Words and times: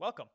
Welcome 0.00 0.28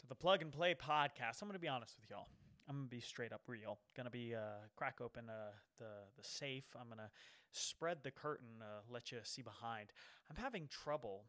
to 0.00 0.06
the 0.08 0.16
Plug 0.16 0.42
and 0.42 0.50
Play 0.50 0.74
podcast. 0.74 1.40
I'm 1.40 1.46
going 1.46 1.52
to 1.52 1.60
be 1.60 1.68
honest 1.68 1.94
with 2.00 2.10
y'all. 2.10 2.26
I'm 2.68 2.82
to 2.82 2.88
be 2.88 2.98
straight 2.98 3.32
up 3.32 3.42
real. 3.46 3.78
To 4.02 4.10
be 4.10 4.34
uh, 4.34 4.66
crack 4.74 4.96
open 5.00 5.30
uh, 5.30 5.52
the 5.78 5.84
the 6.20 6.24
safe. 6.28 6.64
I'm 6.74 6.88
to 6.88 7.08
spread 7.52 7.98
the 8.02 8.10
curtain, 8.10 8.48
uh, 8.60 8.80
let 8.90 9.12
you 9.12 9.18
see 9.22 9.42
behind. 9.42 9.92
I'm 10.28 10.34
having 10.34 10.66
trouble 10.66 11.26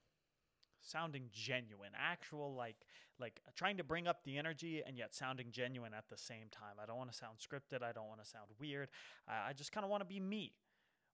sounding 0.81 1.29
genuine, 1.31 1.91
actual 1.95 2.55
like 2.55 2.77
like 3.19 3.41
trying 3.55 3.77
to 3.77 3.83
bring 3.83 4.07
up 4.07 4.23
the 4.23 4.39
energy 4.39 4.81
and 4.83 4.97
yet 4.97 5.13
sounding 5.13 5.51
genuine 5.51 5.93
at 5.93 6.09
the 6.09 6.17
same 6.17 6.49
time. 6.49 6.81
I 6.81 6.87
don't 6.87 6.97
want 6.97 7.11
to 7.11 7.15
sound 7.15 7.37
scripted. 7.37 7.83
I 7.83 7.91
don't 7.91 8.07
want 8.07 8.23
to 8.23 8.27
sound 8.27 8.47
weird. 8.59 8.89
I, 9.27 9.49
I 9.49 9.53
just 9.53 9.71
kind 9.71 9.83
of 9.83 9.91
want 9.91 10.01
to 10.01 10.07
be 10.07 10.19
me. 10.19 10.53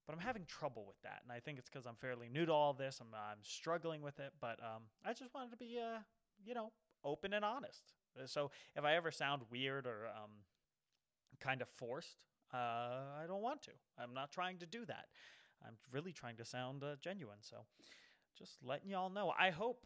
But 0.07 0.14
I'm 0.14 0.21
having 0.21 0.45
trouble 0.45 0.86
with 0.88 1.02
that, 1.04 1.20
and 1.23 1.32
I 1.32 1.41
think 1.41 1.59
it's 1.59 1.70
because 1.70 1.86
I'm 1.86 1.95
fairly 1.95 2.30
new 2.30 2.45
to 2.45 2.54
all 2.54 2.71
this. 2.71 3.00
I'm 3.02 3.14
I'm 3.14 3.39
struggling 3.41 4.02
with 4.02 4.21
it, 4.21 4.32
but 4.39 4.61
um, 4.61 4.84
I 5.05 5.11
just 5.11 5.34
wanted 5.34 5.52
to 5.52 5.57
be 5.57 5.77
uh, 5.77 6.00
you 6.46 6.54
know, 6.54 6.71
open 7.04 7.33
and 7.33 7.46
honest. 7.46 7.93
Uh, 8.18 8.28
so 8.28 8.52
if 8.75 8.83
I 8.83 8.96
ever 8.96 9.11
sound 9.11 9.43
weird 9.50 9.88
or 9.88 10.07
um, 10.07 10.32
kind 11.39 11.61
of 11.61 11.68
forced, 11.69 12.18
uh, 12.54 12.57
I 13.21 13.25
don't 13.28 13.42
want 13.42 13.61
to. 13.64 13.71
I'm 13.97 14.14
not 14.14 14.32
trying 14.32 14.60
to 14.60 14.66
do 14.66 14.86
that. 14.86 15.06
I'm 15.66 15.75
really 15.92 16.11
trying 16.11 16.38
to 16.38 16.46
sound 16.46 16.83
uh, 16.83 16.96
genuine. 17.02 17.39
So 17.42 17.57
just 18.38 18.57
letting 18.64 18.89
y'all 18.89 19.10
know. 19.10 19.33
I 19.38 19.50
hope 19.50 19.86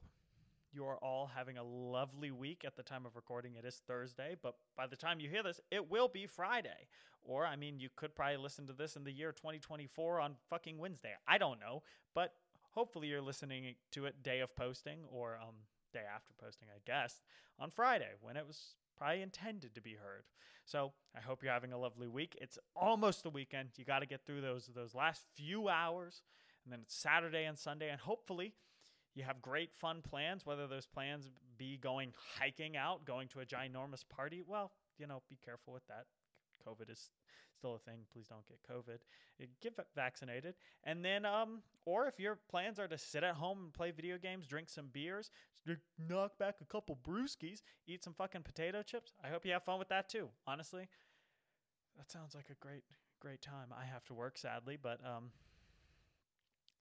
you 0.73 0.85
are 0.85 0.97
all 0.97 1.31
having 1.33 1.57
a 1.57 1.63
lovely 1.63 2.31
week 2.31 2.63
at 2.65 2.75
the 2.75 2.83
time 2.83 3.05
of 3.05 3.15
recording. 3.15 3.55
It 3.55 3.65
is 3.65 3.81
Thursday, 3.87 4.35
but 4.41 4.55
by 4.75 4.87
the 4.87 4.95
time 4.95 5.19
you 5.19 5.29
hear 5.29 5.43
this, 5.43 5.59
it 5.71 5.89
will 5.89 6.07
be 6.07 6.27
Friday. 6.27 6.87
Or, 7.23 7.45
I 7.45 7.55
mean, 7.55 7.79
you 7.79 7.89
could 7.95 8.15
probably 8.15 8.37
listen 8.37 8.67
to 8.67 8.73
this 8.73 8.95
in 8.95 9.03
the 9.03 9.11
year 9.11 9.31
2024 9.31 10.19
on 10.19 10.35
fucking 10.49 10.77
Wednesday. 10.77 11.13
I 11.27 11.37
don't 11.37 11.59
know, 11.59 11.83
but 12.13 12.33
hopefully 12.71 13.07
you're 13.07 13.21
listening 13.21 13.75
to 13.91 14.05
it 14.05 14.23
day 14.23 14.39
of 14.39 14.55
posting 14.55 14.99
or 15.09 15.37
um, 15.41 15.55
day 15.93 16.03
after 16.13 16.33
posting, 16.39 16.67
I 16.69 16.79
guess, 16.85 17.21
on 17.59 17.69
Friday 17.69 18.11
when 18.21 18.37
it 18.37 18.45
was 18.45 18.75
probably 18.97 19.21
intended 19.21 19.75
to 19.75 19.81
be 19.81 19.93
heard. 19.93 20.23
So 20.65 20.91
I 21.15 21.21
hope 21.21 21.43
you're 21.43 21.53
having 21.53 21.71
a 21.71 21.77
lovely 21.77 22.07
week. 22.07 22.37
It's 22.41 22.59
almost 22.75 23.23
the 23.23 23.29
weekend. 23.29 23.69
You 23.77 23.85
got 23.85 23.99
to 23.99 24.05
get 24.05 24.25
through 24.25 24.41
those 24.41 24.69
those 24.75 24.93
last 24.93 25.23
few 25.35 25.69
hours, 25.69 26.21
and 26.65 26.73
then 26.73 26.81
it's 26.83 26.95
Saturday 26.95 27.45
and 27.45 27.57
Sunday, 27.57 27.89
and 27.89 28.01
hopefully 28.01 28.53
you 29.15 29.23
have 29.23 29.41
great 29.41 29.73
fun 29.73 30.01
plans. 30.01 30.45
Whether 30.45 30.67
those 30.67 30.85
plans 30.85 31.29
be 31.57 31.77
going 31.77 32.13
hiking 32.37 32.75
out, 32.75 33.05
going 33.05 33.29
to 33.29 33.39
a 33.39 33.45
ginormous 33.45 34.03
party, 34.07 34.43
well, 34.45 34.71
you 34.97 35.07
know, 35.07 35.21
be 35.29 35.37
careful 35.43 35.73
with 35.73 35.87
that. 35.87 36.05
COVID 36.67 36.91
is 36.91 37.09
still 37.57 37.75
a 37.75 37.79
thing. 37.79 37.99
Please 38.13 38.27
don't 38.27 38.45
get 38.47 38.59
COVID. 38.69 38.99
Get 39.61 39.73
vaccinated. 39.95 40.55
And 40.83 41.03
then, 41.03 41.25
um, 41.25 41.59
or 41.85 42.07
if 42.07 42.19
your 42.19 42.37
plans 42.49 42.79
are 42.79 42.87
to 42.87 42.97
sit 42.97 43.23
at 43.23 43.35
home 43.35 43.59
and 43.65 43.73
play 43.73 43.91
video 43.91 44.17
games, 44.17 44.45
drink 44.47 44.69
some 44.69 44.87
beers, 44.91 45.31
knock 46.09 46.37
back 46.37 46.55
a 46.61 46.65
couple 46.65 46.97
brewskis, 47.07 47.61
eat 47.87 48.03
some 48.03 48.13
fucking 48.13 48.43
potato 48.43 48.81
chips, 48.83 49.13
I 49.23 49.29
hope 49.29 49.45
you 49.45 49.53
have 49.53 49.63
fun 49.63 49.79
with 49.79 49.89
that 49.89 50.09
too. 50.09 50.29
Honestly, 50.45 50.87
that 51.97 52.11
sounds 52.11 52.35
like 52.35 52.49
a 52.49 52.65
great, 52.65 52.83
great 53.19 53.41
time. 53.41 53.73
I 53.75 53.85
have 53.85 54.05
to 54.05 54.13
work 54.13 54.37
sadly, 54.37 54.77
but 54.81 54.99
um, 55.05 55.31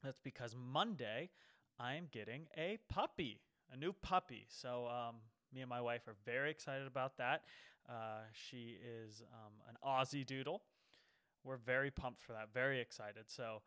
that's 0.03 0.21
because 0.21 0.55
Monday 0.55 1.31
I 1.79 1.95
am 1.95 2.09
getting 2.11 2.47
a 2.57 2.79
puppy, 2.89 3.41
a 3.73 3.77
new 3.77 3.93
puppy. 3.93 4.47
So 4.49 4.89
um, 4.89 5.17
me 5.53 5.61
and 5.63 5.71
my 5.71 5.81
wife 5.81 6.07
are 6.07 6.17
very 6.25 6.51
excited 6.51 6.87
about 6.87 7.17
that. 7.19 7.43
Uh, 7.89 8.23
she 8.33 8.79
is 8.83 9.23
um, 9.33 9.53
an 9.69 9.77
Aussie 9.85 10.27
Doodle. 10.27 10.63
We're 11.45 11.57
very 11.57 11.91
pumped 11.91 12.23
for 12.23 12.33
that, 12.33 12.49
very 12.53 12.81
excited. 12.81 13.25
So 13.29 13.63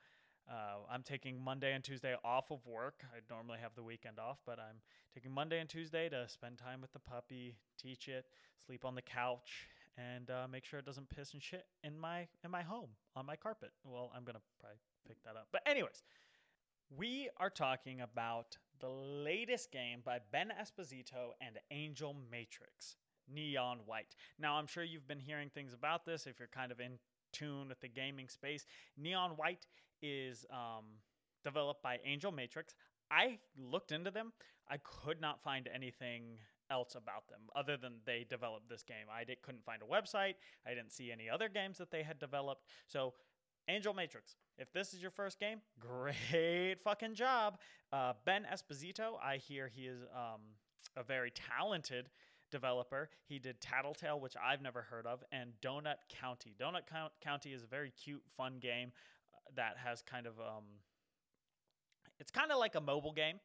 uh, 0.49 0.83
I'm 0.91 1.03
taking 1.03 1.41
Monday 1.41 1.73
and 1.73 1.83
Tuesday 1.83 2.15
off 2.23 2.51
of 2.51 2.65
work. 2.65 3.03
I 3.15 3.19
normally 3.29 3.59
have 3.61 3.75
the 3.75 3.83
weekend 3.83 4.19
off, 4.19 4.39
but 4.45 4.59
I'm 4.59 4.77
taking 5.13 5.31
Monday 5.31 5.59
and 5.59 5.69
Tuesday 5.69 6.09
to 6.09 6.27
spend 6.27 6.57
time 6.57 6.81
with 6.81 6.91
the 6.91 6.99
puppy, 6.99 7.55
teach 7.81 8.07
it, 8.07 8.25
sleep 8.65 8.83
on 8.83 8.95
the 8.95 9.01
couch, 9.01 9.67
and 9.97 10.29
uh, 10.29 10.47
make 10.51 10.65
sure 10.65 10.79
it 10.79 10.85
doesn't 10.85 11.09
piss 11.09 11.33
and 11.33 11.41
shit 11.41 11.65
in 11.83 11.97
my 11.97 12.27
in 12.43 12.51
my 12.51 12.61
home 12.61 12.89
on 13.15 13.25
my 13.25 13.35
carpet. 13.35 13.71
Well, 13.83 14.11
I'm 14.15 14.23
gonna 14.23 14.41
probably 14.59 14.79
pick 15.07 15.23
that 15.23 15.35
up. 15.35 15.47
But 15.51 15.61
anyways, 15.65 16.03
we 16.95 17.29
are 17.37 17.49
talking 17.49 18.01
about 18.01 18.57
the 18.79 18.89
latest 18.89 19.71
game 19.71 20.01
by 20.03 20.19
Ben 20.31 20.51
Esposito 20.59 21.31
and 21.41 21.59
Angel 21.69 22.15
Matrix. 22.31 22.95
Neon 23.33 23.79
White. 23.85 24.15
Now, 24.39 24.55
I'm 24.55 24.67
sure 24.67 24.83
you've 24.83 25.07
been 25.07 25.19
hearing 25.19 25.49
things 25.49 25.73
about 25.73 26.05
this 26.05 26.27
if 26.27 26.39
you're 26.39 26.47
kind 26.47 26.71
of 26.71 26.79
in 26.79 26.99
tune 27.31 27.69
with 27.69 27.79
the 27.81 27.87
gaming 27.87 28.27
space. 28.27 28.65
Neon 28.97 29.31
White 29.31 29.67
is 30.01 30.45
um, 30.51 30.85
developed 31.43 31.83
by 31.83 31.99
Angel 32.05 32.31
Matrix. 32.31 32.75
I 33.11 33.39
looked 33.57 33.91
into 33.91 34.11
them. 34.11 34.33
I 34.69 34.77
could 34.77 35.19
not 35.19 35.41
find 35.41 35.67
anything 35.73 36.37
else 36.71 36.95
about 36.95 37.27
them 37.27 37.41
other 37.55 37.77
than 37.77 37.95
they 38.05 38.25
developed 38.29 38.69
this 38.69 38.83
game. 38.83 39.07
I 39.11 39.23
did, 39.23 39.41
couldn't 39.41 39.65
find 39.65 39.81
a 39.81 39.85
website. 39.85 40.35
I 40.65 40.69
didn't 40.69 40.91
see 40.91 41.11
any 41.11 41.29
other 41.29 41.49
games 41.49 41.77
that 41.79 41.91
they 41.91 42.03
had 42.03 42.19
developed. 42.19 42.65
So, 42.87 43.13
Angel 43.67 43.93
Matrix, 43.93 44.35
if 44.57 44.71
this 44.73 44.93
is 44.93 45.01
your 45.01 45.11
first 45.11 45.39
game, 45.39 45.61
great 45.79 46.77
fucking 46.83 47.15
job. 47.15 47.59
Uh, 47.91 48.13
ben 48.25 48.45
Esposito, 48.51 49.13
I 49.23 49.37
hear 49.37 49.67
he 49.67 49.83
is 49.83 50.01
um, 50.13 50.41
a 50.95 51.03
very 51.03 51.31
talented 51.31 52.09
developer. 52.51 53.09
He 53.25 53.39
did 53.39 53.61
Tattletale, 53.61 54.19
which 54.19 54.35
I've 54.43 54.61
never 54.61 54.81
heard 54.83 55.05
of, 55.05 55.23
and 55.31 55.51
Donut 55.61 55.97
County. 56.09 56.55
Donut 56.59 56.81
County 57.21 57.53
is 57.53 57.63
a 57.63 57.67
very 57.67 57.91
cute, 57.91 58.23
fun 58.35 58.59
game 58.59 58.91
uh, 59.33 59.51
that 59.55 59.77
has 59.83 60.01
kind 60.01 60.25
of 60.25 60.39
um, 60.39 60.65
it's 62.19 62.31
kind 62.31 62.51
of 62.51 62.59
like 62.59 62.75
a 62.75 62.81
mobile 62.81 63.13
game 63.13 63.39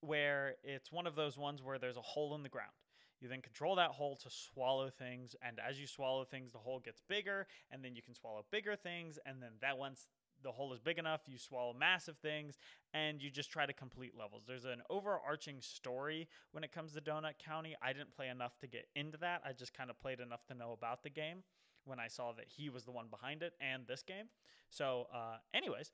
where 0.00 0.56
it's 0.64 0.90
one 0.90 1.06
of 1.06 1.14
those 1.14 1.38
ones 1.38 1.62
where 1.62 1.78
there's 1.78 1.96
a 1.96 2.02
hole 2.02 2.34
in 2.34 2.42
the 2.42 2.48
ground. 2.48 2.72
You 3.20 3.28
then 3.28 3.42
control 3.42 3.76
that 3.76 3.90
hole 3.90 4.16
to 4.16 4.30
swallow 4.30 4.88
things, 4.88 5.36
and 5.42 5.58
as 5.60 5.78
you 5.78 5.86
swallow 5.86 6.24
things, 6.24 6.52
the 6.52 6.58
hole 6.58 6.80
gets 6.80 7.02
bigger, 7.06 7.46
and 7.70 7.84
then 7.84 7.94
you 7.94 8.00
can 8.00 8.14
swallow 8.14 8.46
bigger 8.50 8.76
things, 8.76 9.18
and 9.26 9.42
then 9.42 9.50
that 9.60 9.76
once 9.76 10.08
the 10.42 10.52
hole 10.52 10.72
is 10.72 10.80
big 10.80 10.98
enough, 10.98 11.22
you 11.26 11.38
swallow 11.38 11.72
massive 11.72 12.16
things, 12.18 12.56
and 12.94 13.22
you 13.22 13.30
just 13.30 13.50
try 13.50 13.66
to 13.66 13.72
complete 13.72 14.12
levels. 14.18 14.44
There's 14.46 14.64
an 14.64 14.82
overarching 14.90 15.60
story 15.60 16.28
when 16.52 16.64
it 16.64 16.72
comes 16.72 16.92
to 16.92 17.00
Donut 17.00 17.38
County. 17.38 17.76
I 17.82 17.92
didn't 17.92 18.14
play 18.14 18.28
enough 18.28 18.58
to 18.60 18.66
get 18.66 18.86
into 18.94 19.18
that. 19.18 19.42
I 19.44 19.52
just 19.52 19.74
kind 19.74 19.90
of 19.90 19.98
played 19.98 20.20
enough 20.20 20.44
to 20.46 20.54
know 20.54 20.72
about 20.72 21.02
the 21.02 21.10
game 21.10 21.42
when 21.84 21.98
I 21.98 22.08
saw 22.08 22.32
that 22.32 22.46
he 22.48 22.68
was 22.68 22.84
the 22.84 22.92
one 22.92 23.06
behind 23.10 23.42
it 23.42 23.54
and 23.60 23.86
this 23.86 24.02
game. 24.02 24.26
So, 24.70 25.06
uh, 25.14 25.36
anyways, 25.54 25.92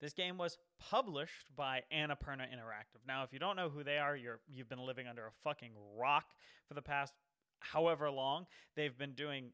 this 0.00 0.12
game 0.12 0.36
was 0.36 0.58
published 0.78 1.54
by 1.56 1.82
Annapurna 1.92 2.42
Interactive. 2.42 3.00
Now, 3.06 3.22
if 3.22 3.32
you 3.32 3.38
don't 3.38 3.56
know 3.56 3.70
who 3.70 3.82
they 3.82 3.98
are, 3.98 4.16
you're 4.16 4.40
you've 4.52 4.68
been 4.68 4.84
living 4.84 5.06
under 5.06 5.26
a 5.26 5.32
fucking 5.42 5.72
rock 5.98 6.34
for 6.68 6.74
the 6.74 6.82
past 6.82 7.14
however 7.60 8.10
long. 8.10 8.46
They've 8.74 8.96
been 8.96 9.12
doing 9.12 9.50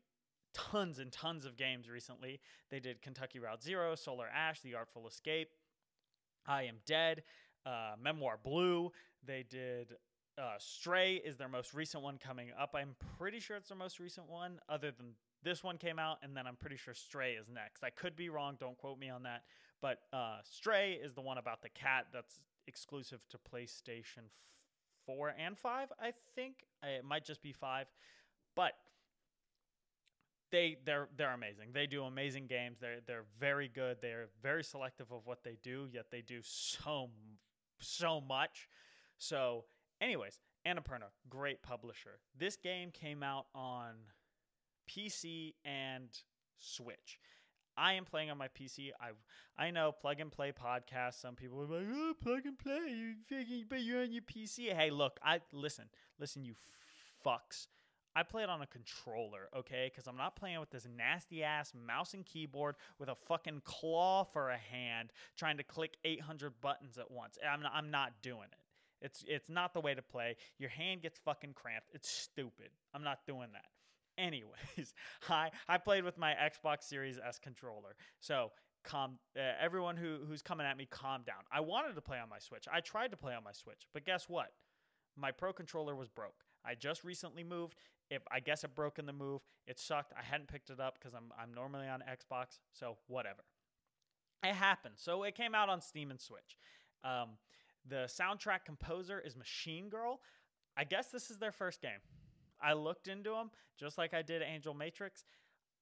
tons 0.52 0.98
and 0.98 1.12
tons 1.12 1.44
of 1.44 1.56
games 1.56 1.88
recently. 1.88 2.40
They 2.70 2.80
did 2.80 3.02
Kentucky 3.02 3.38
Route 3.38 3.62
Zero, 3.62 3.94
Solar 3.94 4.28
Ash, 4.28 4.60
The 4.60 4.74
Artful 4.74 5.06
Escape, 5.06 5.50
I 6.46 6.64
Am 6.64 6.76
Dead, 6.86 7.22
uh, 7.66 7.94
Memoir 8.00 8.38
Blue. 8.42 8.92
They 9.24 9.44
did 9.48 9.96
uh, 10.38 10.54
Stray 10.58 11.14
is 11.16 11.36
their 11.36 11.48
most 11.48 11.74
recent 11.74 12.02
one 12.02 12.18
coming 12.18 12.48
up. 12.58 12.74
I'm 12.74 12.96
pretty 13.18 13.38
sure 13.40 13.56
it's 13.56 13.68
their 13.68 13.78
most 13.78 14.00
recent 14.00 14.28
one, 14.28 14.60
other 14.68 14.90
than 14.90 15.14
this 15.42 15.62
one 15.62 15.76
came 15.76 15.98
out, 15.98 16.18
and 16.22 16.36
then 16.36 16.46
I'm 16.46 16.56
pretty 16.56 16.76
sure 16.76 16.94
Stray 16.94 17.32
is 17.32 17.48
next. 17.48 17.84
I 17.84 17.90
could 17.90 18.16
be 18.16 18.28
wrong. 18.28 18.56
Don't 18.58 18.78
quote 18.78 18.98
me 18.98 19.10
on 19.10 19.24
that. 19.24 19.42
But 19.80 19.98
uh, 20.12 20.38
Stray 20.44 20.92
is 21.02 21.12
the 21.12 21.20
one 21.20 21.38
about 21.38 21.62
the 21.62 21.68
cat 21.68 22.06
that's 22.12 22.40
exclusive 22.66 23.26
to 23.30 23.38
PlayStation 23.38 24.30
4 25.06 25.34
and 25.38 25.58
5, 25.58 25.92
I 26.00 26.12
think. 26.34 26.66
It 26.82 27.04
might 27.04 27.24
just 27.24 27.42
be 27.42 27.52
5. 27.52 27.86
But 28.54 28.72
they 30.52 30.76
they're 30.84 31.08
they're 31.16 31.32
amazing. 31.34 31.70
They 31.72 31.86
do 31.86 32.04
amazing 32.04 32.46
games. 32.46 32.78
They're 32.80 33.00
they're 33.04 33.24
very 33.40 33.68
good. 33.68 33.96
They're 34.00 34.28
very 34.40 34.62
selective 34.62 35.10
of 35.10 35.22
what 35.26 35.42
they 35.42 35.56
do, 35.62 35.88
yet 35.90 36.06
they 36.12 36.20
do 36.20 36.40
so 36.42 37.10
so 37.80 38.20
much. 38.20 38.68
So, 39.18 39.64
anyways, 40.00 40.38
Annapurna, 40.66 41.10
great 41.28 41.62
publisher. 41.62 42.20
This 42.38 42.56
game 42.56 42.90
came 42.90 43.22
out 43.22 43.46
on 43.54 43.94
PC 44.88 45.54
and 45.64 46.08
Switch. 46.58 47.18
I 47.76 47.94
am 47.94 48.04
playing 48.04 48.30
on 48.30 48.36
my 48.36 48.48
PC. 48.48 48.90
I 49.00 49.10
I 49.56 49.70
know 49.70 49.90
plug 49.90 50.20
and 50.20 50.30
play 50.30 50.52
podcast. 50.52 51.20
Some 51.20 51.34
people 51.34 51.60
are 51.62 51.66
like, 51.66 51.86
oh, 51.90 52.12
plug 52.22 52.44
and 52.44 52.58
play. 52.58 53.14
You 53.30 53.64
but 53.68 53.80
you're 53.80 54.02
on 54.02 54.12
your 54.12 54.22
PC. 54.22 54.72
Hey, 54.72 54.90
look, 54.90 55.18
I 55.22 55.40
listen, 55.52 55.86
listen, 56.18 56.44
you 56.44 56.54
fucks. 57.24 57.66
I 58.14 58.22
play 58.22 58.42
it 58.42 58.50
on 58.50 58.60
a 58.60 58.66
controller, 58.66 59.48
okay? 59.56 59.90
Because 59.90 60.06
I'm 60.06 60.16
not 60.16 60.36
playing 60.36 60.60
with 60.60 60.70
this 60.70 60.86
nasty 60.96 61.42
ass 61.42 61.72
mouse 61.74 62.14
and 62.14 62.24
keyboard 62.26 62.76
with 62.98 63.08
a 63.08 63.14
fucking 63.14 63.62
claw 63.64 64.24
for 64.24 64.50
a 64.50 64.58
hand 64.58 65.12
trying 65.36 65.56
to 65.56 65.62
click 65.62 65.96
800 66.04 66.60
buttons 66.60 66.98
at 66.98 67.10
once. 67.10 67.38
I'm 67.48 67.62
not, 67.62 67.72
I'm 67.74 67.90
not 67.90 68.12
doing 68.22 68.48
it. 68.52 68.58
It's 69.04 69.24
it's 69.26 69.50
not 69.50 69.74
the 69.74 69.80
way 69.80 69.94
to 69.94 70.02
play. 70.02 70.36
Your 70.58 70.70
hand 70.70 71.02
gets 71.02 71.18
fucking 71.18 71.54
cramped. 71.54 71.88
It's 71.92 72.08
stupid. 72.08 72.68
I'm 72.94 73.02
not 73.02 73.26
doing 73.26 73.48
that. 73.52 73.66
Anyways, 74.16 74.94
I 75.28 75.50
I 75.68 75.78
played 75.78 76.04
with 76.04 76.18
my 76.18 76.34
Xbox 76.34 76.84
Series 76.84 77.18
S 77.18 77.38
controller. 77.38 77.96
So 78.20 78.52
calm 78.84 79.18
uh, 79.36 79.40
everyone 79.60 79.96
who 79.96 80.18
who's 80.28 80.42
coming 80.42 80.66
at 80.66 80.76
me 80.76 80.86
calm 80.88 81.22
down. 81.26 81.42
I 81.50 81.60
wanted 81.60 81.94
to 81.94 82.00
play 82.00 82.18
on 82.18 82.28
my 82.28 82.38
Switch. 82.38 82.66
I 82.72 82.80
tried 82.80 83.10
to 83.10 83.16
play 83.16 83.34
on 83.34 83.42
my 83.42 83.52
Switch, 83.52 83.88
but 83.92 84.04
guess 84.04 84.28
what? 84.28 84.52
My 85.16 85.32
Pro 85.32 85.52
controller 85.52 85.94
was 85.96 86.08
broke. 86.08 86.44
I 86.64 86.74
just 86.74 87.04
recently 87.04 87.42
moved. 87.44 87.74
If 88.12 88.22
I 88.30 88.40
guess 88.40 88.62
it 88.64 88.74
broke 88.74 88.98
in 88.98 89.06
the 89.06 89.12
move, 89.12 89.40
it 89.66 89.78
sucked. 89.78 90.12
I 90.18 90.22
hadn't 90.22 90.48
picked 90.48 90.70
it 90.70 90.80
up 90.80 90.98
because 90.98 91.14
I'm 91.14 91.32
I'm 91.40 91.54
normally 91.54 91.88
on 91.88 92.00
Xbox, 92.00 92.58
so 92.72 92.96
whatever. 93.06 93.42
It 94.42 94.54
happened. 94.54 94.94
So 94.96 95.22
it 95.22 95.34
came 95.34 95.54
out 95.54 95.68
on 95.68 95.80
Steam 95.80 96.10
and 96.10 96.20
Switch. 96.20 96.58
Um, 97.04 97.30
the 97.88 98.08
soundtrack 98.08 98.64
composer 98.66 99.20
is 99.24 99.36
Machine 99.36 99.88
Girl. 99.88 100.20
I 100.76 100.84
guess 100.84 101.08
this 101.08 101.30
is 101.30 101.38
their 101.38 101.52
first 101.52 101.80
game. 101.80 102.02
I 102.60 102.74
looked 102.74 103.08
into 103.08 103.30
them 103.30 103.50
just 103.78 103.98
like 103.98 104.14
I 104.14 104.22
did 104.22 104.42
Angel 104.42 104.74
Matrix. 104.74 105.24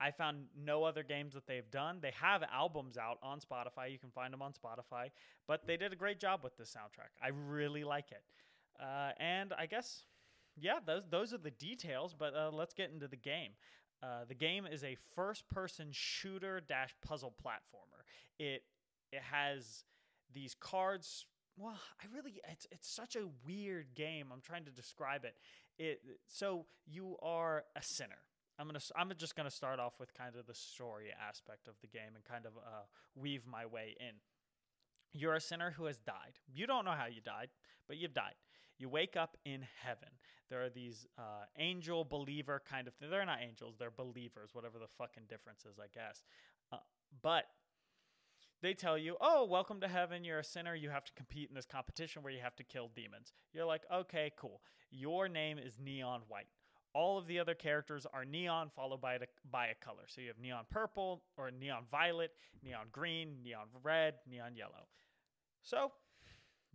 I 0.00 0.10
found 0.10 0.46
no 0.56 0.84
other 0.84 1.02
games 1.02 1.34
that 1.34 1.46
they've 1.46 1.70
done. 1.70 1.98
They 2.00 2.12
have 2.20 2.42
albums 2.50 2.96
out 2.96 3.18
on 3.22 3.38
Spotify. 3.40 3.92
You 3.92 3.98
can 3.98 4.10
find 4.10 4.32
them 4.32 4.40
on 4.40 4.52
Spotify, 4.52 5.10
but 5.46 5.66
they 5.66 5.76
did 5.76 5.92
a 5.92 5.96
great 5.96 6.18
job 6.18 6.40
with 6.42 6.56
this 6.56 6.74
soundtrack. 6.74 7.10
I 7.22 7.28
really 7.28 7.84
like 7.84 8.10
it. 8.10 8.22
Uh, 8.82 9.10
and 9.18 9.52
I 9.58 9.66
guess, 9.66 10.04
yeah, 10.58 10.78
those 10.84 11.02
those 11.10 11.32
are 11.34 11.38
the 11.38 11.50
details. 11.50 12.14
But 12.18 12.34
uh, 12.34 12.50
let's 12.52 12.74
get 12.74 12.90
into 12.90 13.08
the 13.08 13.16
game. 13.16 13.52
Uh, 14.02 14.24
the 14.26 14.34
game 14.34 14.64
is 14.64 14.82
a 14.82 14.96
first-person 15.14 15.88
shooter 15.90 16.60
dash 16.60 16.94
puzzle 17.06 17.34
platformer. 17.44 18.02
It 18.38 18.64
it 19.12 19.22
has 19.30 19.84
these 20.32 20.54
cards. 20.58 21.26
Well, 21.56 21.78
I 22.00 22.06
really 22.14 22.40
it's 22.48 22.66
it's 22.70 22.88
such 22.88 23.16
a 23.16 23.26
weird 23.46 23.94
game. 23.94 24.26
I'm 24.32 24.40
trying 24.40 24.64
to 24.64 24.70
describe 24.70 25.24
it. 25.24 25.34
It 25.78 26.00
so 26.26 26.66
you 26.86 27.16
are 27.22 27.64
a 27.76 27.82
sinner. 27.82 28.22
I'm 28.58 28.66
gonna 28.66 28.80
I'm 28.96 29.10
just 29.16 29.36
gonna 29.36 29.50
start 29.50 29.80
off 29.80 29.94
with 29.98 30.14
kind 30.14 30.36
of 30.36 30.46
the 30.46 30.54
story 30.54 31.06
aspect 31.28 31.66
of 31.66 31.74
the 31.80 31.86
game 31.86 32.14
and 32.14 32.24
kind 32.24 32.46
of 32.46 32.52
uh, 32.56 32.84
weave 33.14 33.46
my 33.46 33.66
way 33.66 33.96
in. 33.98 34.16
You're 35.12 35.34
a 35.34 35.40
sinner 35.40 35.72
who 35.72 35.86
has 35.86 35.98
died. 35.98 36.38
You 36.52 36.66
don't 36.66 36.84
know 36.84 36.92
how 36.92 37.06
you 37.06 37.20
died, 37.20 37.48
but 37.88 37.96
you've 37.96 38.14
died. 38.14 38.34
You 38.80 38.88
wake 38.88 39.14
up 39.14 39.36
in 39.44 39.66
heaven. 39.84 40.08
There 40.48 40.64
are 40.64 40.70
these 40.70 41.06
uh, 41.18 41.44
angel 41.58 42.02
believer 42.02 42.62
kind 42.68 42.88
of. 42.88 42.94
They're 42.98 43.26
not 43.26 43.38
angels, 43.42 43.76
they're 43.78 43.90
believers, 43.90 44.50
whatever 44.54 44.78
the 44.78 44.88
fucking 44.98 45.24
difference 45.28 45.66
is, 45.70 45.78
I 45.78 45.86
guess. 45.94 46.22
Uh, 46.72 46.78
but 47.22 47.44
they 48.62 48.72
tell 48.72 48.96
you, 48.96 49.16
oh, 49.20 49.44
welcome 49.44 49.80
to 49.82 49.88
heaven. 49.88 50.24
You're 50.24 50.38
a 50.38 50.44
sinner. 50.44 50.74
You 50.74 50.88
have 50.88 51.04
to 51.04 51.12
compete 51.12 51.50
in 51.50 51.54
this 51.54 51.66
competition 51.66 52.22
where 52.22 52.32
you 52.32 52.40
have 52.40 52.56
to 52.56 52.64
kill 52.64 52.90
demons. 52.94 53.34
You're 53.52 53.66
like, 53.66 53.82
okay, 53.92 54.32
cool. 54.36 54.62
Your 54.90 55.28
name 55.28 55.58
is 55.58 55.78
Neon 55.78 56.22
White. 56.28 56.48
All 56.94 57.18
of 57.18 57.26
the 57.26 57.38
other 57.38 57.54
characters 57.54 58.06
are 58.12 58.24
neon 58.24 58.70
followed 58.74 59.00
by, 59.00 59.18
the, 59.18 59.26
by 59.50 59.66
a 59.68 59.74
color. 59.74 60.04
So 60.08 60.20
you 60.20 60.28
have 60.28 60.38
neon 60.38 60.64
purple 60.70 61.22
or 61.36 61.50
neon 61.50 61.84
violet, 61.90 62.32
neon 62.64 62.86
green, 62.90 63.36
neon 63.44 63.66
red, 63.82 64.14
neon 64.28 64.56
yellow. 64.56 64.88
So 65.62 65.92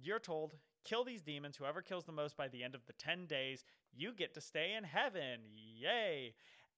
you're 0.02 0.20
told, 0.20 0.54
kill 0.86 1.04
these 1.04 1.22
demons. 1.22 1.58
Whoever 1.58 1.82
kills 1.82 2.06
the 2.06 2.12
most 2.12 2.38
by 2.38 2.48
the 2.48 2.64
end 2.64 2.76
of 2.76 2.86
the 2.86 2.94
10 2.94 3.26
days, 3.26 3.66
you 3.94 4.14
get 4.14 4.34
to 4.36 4.42
stay 4.42 4.74
in 4.78 4.84
heaven. 4.84 5.42
Yay. 5.54 6.36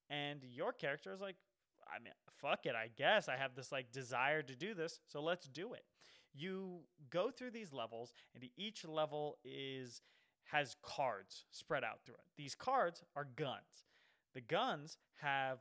And 0.09 0.42
your 0.44 0.71
character 0.71 1.13
is 1.13 1.21
like, 1.21 1.36
I 1.88 2.01
mean, 2.04 2.13
fuck 2.42 2.65
it, 2.65 2.75
I 2.75 2.89
guess. 2.95 3.30
I 3.30 3.38
have 3.38 3.56
this 3.56 3.71
like 3.71 3.92
desire 3.92 4.42
to 4.42 4.56
do 4.56 4.74
this, 4.74 5.00
so 5.06 5.21
let's 5.21 5.48
do 5.48 5.74
it. 5.74 5.83
You 6.33 6.81
go 7.09 7.31
through 7.31 7.51
these 7.51 7.74
levels, 7.74 8.13
and 8.36 8.44
each 8.57 8.86
level 8.86 9.38
is 9.44 10.01
has 10.51 10.75
cards 10.81 11.45
spread 11.51 11.83
out 11.83 12.00
through 12.06 12.15
it. 12.15 12.25
These 12.38 12.56
cards 12.56 13.03
are 13.15 13.27
guns. 13.36 13.86
The 14.33 14.42
guns 14.42 14.98
have 15.15 15.60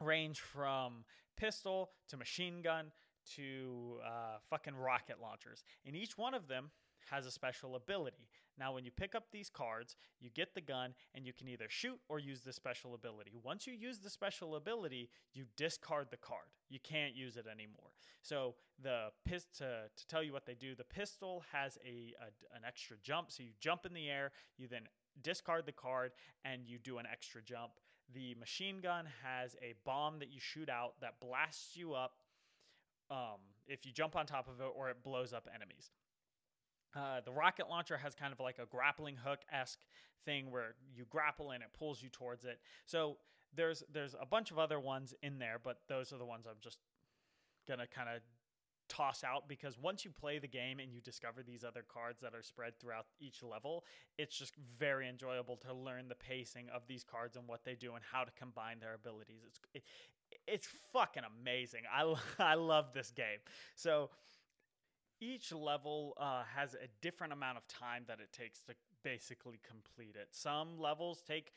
range 0.00 0.40
from 0.40 1.04
pistol 1.36 1.90
to 2.08 2.16
machine 2.16 2.62
gun 2.62 2.92
to 3.36 3.98
uh, 4.04 4.38
fucking 4.48 4.74
rocket 4.74 5.16
launchers, 5.20 5.64
and 5.86 5.96
each 5.96 6.16
one 6.16 6.34
of 6.34 6.48
them 6.48 6.70
has 7.10 7.26
a 7.26 7.30
special 7.30 7.76
ability. 7.76 8.28
Now, 8.58 8.74
when 8.74 8.84
you 8.84 8.90
pick 8.90 9.14
up 9.14 9.26
these 9.32 9.48
cards, 9.48 9.96
you 10.20 10.30
get 10.30 10.54
the 10.54 10.60
gun 10.60 10.94
and 11.14 11.26
you 11.26 11.32
can 11.32 11.48
either 11.48 11.66
shoot 11.68 11.98
or 12.08 12.18
use 12.18 12.42
the 12.42 12.52
special 12.52 12.94
ability. 12.94 13.32
Once 13.42 13.66
you 13.66 13.72
use 13.72 13.98
the 13.98 14.10
special 14.10 14.56
ability, 14.56 15.08
you 15.32 15.44
discard 15.56 16.08
the 16.10 16.16
card. 16.16 16.48
You 16.68 16.78
can't 16.82 17.14
use 17.14 17.36
it 17.36 17.46
anymore. 17.50 17.90
So, 18.22 18.54
the 18.80 19.08
pist- 19.24 19.56
to, 19.58 19.84
to 19.96 20.06
tell 20.06 20.22
you 20.22 20.32
what 20.32 20.46
they 20.46 20.54
do, 20.54 20.74
the 20.74 20.84
pistol 20.84 21.44
has 21.52 21.78
a, 21.84 22.14
a 22.20 22.56
an 22.56 22.62
extra 22.66 22.96
jump. 23.02 23.30
So, 23.30 23.42
you 23.42 23.50
jump 23.60 23.86
in 23.86 23.94
the 23.94 24.08
air, 24.08 24.32
you 24.58 24.68
then 24.68 24.82
discard 25.22 25.66
the 25.66 25.72
card, 25.72 26.12
and 26.44 26.62
you 26.66 26.78
do 26.78 26.98
an 26.98 27.06
extra 27.10 27.42
jump. 27.42 27.72
The 28.14 28.34
machine 28.38 28.80
gun 28.80 29.06
has 29.22 29.56
a 29.62 29.74
bomb 29.84 30.18
that 30.18 30.30
you 30.30 30.40
shoot 30.40 30.68
out 30.68 30.94
that 31.00 31.20
blasts 31.20 31.76
you 31.76 31.94
up 31.94 32.18
um, 33.10 33.40
if 33.66 33.86
you 33.86 33.92
jump 33.92 34.16
on 34.16 34.26
top 34.26 34.48
of 34.48 34.60
it 34.60 34.70
or 34.74 34.90
it 34.90 35.02
blows 35.02 35.32
up 35.32 35.48
enemies. 35.54 35.90
Uh, 36.94 37.20
the 37.24 37.32
rocket 37.32 37.68
launcher 37.68 37.96
has 37.96 38.14
kind 38.14 38.32
of 38.32 38.40
like 38.40 38.58
a 38.58 38.66
grappling 38.66 39.16
hook 39.16 39.40
esque 39.50 39.80
thing 40.24 40.50
where 40.50 40.74
you 40.94 41.04
grapple 41.10 41.50
and 41.50 41.62
it 41.62 41.70
pulls 41.78 42.02
you 42.02 42.08
towards 42.08 42.44
it. 42.44 42.60
So 42.86 43.16
there's 43.54 43.82
there's 43.92 44.14
a 44.20 44.26
bunch 44.26 44.50
of 44.50 44.58
other 44.58 44.78
ones 44.78 45.14
in 45.22 45.38
there, 45.38 45.58
but 45.62 45.78
those 45.88 46.12
are 46.12 46.18
the 46.18 46.24
ones 46.24 46.46
I'm 46.48 46.56
just 46.60 46.78
gonna 47.66 47.86
kind 47.86 48.08
of 48.08 48.22
toss 48.88 49.24
out 49.24 49.48
because 49.48 49.78
once 49.78 50.04
you 50.04 50.10
play 50.10 50.38
the 50.38 50.48
game 50.48 50.78
and 50.78 50.92
you 50.92 51.00
discover 51.00 51.42
these 51.42 51.64
other 51.64 51.82
cards 51.86 52.20
that 52.20 52.34
are 52.34 52.42
spread 52.42 52.78
throughout 52.78 53.06
each 53.20 53.42
level, 53.42 53.84
it's 54.18 54.36
just 54.36 54.54
very 54.78 55.08
enjoyable 55.08 55.56
to 55.56 55.72
learn 55.72 56.08
the 56.08 56.14
pacing 56.14 56.68
of 56.74 56.82
these 56.86 57.02
cards 57.02 57.36
and 57.36 57.48
what 57.48 57.64
they 57.64 57.74
do 57.74 57.94
and 57.94 58.02
how 58.12 58.22
to 58.24 58.30
combine 58.32 58.80
their 58.80 58.94
abilities. 58.94 59.40
It's 59.46 59.60
it, 59.74 59.82
it's 60.46 60.68
fucking 60.92 61.22
amazing. 61.40 61.82
I 61.92 62.14
I 62.38 62.54
love 62.54 62.92
this 62.92 63.10
game. 63.10 63.38
So 63.74 64.10
each 65.22 65.52
level 65.52 66.14
uh, 66.20 66.42
has 66.56 66.74
a 66.74 66.88
different 67.00 67.32
amount 67.32 67.56
of 67.56 67.66
time 67.68 68.02
that 68.08 68.18
it 68.18 68.32
takes 68.32 68.60
to 68.64 68.74
basically 69.04 69.60
complete 69.66 70.16
it. 70.16 70.28
Some 70.32 70.78
levels 70.80 71.22
take 71.26 71.52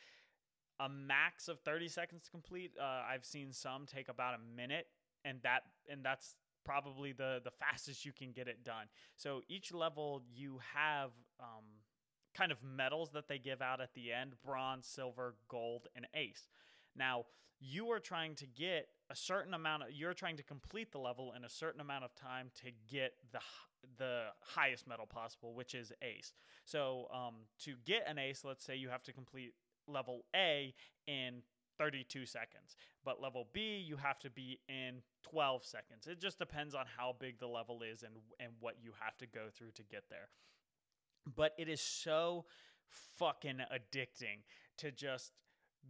a 0.79 0.87
max 0.87 1.47
of 1.47 1.59
30 1.61 1.87
seconds 1.87 2.23
to 2.25 2.31
complete. 2.31 2.73
Uh, 2.79 3.01
I've 3.09 3.25
seen 3.25 3.51
some 3.51 3.87
take 3.87 4.07
about 4.07 4.35
a 4.35 4.55
minute, 4.55 4.87
and 5.23 5.39
that 5.41 5.63
and 5.89 6.05
that's 6.05 6.35
probably 6.63 7.11
the 7.11 7.41
the 7.43 7.51
fastest 7.51 8.05
you 8.05 8.13
can 8.13 8.31
get 8.31 8.47
it 8.47 8.63
done. 8.63 8.85
So 9.15 9.41
each 9.47 9.73
level 9.73 10.21
you 10.31 10.59
have 10.75 11.11
um, 11.39 11.65
kind 12.35 12.51
of 12.51 12.59
medals 12.63 13.11
that 13.13 13.27
they 13.27 13.39
give 13.39 13.61
out 13.63 13.81
at 13.81 13.95
the 13.95 14.13
end: 14.13 14.33
bronze, 14.45 14.85
silver, 14.85 15.35
gold, 15.47 15.87
and 15.95 16.05
ace. 16.13 16.47
Now 16.95 17.25
you 17.59 17.91
are 17.91 17.99
trying 17.99 18.35
to 18.35 18.45
get 18.45 18.87
a 19.09 19.15
certain 19.15 19.53
amount 19.53 19.83
of 19.83 19.91
you're 19.91 20.13
trying 20.13 20.37
to 20.37 20.43
complete 20.43 20.91
the 20.91 20.97
level 20.97 21.33
in 21.35 21.43
a 21.43 21.49
certain 21.49 21.81
amount 21.81 22.03
of 22.03 22.15
time 22.15 22.51
to 22.63 22.71
get 22.91 23.13
the 23.31 23.39
the 23.97 24.23
highest 24.41 24.87
medal 24.87 25.05
possible, 25.05 25.53
which 25.53 25.75
is 25.75 25.91
ace. 26.01 26.33
So 26.65 27.07
um, 27.13 27.35
to 27.59 27.75
get 27.85 28.03
an 28.07 28.17
ace, 28.17 28.43
let's 28.43 28.65
say 28.65 28.75
you 28.75 28.89
have 28.89 29.03
to 29.03 29.13
complete 29.13 29.53
level 29.87 30.25
A 30.35 30.73
in 31.05 31.43
32 31.77 32.25
seconds, 32.25 32.75
but 33.03 33.21
level 33.21 33.47
B 33.53 33.83
you 33.85 33.97
have 33.97 34.19
to 34.19 34.29
be 34.29 34.59
in 34.67 35.01
12 35.23 35.65
seconds. 35.65 36.07
It 36.07 36.19
just 36.19 36.39
depends 36.39 36.73
on 36.73 36.85
how 36.97 37.15
big 37.19 37.39
the 37.39 37.47
level 37.47 37.81
is 37.83 38.03
and 38.03 38.15
and 38.39 38.53
what 38.59 38.75
you 38.81 38.91
have 38.99 39.17
to 39.17 39.27
go 39.27 39.47
through 39.55 39.71
to 39.75 39.83
get 39.83 40.05
there. 40.09 40.29
But 41.35 41.53
it 41.57 41.69
is 41.69 41.81
so 41.81 42.45
fucking 43.17 43.59
addicting 43.73 44.43
to 44.77 44.91
just 44.91 45.31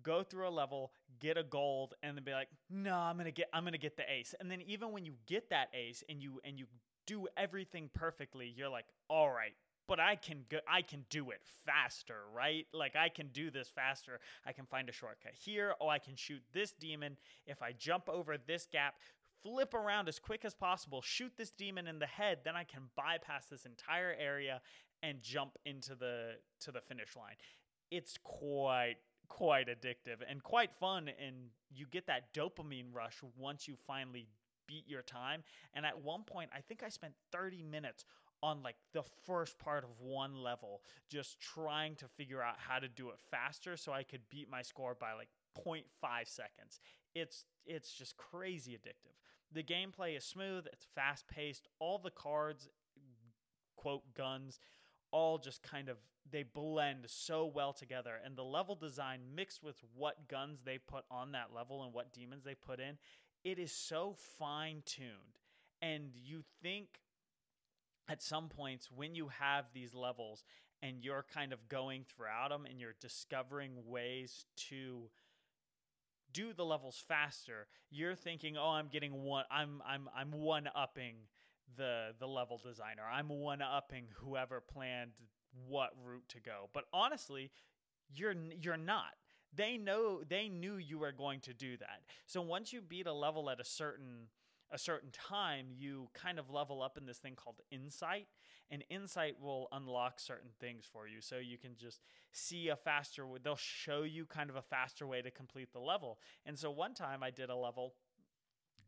go 0.03 0.23
through 0.23 0.47
a 0.47 0.49
level, 0.49 0.91
get 1.19 1.37
a 1.37 1.43
gold, 1.43 1.93
and 2.03 2.15
then 2.15 2.23
be 2.23 2.31
like, 2.31 2.49
no, 2.69 2.95
I'm 2.95 3.17
gonna 3.17 3.31
get 3.31 3.49
I'm 3.53 3.63
gonna 3.63 3.77
get 3.77 3.97
the 3.97 4.03
ace. 4.11 4.33
And 4.39 4.49
then 4.49 4.61
even 4.61 4.91
when 4.91 5.05
you 5.05 5.13
get 5.25 5.49
that 5.49 5.69
ace 5.73 6.03
and 6.09 6.21
you 6.21 6.39
and 6.43 6.59
you 6.59 6.65
do 7.05 7.27
everything 7.37 7.89
perfectly, 7.93 8.53
you're 8.55 8.69
like, 8.69 8.85
all 9.09 9.29
right, 9.29 9.53
but 9.87 9.99
I 9.99 10.15
can 10.15 10.45
go, 10.49 10.57
I 10.67 10.81
can 10.81 11.05
do 11.09 11.31
it 11.31 11.41
faster, 11.65 12.21
right? 12.33 12.65
Like 12.73 12.95
I 12.95 13.09
can 13.09 13.27
do 13.27 13.51
this 13.51 13.69
faster. 13.69 14.19
I 14.45 14.51
can 14.51 14.65
find 14.65 14.89
a 14.89 14.91
shortcut 14.91 15.33
here. 15.33 15.73
Oh, 15.79 15.87
I 15.87 15.99
can 15.99 16.15
shoot 16.15 16.41
this 16.53 16.71
demon 16.71 17.17
if 17.45 17.61
I 17.61 17.71
jump 17.71 18.09
over 18.09 18.37
this 18.37 18.67
gap, 18.71 18.95
flip 19.43 19.73
around 19.73 20.07
as 20.09 20.19
quick 20.19 20.43
as 20.43 20.55
possible, 20.55 21.01
shoot 21.01 21.33
this 21.37 21.51
demon 21.51 21.87
in 21.87 21.99
the 21.99 22.07
head, 22.07 22.39
then 22.43 22.55
I 22.55 22.63
can 22.63 22.89
bypass 22.95 23.45
this 23.45 23.65
entire 23.65 24.15
area 24.19 24.61
and 25.03 25.21
jump 25.21 25.57
into 25.65 25.95
the 25.95 26.37
to 26.61 26.71
the 26.71 26.81
finish 26.81 27.15
line. 27.15 27.35
It's 27.91 28.17
quite 28.23 28.95
quite 29.27 29.67
addictive 29.67 30.17
and 30.29 30.43
quite 30.43 30.73
fun 30.73 31.09
and 31.23 31.35
you 31.73 31.85
get 31.91 32.07
that 32.07 32.33
dopamine 32.33 32.93
rush 32.93 33.17
once 33.37 33.67
you 33.67 33.75
finally 33.87 34.27
beat 34.67 34.87
your 34.87 35.01
time. 35.01 35.43
And 35.73 35.85
at 35.85 36.01
one 36.01 36.23
point 36.23 36.49
i 36.55 36.61
think 36.61 36.83
i 36.83 36.89
spent 36.89 37.13
30 37.31 37.63
minutes 37.63 38.05
on 38.43 38.61
like 38.63 38.75
the 38.93 39.03
first 39.25 39.57
part 39.57 39.83
of 39.83 39.89
one 39.99 40.35
level 40.35 40.81
just 41.09 41.39
trying 41.39 41.95
to 41.95 42.07
figure 42.07 42.41
out 42.41 42.55
how 42.57 42.79
to 42.79 42.87
do 42.87 43.09
it 43.09 43.19
faster 43.31 43.77
so 43.77 43.91
i 43.91 44.03
could 44.03 44.21
beat 44.29 44.49
my 44.49 44.61
score 44.61 44.95
by 44.99 45.13
like 45.13 45.29
0.5 45.57 45.83
seconds. 46.27 46.79
It's 47.13 47.45
it's 47.65 47.93
just 47.93 48.17
crazy 48.17 48.73
addictive. 48.73 49.15
The 49.51 49.63
gameplay 49.63 50.17
is 50.17 50.25
smooth 50.25 50.65
it's 50.71 50.85
fast 50.95 51.27
paced 51.27 51.67
all 51.79 51.97
the 51.97 52.11
cards 52.11 52.67
quote 53.75 54.13
guns 54.13 54.59
all 55.11 55.37
just 55.37 55.63
kind 55.63 55.89
of 55.89 55.97
they 56.29 56.43
blend 56.43 57.05
so 57.07 57.45
well 57.45 57.73
together 57.73 58.13
and 58.23 58.35
the 58.35 58.43
level 58.43 58.75
design 58.75 59.19
mixed 59.35 59.63
with 59.63 59.77
what 59.95 60.27
guns 60.27 60.61
they 60.65 60.77
put 60.77 61.03
on 61.11 61.31
that 61.31 61.49
level 61.55 61.83
and 61.83 61.93
what 61.93 62.13
demons 62.13 62.43
they 62.43 62.55
put 62.55 62.79
in 62.79 62.97
it 63.43 63.59
is 63.59 63.71
so 63.71 64.15
fine 64.37 64.81
tuned 64.85 65.39
and 65.81 66.11
you 66.15 66.43
think 66.61 66.87
at 68.07 68.21
some 68.21 68.49
points 68.49 68.89
when 68.93 69.15
you 69.15 69.27
have 69.27 69.65
these 69.73 69.93
levels 69.93 70.43
and 70.81 71.03
you're 71.03 71.25
kind 71.33 71.53
of 71.53 71.67
going 71.67 72.03
throughout 72.03 72.49
them 72.49 72.65
and 72.69 72.79
you're 72.79 72.95
discovering 72.99 73.71
ways 73.85 74.45
to 74.55 75.09
do 76.33 76.53
the 76.53 76.65
levels 76.65 77.03
faster 77.07 77.67
you're 77.89 78.15
thinking 78.15 78.57
oh 78.57 78.69
i'm 78.69 78.87
getting 78.87 79.23
one 79.23 79.45
i'm 79.51 79.81
i'm 79.87 80.09
i'm 80.15 80.31
one 80.31 80.67
upping 80.75 81.15
the 81.77 82.13
the 82.19 82.27
level 82.27 82.59
designer. 82.63 83.03
I'm 83.11 83.29
one 83.29 83.61
upping 83.61 84.05
whoever 84.15 84.61
planned 84.61 85.11
what 85.67 85.91
route 86.05 86.27
to 86.27 86.39
go 86.39 86.69
but 86.73 86.85
honestly 86.93 87.51
you're 88.13 88.35
you're 88.61 88.77
not 88.77 89.15
they 89.53 89.77
know 89.77 90.21
they 90.27 90.49
knew 90.49 90.75
you 90.75 90.99
were 90.99 91.11
going 91.11 91.39
to 91.39 91.53
do 91.53 91.77
that 91.77 92.01
so 92.25 92.41
once 92.41 92.73
you 92.73 92.81
beat 92.81 93.07
a 93.07 93.13
level 93.13 93.49
at 93.49 93.59
a 93.59 93.65
certain 93.65 94.27
a 94.71 94.77
certain 94.77 95.09
time, 95.11 95.67
you 95.77 96.09
kind 96.13 96.39
of 96.39 96.49
level 96.49 96.81
up 96.81 96.97
in 96.97 97.05
this 97.05 97.17
thing 97.17 97.35
called 97.35 97.61
insight. 97.71 98.27
And 98.71 98.83
insight 98.89 99.35
will 99.39 99.67
unlock 99.71 100.19
certain 100.19 100.49
things 100.59 100.85
for 100.91 101.07
you. 101.07 101.21
So 101.21 101.37
you 101.37 101.57
can 101.57 101.75
just 101.77 102.01
see 102.31 102.69
a 102.69 102.75
faster, 102.75 103.25
way, 103.27 103.37
they'll 103.43 103.55
show 103.55 104.01
you 104.01 104.25
kind 104.25 104.49
of 104.49 104.55
a 104.55 104.61
faster 104.63 105.05
way 105.05 105.21
to 105.21 105.29
complete 105.29 105.71
the 105.71 105.79
level. 105.79 106.17
And 106.47 106.57
so 106.57 106.71
one 106.71 106.95
time 106.95 107.21
I 107.21 107.29
did 107.29 107.51
a 107.51 107.55
level 107.55 107.93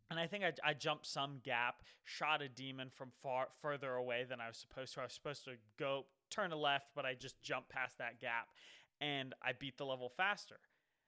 and 0.10 0.20
I 0.20 0.26
think 0.26 0.44
I, 0.44 0.54
I, 0.64 0.74
jumped 0.74 1.06
some 1.06 1.42
gap, 1.44 1.84
shot 2.06 2.42
a 2.42 2.48
demon 2.48 2.90
from 2.90 3.12
far 3.22 3.48
further 3.62 3.94
away 3.94 4.26
than 4.28 4.40
I 4.40 4.48
was 4.48 4.58
supposed 4.58 4.94
to. 4.94 5.02
I 5.02 5.04
was 5.04 5.14
supposed 5.14 5.44
to 5.46 5.56
go 5.78 6.06
turn 6.30 6.52
a 6.52 6.58
left, 6.58 6.88
but 6.96 7.06
I 7.06 7.14
just 7.14 7.42
jumped 7.42 7.70
past 7.70 7.98
that 7.98 8.20
gap, 8.20 8.48
and 9.02 9.34
I 9.44 9.54
beat 9.58 9.78
the 9.78 9.86
level 9.86 10.10
faster. 10.16 10.60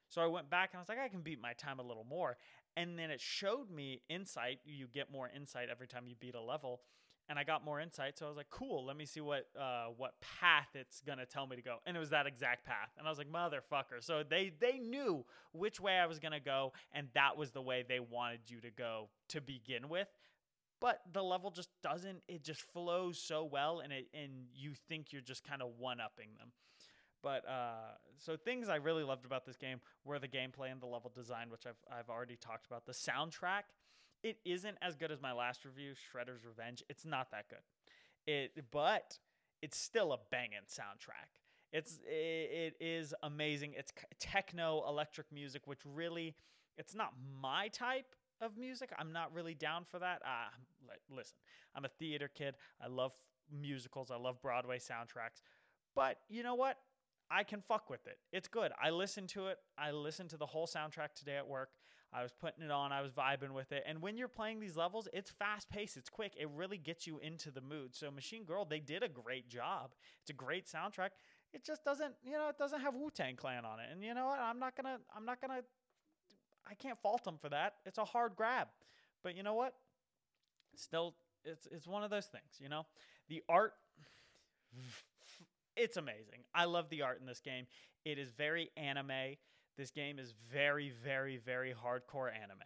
So 0.10 0.22
I 0.22 0.28
went 0.28 0.50
back 0.50 0.72
and 0.74 0.80
I 0.80 0.82
was 0.82 0.90
like, 0.90 0.98
I 1.00 1.08
can 1.08 1.22
beat 1.22 1.40
my 1.40 1.54
time 1.54 1.78
a 1.80 1.84
little 1.84 2.04
more 2.04 2.38
and 2.76 2.98
then 2.98 3.12
it 3.12 3.20
showed 3.20 3.70
me 3.70 4.02
insight 4.10 4.60
you 4.66 4.88
get 4.88 5.12
more 5.12 5.30
insight 5.36 5.70
every 5.70 5.88
time 5.88 6.08
you 6.08 6.16
beat 6.20 6.36
a 6.36 6.42
level 6.42 6.82
and 7.28 7.38
I 7.38 7.44
got 7.44 7.64
more 7.64 7.80
insight. 7.80 8.18
So 8.18 8.26
I 8.26 8.28
was 8.28 8.38
like, 8.38 8.50
"Cool, 8.50 8.84
let 8.84 8.98
me 8.98 9.06
see 9.06 9.22
what 9.22 9.48
uh, 9.56 9.88
what 9.96 10.16
path 10.20 10.70
it's 10.74 11.02
gonna 11.02 11.28
tell 11.28 11.46
me 11.46 11.56
to 11.56 11.62
go." 11.62 11.78
And 11.86 11.96
it 11.96 12.00
was 12.00 12.10
that 12.10 12.26
exact 12.26 12.66
path, 12.66 12.90
and 12.98 13.06
I 13.06 13.10
was 13.12 13.20
like, 13.20 13.32
"Motherfucker!" 13.32 14.02
So 14.04 14.24
they 14.28 14.52
they 14.60 14.80
knew 14.80 15.24
which 15.52 15.80
way 15.80 16.00
I 16.00 16.08
was 16.08 16.18
gonna 16.18 16.40
go, 16.40 16.74
and 16.92 17.08
that 17.14 17.38
was 17.38 17.52
the 17.52 17.62
way 17.62 17.86
they 17.88 18.00
wanted 18.00 18.50
you 18.50 18.60
to 18.62 18.72
go 18.72 19.10
to 19.30 19.42
begin 19.42 19.90
with. 19.90 20.08
But 20.82 21.02
the 21.12 21.24
level 21.24 21.52
just 21.52 21.70
doesn't; 21.84 22.22
it 22.28 22.44
just 22.44 22.62
flows 22.62 23.18
so 23.18 23.44
well, 23.44 23.80
and 23.80 23.92
it 23.92 24.08
and 24.14 24.48
you 24.54 24.74
think 24.88 25.12
you're 25.12 25.22
just 25.22 25.44
kind 25.44 25.62
of 25.62 25.70
one 25.78 26.00
upping 26.00 26.30
them. 26.38 26.52
But 27.22 27.48
uh, 27.48 27.98
so 28.18 28.38
things 28.38 28.70
I 28.70 28.76
really 28.78 29.04
loved 29.04 29.26
about 29.26 29.46
this 29.46 29.58
game 29.58 29.82
were 30.06 30.20
the 30.20 30.28
gameplay 30.28 30.72
and 30.72 30.82
the 30.82 30.86
level 30.86 31.12
design, 31.14 31.50
which 31.50 31.66
I've 31.66 31.84
I've 31.92 32.10
already 32.10 32.38
talked 32.38 32.66
about. 32.66 32.86
The 32.86 32.94
soundtrack, 32.94 33.64
it 34.24 34.38
isn't 34.46 34.78
as 34.82 34.96
good 34.96 35.12
as 35.12 35.22
my 35.22 35.34
last 35.34 35.66
review, 35.66 35.92
Shredder's 35.94 36.46
Revenge. 36.46 36.84
It's 36.90 37.06
not 37.06 37.32
that 37.32 37.50
good. 37.50 37.60
It 38.26 38.72
but 38.72 39.20
it's 39.62 39.78
still 39.78 40.14
a 40.14 40.18
banging 40.32 40.60
soundtrack. 40.70 41.40
It's 41.72 42.00
it, 42.08 42.76
it 42.80 42.84
is 42.84 43.14
amazing. 43.22 43.74
It's 43.78 43.92
techno 44.20 44.84
electric 44.88 45.32
music, 45.32 45.64
which 45.66 45.82
really 45.86 46.36
it's 46.78 46.96
not 46.96 47.14
my 47.42 47.68
type 47.68 48.16
of 48.42 48.58
music. 48.58 48.92
I'm 48.98 49.12
not 49.12 49.34
really 49.34 49.54
down 49.54 49.86
for 49.90 50.00
that. 50.00 50.22
Uh, 50.26 50.50
listen, 51.10 51.38
I'm 51.76 51.86
a 51.86 51.90
theater 51.90 52.30
kid. 52.34 52.56
I 52.84 52.88
love 52.88 53.14
musicals. 53.52 54.12
I 54.12 54.18
love 54.18 54.42
Broadway 54.42 54.80
soundtracks. 54.80 55.42
But 55.96 56.18
you 56.30 56.44
know 56.44 56.56
what? 56.56 56.78
I 57.32 57.44
can 57.44 57.62
fuck 57.62 57.90
with 57.90 58.08
it. 58.08 58.18
It's 58.32 58.48
good. 58.48 58.72
I 58.82 58.90
listened 58.90 59.30
to 59.30 59.48
it. 59.48 59.58
I 59.78 59.92
listened 59.92 60.32
to 60.32 60.38
the 60.38 60.48
whole 60.48 60.68
soundtrack 60.68 61.14
today 61.16 61.38
at 61.38 61.48
work. 61.48 61.70
I 62.12 62.24
was 62.24 62.32
putting 62.32 62.64
it 62.64 62.72
on. 62.72 62.92
I 62.92 63.02
was 63.02 63.12
vibing 63.12 63.52
with 63.52 63.72
it. 63.72 63.84
And 63.86 64.02
when 64.02 64.18
you're 64.18 64.28
playing 64.28 64.60
these 64.60 64.76
levels, 64.76 65.08
it's 65.14 65.30
fast 65.30 65.70
paced. 65.70 65.96
It's 65.96 66.10
quick. 66.10 66.34
It 66.40 66.50
really 66.50 66.78
gets 66.78 67.06
you 67.06 67.20
into 67.20 67.52
the 67.52 67.62
mood. 67.62 67.96
So 67.96 68.10
Machine 68.10 68.46
Girl, 68.46 68.66
they 68.66 68.80
did 68.80 69.04
a 69.04 69.08
great 69.08 69.48
job. 69.48 69.92
It's 70.22 70.32
a 70.32 70.34
great 70.34 70.66
soundtrack. 70.66 71.10
It 71.54 71.64
just 71.64 71.84
doesn't, 71.84 72.16
you 72.24 72.34
know, 72.34 72.50
it 72.50 72.58
doesn't 72.58 72.82
have 72.82 72.96
Wu 72.96 73.12
Tang 73.12 73.36
Clan 73.36 73.64
on 73.64 73.80
it. 73.80 73.88
And 73.92 74.04
you 74.04 74.14
know 74.16 74.26
what? 74.26 74.40
I'm 74.40 74.60
not 74.60 74.76
gonna. 74.76 74.98
I'm 75.16 75.26
not 75.26 75.40
gonna. 75.40 75.62
I 76.70 76.76
can't 76.76 77.00
fault 77.00 77.24
them 77.24 77.38
for 77.42 77.50
that. 77.50 77.76
It's 77.86 77.98
a 77.98 78.06
hard 78.06 78.36
grab. 78.36 78.68
But 79.24 79.36
you 79.36 79.44
know 79.44 79.56
what? 79.56 79.74
still, 80.76 81.16
it's 81.44 81.68
it's 81.72 81.88
one 81.88 82.04
of 82.04 82.10
those 82.10 82.28
things. 82.28 82.58
You 82.60 82.70
know, 82.70 82.86
the 83.28 83.42
art 83.50 83.74
it's 85.76 85.98
amazing. 85.98 86.42
I 86.54 86.66
love 86.66 86.90
the 86.90 87.02
art 87.02 87.20
in 87.20 87.26
this 87.26 87.40
game. 87.40 87.66
It 88.06 88.18
is 88.18 88.32
very 88.32 88.72
anime. 88.78 89.38
This 89.78 89.92
game 89.92 90.20
is 90.20 90.34
very, 90.52 90.92
very, 91.04 91.38
very 91.38 91.74
hardcore 91.74 92.30
anime. 92.34 92.60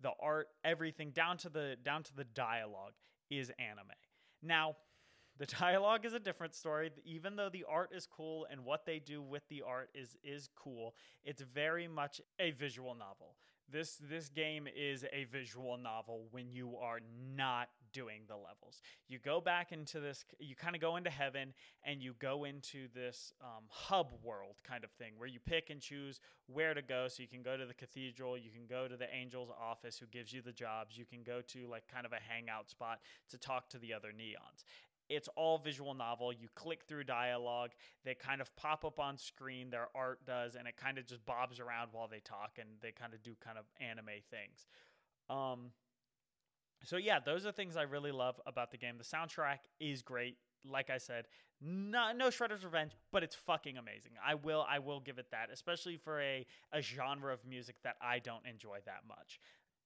The 0.00 0.12
art, 0.20 0.48
everything 0.64 1.10
down 1.10 1.36
to 1.38 1.50
the 1.50 1.76
down 1.84 2.02
to 2.04 2.16
the 2.16 2.24
dialogue 2.24 2.94
is 3.30 3.50
anime. 3.58 3.92
Now, 4.42 4.76
the 5.40 5.46
dialogue 5.46 6.04
is 6.04 6.12
a 6.12 6.20
different 6.20 6.54
story. 6.54 6.90
Even 7.06 7.34
though 7.34 7.48
the 7.48 7.64
art 7.66 7.90
is 7.96 8.06
cool 8.06 8.46
and 8.50 8.62
what 8.62 8.84
they 8.84 8.98
do 8.98 9.22
with 9.22 9.42
the 9.48 9.62
art 9.66 9.88
is 9.94 10.18
is 10.22 10.50
cool, 10.54 10.94
it's 11.24 11.40
very 11.40 11.88
much 11.88 12.20
a 12.38 12.50
visual 12.50 12.94
novel. 12.94 13.36
This 13.72 13.96
this 14.10 14.28
game 14.28 14.68
is 14.76 15.04
a 15.10 15.24
visual 15.24 15.78
novel 15.78 16.26
when 16.30 16.50
you 16.50 16.76
are 16.76 17.00
not 17.34 17.70
doing 17.92 18.22
the 18.28 18.36
levels. 18.36 18.82
You 19.08 19.18
go 19.18 19.40
back 19.40 19.72
into 19.72 19.98
this, 19.98 20.24
you 20.38 20.54
kind 20.54 20.76
of 20.76 20.80
go 20.80 20.96
into 20.96 21.10
heaven 21.10 21.54
and 21.84 22.00
you 22.02 22.14
go 22.18 22.44
into 22.44 22.86
this 22.94 23.32
um, 23.40 23.64
hub 23.68 24.12
world 24.22 24.56
kind 24.62 24.84
of 24.84 24.90
thing 24.92 25.14
where 25.16 25.28
you 25.28 25.40
pick 25.40 25.70
and 25.70 25.80
choose 25.80 26.20
where 26.46 26.74
to 26.74 26.82
go. 26.82 27.08
So 27.08 27.22
you 27.22 27.28
can 27.28 27.42
go 27.42 27.56
to 27.56 27.66
the 27.66 27.74
cathedral, 27.74 28.38
you 28.38 28.50
can 28.50 28.66
go 28.68 28.86
to 28.86 28.96
the 28.96 29.12
angel's 29.12 29.50
office 29.60 29.98
who 29.98 30.06
gives 30.06 30.32
you 30.32 30.42
the 30.42 30.52
jobs, 30.52 30.96
you 30.96 31.04
can 31.04 31.22
go 31.22 31.40
to 31.48 31.66
like 31.66 31.84
kind 31.92 32.06
of 32.06 32.12
a 32.12 32.20
hangout 32.32 32.70
spot 32.70 33.00
to 33.30 33.38
talk 33.38 33.68
to 33.70 33.78
the 33.78 33.92
other 33.92 34.08
neons 34.08 34.64
it's 35.10 35.28
all 35.36 35.58
visual 35.58 35.92
novel. 35.92 36.32
You 36.32 36.48
click 36.54 36.84
through 36.88 37.04
dialogue, 37.04 37.72
they 38.04 38.14
kind 38.14 38.40
of 38.40 38.54
pop 38.56 38.84
up 38.84 38.98
on 38.98 39.18
screen, 39.18 39.68
their 39.68 39.88
art 39.94 40.24
does, 40.24 40.54
and 40.54 40.66
it 40.66 40.76
kind 40.76 40.96
of 40.96 41.06
just 41.06 41.26
bobs 41.26 41.60
around 41.60 41.88
while 41.92 42.08
they 42.08 42.20
talk 42.20 42.52
and 42.58 42.68
they 42.80 42.92
kind 42.92 43.12
of 43.12 43.22
do 43.22 43.32
kind 43.44 43.58
of 43.58 43.64
anime 43.80 44.22
things. 44.30 44.66
Um, 45.28 45.72
so 46.84 46.96
yeah, 46.96 47.18
those 47.18 47.44
are 47.44 47.52
things 47.52 47.76
I 47.76 47.82
really 47.82 48.12
love 48.12 48.40
about 48.46 48.70
the 48.70 48.78
game. 48.78 48.94
The 48.96 49.04
soundtrack 49.04 49.58
is 49.80 50.00
great. 50.00 50.36
Like 50.64 50.90
I 50.90 50.98
said, 50.98 51.26
no, 51.60 52.12
no 52.12 52.28
Shredder's 52.28 52.64
Revenge, 52.64 52.92
but 53.12 53.22
it's 53.22 53.34
fucking 53.34 53.76
amazing. 53.76 54.12
I 54.24 54.34
will 54.34 54.64
I 54.68 54.78
will 54.78 55.00
give 55.00 55.18
it 55.18 55.26
that, 55.30 55.48
especially 55.52 55.96
for 55.96 56.20
a, 56.20 56.46
a 56.72 56.80
genre 56.80 57.32
of 57.34 57.44
music 57.46 57.76
that 57.84 57.96
I 58.00 58.18
don't 58.18 58.46
enjoy 58.46 58.78
that 58.86 59.02
much. 59.08 59.40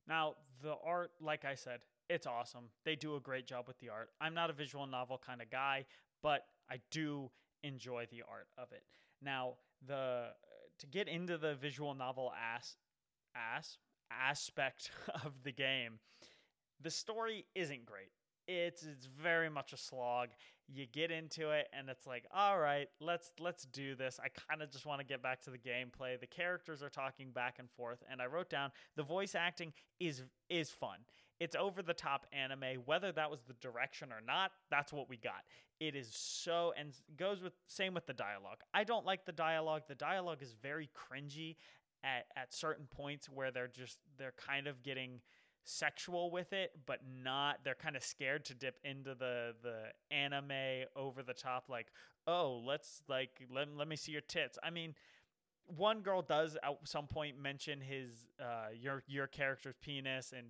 Now, 0.07 0.35
the 0.63 0.75
art, 0.85 1.13
like 1.21 1.45
I 1.45 1.55
said, 1.55 1.81
it's 2.09 2.27
awesome. 2.27 2.65
They 2.85 2.97
do 2.97 3.17
a 3.17 3.21
great 3.21 3.47
job 3.47 3.67
with 3.67 3.79
the 3.79 3.89
art. 3.89 4.11
I'm 4.21 4.35
not 4.35 4.51
a 4.51 4.53
visual 4.53 4.87
novel 4.87 5.21
kind 5.25 5.41
of 5.41 5.51
guy, 5.51 5.87
but 6.23 6.43
I 6.71 6.81
do 6.91 7.31
enjoy 7.63 8.07
the 8.11 8.23
art 8.31 8.49
of 8.59 8.73
it. 8.73 8.85
Now, 9.23 9.55
the 9.87 10.29
to 10.79 10.87
get 10.87 11.09
into 11.09 11.39
the 11.39 11.55
visual 11.55 11.95
novel 11.95 12.33
ass 12.39 12.77
ass 13.35 13.79
aspect 14.11 14.91
of 15.25 15.43
the 15.43 15.53
game, 15.53 15.99
the 16.81 16.91
story 16.91 17.47
isn't 17.55 17.87
great. 17.87 18.11
It's 18.47 18.83
it's 18.83 19.07
very 19.07 19.49
much 19.49 19.73
a 19.73 19.77
slog. 19.79 20.29
You 20.69 20.87
get 20.87 21.11
into 21.11 21.51
it 21.51 21.69
and 21.73 21.89
it's 21.89 22.07
like, 22.07 22.27
all 22.35 22.59
right, 22.59 22.89
let's 23.01 23.33
let's 23.41 23.65
do 23.65 23.95
this. 23.95 24.21
I 24.23 24.29
kind 24.49 24.63
of 24.63 24.71
just 24.71 24.85
want 24.85 25.01
to 25.01 25.07
get 25.07 25.23
back 25.23 25.41
to 25.43 25.51
the 25.51 25.59
gameplay. 25.59 26.21
The 26.21 26.27
characters 26.27 26.83
are 26.83 26.91
talking 26.91 27.31
back 27.31 27.57
and 27.59 27.71
forth, 27.71 28.03
and 28.11 28.21
I 28.21 28.27
wrote 28.27 28.51
down 28.51 28.71
the 28.97 29.03
voice 29.03 29.35
acting 29.35 29.73
is 29.99 30.23
is 30.51 30.71
fun. 30.71 30.99
It's 31.41 31.57
over 31.57 31.83
the 31.83 31.95
top 31.95 32.27
anime. 32.33 32.83
Whether 32.85 33.13
that 33.13 33.31
was 33.31 33.41
the 33.43 33.55
direction 33.55 34.13
or 34.13 34.21
not, 34.25 34.53
that's 34.71 34.93
what 34.93 35.09
we 35.09 35.17
got. 35.17 35.43
It 35.81 35.97
is 35.97 36.09
so 36.13 36.73
and 36.79 36.93
goes 37.17 37.43
with 37.43 37.55
same 37.67 37.95
with 37.95 38.07
the 38.07 38.13
dialogue. 38.13 38.59
I 38.73 38.85
don't 38.85 39.05
like 39.05 39.27
the 39.27 39.33
dialogue. 39.33 39.83
The 39.89 39.95
dialogue 39.97 40.43
is 40.43 40.55
very 40.63 40.89
cringy 40.95 41.57
at 42.05 42.27
at 42.37 42.55
certain 42.55 42.87
points 42.87 43.29
where 43.29 43.51
they're 43.51 43.69
just 43.69 43.99
they're 44.19 44.35
kind 44.37 44.67
of 44.67 44.83
getting 44.83 45.21
sexual 45.65 46.31
with 46.31 46.53
it, 46.53 46.73
but 46.87 47.01
not 47.23 47.59
they're 47.65 47.75
kind 47.75 47.97
of 47.97 48.05
scared 48.05 48.45
to 48.45 48.55
dip 48.55 48.79
into 48.85 49.15
the 49.15 49.55
the 49.63 50.15
anime 50.15 50.87
over 50.95 51.23
the 51.23 51.35
top 51.35 51.65
like, 51.69 51.89
"Oh, 52.27 52.63
let's 52.65 53.03
like 53.09 53.31
let, 53.51 53.75
let 53.75 53.89
me 53.89 53.97
see 53.97 54.13
your 54.13 54.21
tits." 54.21 54.59
I 54.63 54.71
mean, 54.71 54.95
one 55.67 56.01
girl 56.01 56.23
does 56.23 56.57
at 56.63 56.79
some 56.85 57.07
point 57.07 57.41
mention 57.41 57.81
his 57.81 58.27
uh 58.41 58.69
your 58.79 59.03
your 59.07 59.27
character's 59.27 59.75
penis 59.81 60.33
and 60.37 60.47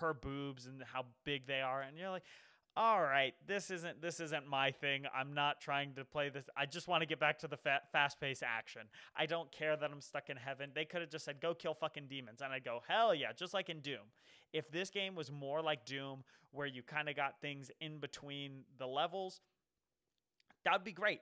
her 0.00 0.14
boobs 0.14 0.66
and 0.66 0.82
how 0.92 1.04
big 1.24 1.46
they 1.46 1.60
are 1.60 1.82
and 1.82 1.98
you're 1.98 2.10
like 2.10 2.24
all 2.76 3.00
right 3.00 3.34
this 3.46 3.70
isn't 3.70 4.02
this 4.02 4.18
isn't 4.18 4.48
my 4.48 4.70
thing. 4.72 5.04
I'm 5.14 5.32
not 5.32 5.60
trying 5.60 5.94
to 5.94 6.04
play 6.04 6.28
this. 6.28 6.44
I 6.56 6.66
just 6.66 6.88
want 6.88 7.02
to 7.02 7.06
get 7.06 7.20
back 7.20 7.38
to 7.40 7.48
the 7.48 7.56
fa- 7.56 7.82
fast-paced 7.92 8.42
action. 8.42 8.82
I 9.16 9.26
don't 9.26 9.50
care 9.52 9.76
that 9.76 9.90
i'm 9.92 10.00
stuck 10.00 10.28
in 10.28 10.36
heaven. 10.36 10.70
They 10.74 10.84
could 10.84 11.00
have 11.00 11.10
just 11.10 11.24
said 11.24 11.40
go 11.40 11.54
kill 11.54 11.74
fucking 11.74 12.06
demons. 12.08 12.40
And 12.42 12.52
i'd 12.52 12.64
go 12.64 12.82
hell 12.88 13.14
yeah 13.14 13.32
just 13.32 13.54
like 13.54 13.68
in 13.68 13.80
doom. 13.80 14.10
If 14.52 14.70
this 14.70 14.90
game 14.90 15.14
was 15.14 15.30
more 15.30 15.62
like 15.62 15.84
doom 15.84 16.24
where 16.50 16.66
you 16.66 16.82
kind 16.82 17.08
of 17.08 17.14
got 17.14 17.40
things 17.40 17.70
in 17.80 17.98
between 17.98 18.64
the 18.78 18.86
levels 18.86 19.40
that 20.64 20.72
would 20.72 20.84
be 20.84 20.92
great 20.92 21.20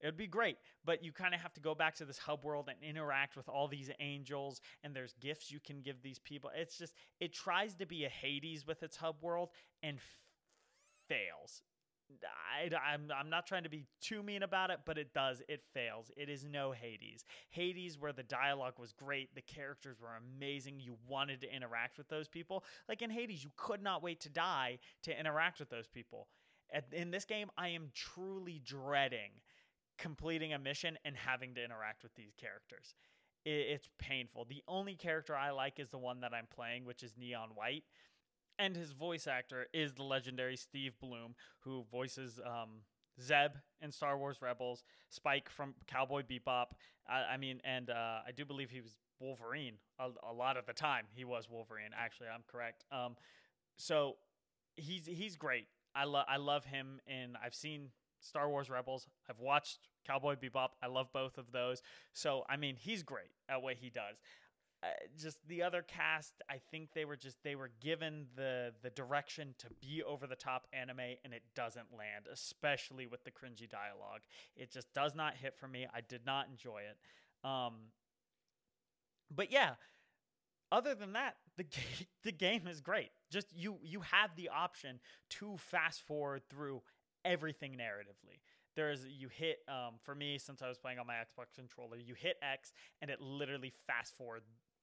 it 0.00 0.06
would 0.06 0.16
be 0.16 0.26
great, 0.26 0.56
but 0.84 1.02
you 1.02 1.12
kind 1.12 1.34
of 1.34 1.40
have 1.40 1.54
to 1.54 1.60
go 1.60 1.74
back 1.74 1.94
to 1.96 2.04
this 2.04 2.18
hub 2.18 2.44
world 2.44 2.68
and 2.68 2.76
interact 2.82 3.36
with 3.36 3.48
all 3.48 3.68
these 3.68 3.90
angels, 4.00 4.60
and 4.82 4.94
there's 4.94 5.14
gifts 5.20 5.50
you 5.50 5.60
can 5.60 5.80
give 5.80 6.02
these 6.02 6.18
people. 6.18 6.50
It's 6.54 6.76
just, 6.76 6.94
it 7.20 7.32
tries 7.32 7.74
to 7.76 7.86
be 7.86 8.04
a 8.04 8.08
Hades 8.08 8.66
with 8.66 8.82
its 8.82 8.96
hub 8.96 9.16
world 9.22 9.50
and 9.82 9.96
f- 9.96 10.02
fails. 11.08 11.62
I, 12.22 12.70
I'm, 12.92 13.10
I'm 13.18 13.30
not 13.30 13.46
trying 13.46 13.62
to 13.62 13.70
be 13.70 13.86
too 14.00 14.22
mean 14.22 14.42
about 14.42 14.70
it, 14.70 14.80
but 14.84 14.98
it 14.98 15.14
does. 15.14 15.42
It 15.48 15.62
fails. 15.72 16.10
It 16.16 16.28
is 16.28 16.44
no 16.44 16.72
Hades. 16.72 17.24
Hades, 17.48 17.98
where 17.98 18.12
the 18.12 18.22
dialogue 18.22 18.74
was 18.78 18.92
great, 18.92 19.34
the 19.34 19.40
characters 19.40 19.96
were 20.00 20.10
amazing, 20.36 20.80
you 20.80 20.96
wanted 21.08 21.40
to 21.40 21.54
interact 21.54 21.96
with 21.96 22.08
those 22.08 22.28
people. 22.28 22.62
Like 22.88 23.00
in 23.00 23.10
Hades, 23.10 23.42
you 23.42 23.50
could 23.56 23.82
not 23.82 24.02
wait 24.02 24.20
to 24.20 24.28
die 24.28 24.78
to 25.04 25.18
interact 25.18 25.60
with 25.60 25.70
those 25.70 25.88
people. 25.88 26.28
In 26.92 27.10
this 27.10 27.24
game, 27.24 27.50
I 27.56 27.68
am 27.68 27.90
truly 27.94 28.60
dreading 28.64 29.30
completing 29.98 30.52
a 30.52 30.58
mission 30.58 30.98
and 31.04 31.16
having 31.16 31.54
to 31.54 31.64
interact 31.64 32.02
with 32.02 32.14
these 32.14 32.34
characters. 32.36 32.94
It, 33.44 33.50
it's 33.50 33.88
painful. 33.98 34.46
The 34.48 34.62
only 34.68 34.94
character 34.94 35.36
I 35.36 35.50
like 35.50 35.78
is 35.78 35.88
the 35.90 35.98
one 35.98 36.20
that 36.20 36.32
I'm 36.34 36.48
playing, 36.54 36.84
which 36.84 37.02
is 37.02 37.14
Neon 37.16 37.50
White 37.54 37.84
and 38.58 38.76
his 38.76 38.92
voice 38.92 39.26
actor 39.26 39.66
is 39.72 39.94
the 39.94 40.02
legendary 40.02 40.56
Steve 40.56 40.94
Blum, 41.00 41.34
who 41.60 41.84
voices 41.90 42.40
um, 42.44 42.82
Zeb 43.20 43.52
in 43.80 43.90
Star 43.90 44.16
Wars 44.18 44.38
Rebels, 44.40 44.84
Spike 45.08 45.48
from 45.48 45.74
Cowboy 45.86 46.22
Bebop. 46.22 46.66
I, 47.08 47.34
I 47.34 47.36
mean, 47.36 47.60
and 47.64 47.90
uh, 47.90 48.20
I 48.26 48.32
do 48.34 48.44
believe 48.44 48.70
he 48.70 48.80
was 48.80 48.96
Wolverine 49.20 49.74
a, 49.98 50.10
a, 50.28 50.32
lot 50.32 50.56
of 50.56 50.66
the 50.66 50.72
time. 50.72 51.06
He 51.14 51.24
was 51.24 51.48
Wolverine. 51.48 51.90
Actually, 51.96 52.28
I'm 52.28 52.44
correct. 52.46 52.84
Um, 52.92 53.16
so 53.76 54.16
he's 54.76 55.06
he's 55.06 55.36
great. 55.36 55.66
I 55.94 56.04
love 56.04 56.26
I 56.28 56.36
love 56.36 56.64
him, 56.64 57.00
and 57.06 57.36
I've 57.44 57.54
seen 57.54 57.90
Star 58.24 58.48
Wars 58.48 58.70
Rebels. 58.70 59.06
I've 59.28 59.40
watched 59.40 59.78
Cowboy 60.06 60.36
Bebop. 60.36 60.70
I 60.82 60.86
love 60.86 61.12
both 61.12 61.38
of 61.38 61.52
those. 61.52 61.82
So 62.12 62.44
I 62.48 62.56
mean, 62.56 62.76
he's 62.76 63.02
great 63.02 63.30
at 63.48 63.62
what 63.62 63.76
he 63.76 63.90
does. 63.90 64.16
Uh, 64.82 64.88
just 65.18 65.38
the 65.48 65.62
other 65.62 65.80
cast 65.80 66.34
i 66.50 66.58
think 66.70 66.90
they 66.94 67.06
were 67.06 67.16
just 67.16 67.42
they 67.42 67.54
were 67.54 67.70
given 67.80 68.26
the 68.36 68.70
the 68.82 68.90
direction 68.90 69.54
to 69.56 69.66
be 69.80 70.02
over 70.02 70.26
the 70.26 70.36
top 70.36 70.66
anime 70.74 71.16
and 71.24 71.32
it 71.32 71.42
doesn't 71.54 71.86
land 71.96 72.26
especially 72.30 73.06
with 73.06 73.24
the 73.24 73.30
cringy 73.30 73.66
dialogue 73.66 74.20
it 74.56 74.70
just 74.70 74.92
does 74.92 75.14
not 75.14 75.36
hit 75.36 75.56
for 75.56 75.66
me 75.66 75.86
i 75.94 76.02
did 76.02 76.26
not 76.26 76.48
enjoy 76.50 76.80
it 76.80 77.48
um 77.48 77.72
but 79.34 79.50
yeah 79.50 79.74
other 80.70 80.94
than 80.94 81.14
that 81.14 81.36
the 81.56 81.62
ga- 81.64 82.06
the 82.22 82.32
game 82.32 82.66
is 82.66 82.82
great 82.82 83.10
just 83.30 83.46
you 83.56 83.78
you 83.82 84.00
have 84.00 84.36
the 84.36 84.50
option 84.50 85.00
to 85.30 85.56
fast 85.56 86.02
forward 86.02 86.42
through 86.50 86.82
everything 87.24 87.72
narratively 87.72 88.40
there's 88.76 89.06
you 89.06 89.28
hit 89.28 89.58
um, 89.68 89.94
for 90.02 90.14
me 90.14 90.38
since 90.38 90.62
I 90.62 90.68
was 90.68 90.78
playing 90.78 90.98
on 90.98 91.06
my 91.06 91.14
Xbox 91.14 91.54
controller, 91.54 91.96
you 91.96 92.14
hit 92.14 92.36
X 92.42 92.72
and 93.00 93.10
it 93.10 93.20
literally 93.20 93.72
fast 93.86 94.16
forward 94.16 94.42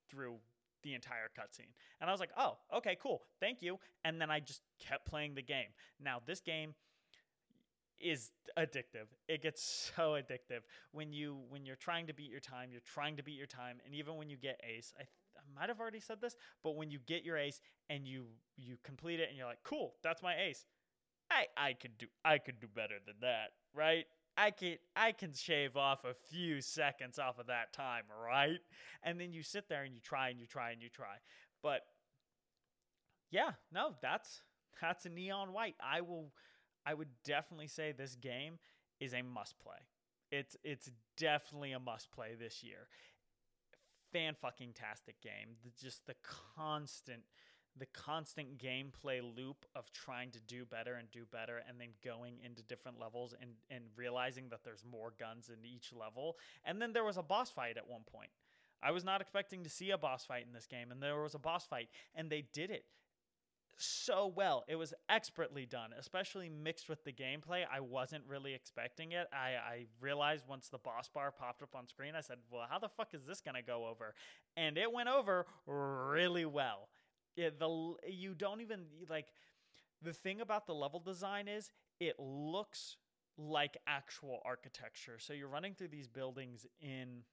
through 0.10 0.36
the 0.84 0.94
entire 0.94 1.30
cutscene. 1.38 1.74
And 2.00 2.10
I 2.10 2.14
was 2.14 2.20
like, 2.20 2.32
oh, 2.38 2.58
okay, 2.78 2.98
cool, 3.02 3.24
thank 3.40 3.62
you. 3.62 3.78
And 4.04 4.20
then 4.20 4.32
I 4.32 4.40
just 4.40 4.62
kept 4.80 5.06
playing 5.06 5.36
the 5.36 5.42
game. 5.42 5.68
Now, 6.04 6.22
this 6.26 6.42
game 6.42 6.74
is 8.00 8.32
addictive. 8.58 9.08
It 9.28 9.44
gets 9.44 9.92
so 9.96 10.12
addictive 10.12 10.62
when 10.92 11.14
you 11.14 11.40
when 11.50 11.66
you're 11.66 11.76
trying 11.76 12.08
to 12.08 12.14
beat 12.14 12.32
your 12.32 12.40
time, 12.40 12.70
you're 12.72 12.82
trying 12.82 13.18
to 13.18 13.24
beat 13.24 13.38
your 13.38 13.48
time, 13.48 13.78
and 13.86 13.94
even 13.94 14.16
when 14.16 14.30
you 14.30 14.38
get 14.38 14.60
ace, 14.64 14.94
I, 14.98 15.04
I 15.04 15.60
might 15.60 15.70
have 15.70 15.80
already 15.80 16.00
said 16.00 16.22
this, 16.22 16.36
but 16.64 16.76
when 16.76 16.90
you 16.90 17.00
get 17.06 17.24
your 17.24 17.38
ace 17.38 17.62
and 17.90 18.08
you 18.08 18.26
you 18.58 18.78
complete 18.84 19.20
it 19.20 19.30
and 19.30 19.38
you're 19.38 19.48
like, 19.48 19.64
cool, 19.64 19.96
that's 20.04 20.24
my 20.24 20.36
ace. 20.36 20.66
I 21.32 21.48
I 21.58 21.74
could 21.74 21.98
do 21.98 22.08
I 22.24 22.38
could 22.38 22.60
do 22.60 22.68
better 22.68 22.96
than 23.06 23.16
that, 23.22 23.52
right? 23.74 24.06
I 24.38 24.52
can 24.52 24.78
I 24.96 25.12
can 25.12 25.34
shave 25.34 25.78
off 25.78 26.04
a 26.04 26.14
few 26.14 26.62
seconds 26.62 27.20
off 27.20 27.40
of 27.40 27.48
that 27.48 27.74
time, 27.74 28.04
right? 28.24 28.60
And 29.04 29.20
then 29.20 29.34
you 29.34 29.44
sit 29.44 29.70
there 29.70 29.84
and 29.84 29.94
you 29.94 30.02
try 30.02 30.30
and 30.30 30.40
you 30.40 30.46
try 30.46 30.72
and 30.72 30.82
you 30.82 30.90
try. 30.90 31.16
But 31.64 31.82
yeah, 33.30 33.52
no, 33.72 33.96
that's 34.02 34.42
that's 34.82 35.06
a 35.06 35.10
neon 35.10 35.54
white. 35.54 35.76
I 35.84 36.02
will 36.02 36.32
I 36.86 36.94
would 36.94 37.10
definitely 37.24 37.68
say 37.68 37.92
this 37.92 38.16
game 38.16 38.60
is 39.00 39.14
a 39.14 39.22
must 39.22 39.60
play. 39.60 39.78
It's 40.32 40.56
it's 40.64 40.90
definitely 41.18 41.72
a 41.72 41.80
must 41.80 42.12
play 42.12 42.36
this 42.40 42.64
year. 42.64 42.88
Fan 44.12 44.36
fucking 44.42 44.74
tastic 44.74 45.22
game. 45.22 45.56
The, 45.64 45.72
just 45.82 46.06
the 46.06 46.16
constant 46.56 47.24
the 47.78 47.86
constant 47.88 48.58
gameplay 48.58 49.22
loop 49.22 49.66
of 49.76 49.92
trying 49.94 50.32
to 50.32 50.40
do 50.42 50.66
better 50.66 50.96
and 50.96 51.10
do 51.12 51.26
better 51.32 51.62
and 51.68 51.80
then 51.80 51.90
going 52.04 52.36
into 52.44 52.62
different 52.64 53.00
levels 53.00 53.34
and, 53.40 53.52
and 53.70 53.86
realizing 53.96 54.50
that 54.50 54.64
there's 54.64 54.84
more 54.90 55.14
guns 55.20 55.50
in 55.50 55.66
each 55.66 55.94
level. 55.94 56.38
And 56.66 56.82
then 56.82 56.94
there 56.94 57.04
was 57.04 57.18
a 57.18 57.24
boss 57.24 57.50
fight 57.50 57.78
at 57.78 57.88
one 57.88 58.02
point. 58.12 58.32
I 58.84 58.92
was 58.92 59.04
not 59.04 59.22
expecting 59.22 59.64
to 59.64 59.70
see 59.70 59.92
a 59.92 59.98
boss 59.98 60.26
fight 60.26 60.46
in 60.48 60.54
this 60.54 60.66
game, 60.66 60.92
and 60.92 61.02
there 61.02 61.22
was 61.22 61.36
a 61.36 61.40
boss 61.40 61.66
fight, 61.66 61.90
and 62.16 62.30
they 62.30 62.46
did 62.52 62.72
it 62.72 62.86
so 63.78 64.32
well. 64.36 64.64
It 64.68 64.76
was 64.76 64.94
expertly 65.10 65.66
done, 65.66 65.92
especially 65.98 66.50
mixed 66.50 66.90
with 66.90 67.04
the 67.04 67.12
gameplay. 67.12 67.64
I 67.72 67.80
wasn't 67.80 68.24
really 68.28 68.54
expecting 68.54 69.12
it. 69.12 69.28
I, 69.34 69.56
I 69.56 69.86
realized 70.00 70.46
once 70.48 70.70
the 70.70 70.78
boss 70.78 71.10
bar 71.10 71.32
popped 71.32 71.62
up 71.62 71.76
on 71.76 71.88
screen, 71.88 72.16
I 72.16 72.22
said, 72.22 72.38
Well, 72.50 72.66
how 72.70 72.80
the 72.80 72.90
fuck 72.90 73.14
is 73.14 73.26
this 73.26 73.42
going 73.42 73.56
to 73.56 73.62
go 73.62 73.88
over? 73.88 74.14
And 74.56 74.78
it 74.78 74.92
went 74.92 75.10
over 75.10 75.46
really 75.66 76.46
well 76.46 76.90
yeah, 77.36 77.50
the 77.58 77.96
you 78.08 78.34
don't 78.34 78.62
even 78.62 78.82
like 79.10 79.28
the 80.02 80.14
thing 80.14 80.42
about 80.42 80.68
the 80.68 80.74
level 80.74 81.00
design 81.00 81.48
is 81.48 81.72
it 82.00 82.16
looks 82.20 82.98
like 83.38 83.78
actual 83.88 84.42
architecture. 84.46 85.18
So 85.20 85.34
you're 85.34 85.48
running 85.48 85.74
through 85.76 85.90
these 85.90 86.08
buildings 86.08 86.66
in 86.82 87.24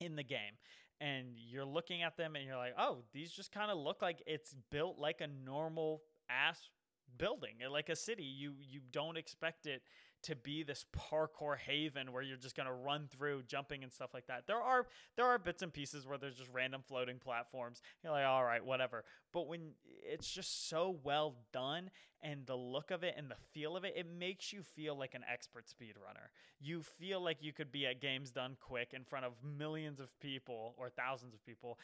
in 0.00 0.16
the 0.16 0.22
game 0.22 0.54
and 1.00 1.26
you're 1.36 1.64
looking 1.64 2.02
at 2.02 2.16
them 2.16 2.36
and 2.36 2.44
you're 2.44 2.56
like, 2.56 2.74
"Oh, 2.78 3.04
these 3.12 3.30
just 3.32 3.52
kind 3.52 3.70
of 3.70 3.78
look 3.78 4.02
like 4.02 4.22
it's 4.26 4.54
built 4.70 4.98
like 4.98 5.20
a 5.20 5.26
normal 5.26 6.02
ass 6.28 6.70
building, 7.18 7.56
like 7.70 7.88
a 7.88 7.96
city. 7.96 8.24
You 8.24 8.54
you 8.60 8.80
don't 8.92 9.16
expect 9.16 9.66
it 9.66 9.82
to 10.26 10.34
be 10.34 10.64
this 10.64 10.84
parkour 10.96 11.56
haven 11.56 12.12
where 12.12 12.22
you're 12.22 12.36
just 12.36 12.56
going 12.56 12.66
to 12.66 12.72
run 12.72 13.08
through 13.08 13.42
jumping 13.46 13.84
and 13.84 13.92
stuff 13.92 14.10
like 14.12 14.26
that. 14.26 14.46
There 14.46 14.60
are 14.60 14.86
there 15.16 15.26
are 15.26 15.38
bits 15.38 15.62
and 15.62 15.72
pieces 15.72 16.06
where 16.06 16.18
there's 16.18 16.34
just 16.34 16.50
random 16.52 16.82
floating 16.86 17.18
platforms. 17.18 17.80
You're 18.02 18.12
like, 18.12 18.26
all 18.26 18.44
right, 18.44 18.64
whatever. 18.64 19.04
But 19.32 19.46
when 19.46 19.70
it's 19.86 20.28
just 20.28 20.68
so 20.68 20.98
well 21.04 21.36
done 21.52 21.90
and 22.22 22.44
the 22.44 22.56
look 22.56 22.90
of 22.90 23.04
it 23.04 23.14
and 23.16 23.30
the 23.30 23.36
feel 23.52 23.76
of 23.76 23.84
it, 23.84 23.94
it 23.96 24.06
makes 24.18 24.52
you 24.52 24.62
feel 24.62 24.98
like 24.98 25.14
an 25.14 25.24
expert 25.32 25.66
speedrunner. 25.66 26.28
You 26.60 26.82
feel 26.82 27.20
like 27.20 27.38
you 27.40 27.52
could 27.52 27.70
be 27.70 27.86
at 27.86 28.00
games 28.00 28.30
done 28.30 28.56
quick 28.60 28.92
in 28.92 29.04
front 29.04 29.26
of 29.26 29.32
millions 29.44 30.00
of 30.00 30.18
people 30.18 30.74
or 30.76 30.90
thousands 30.90 31.34
of 31.34 31.44
people 31.46 31.78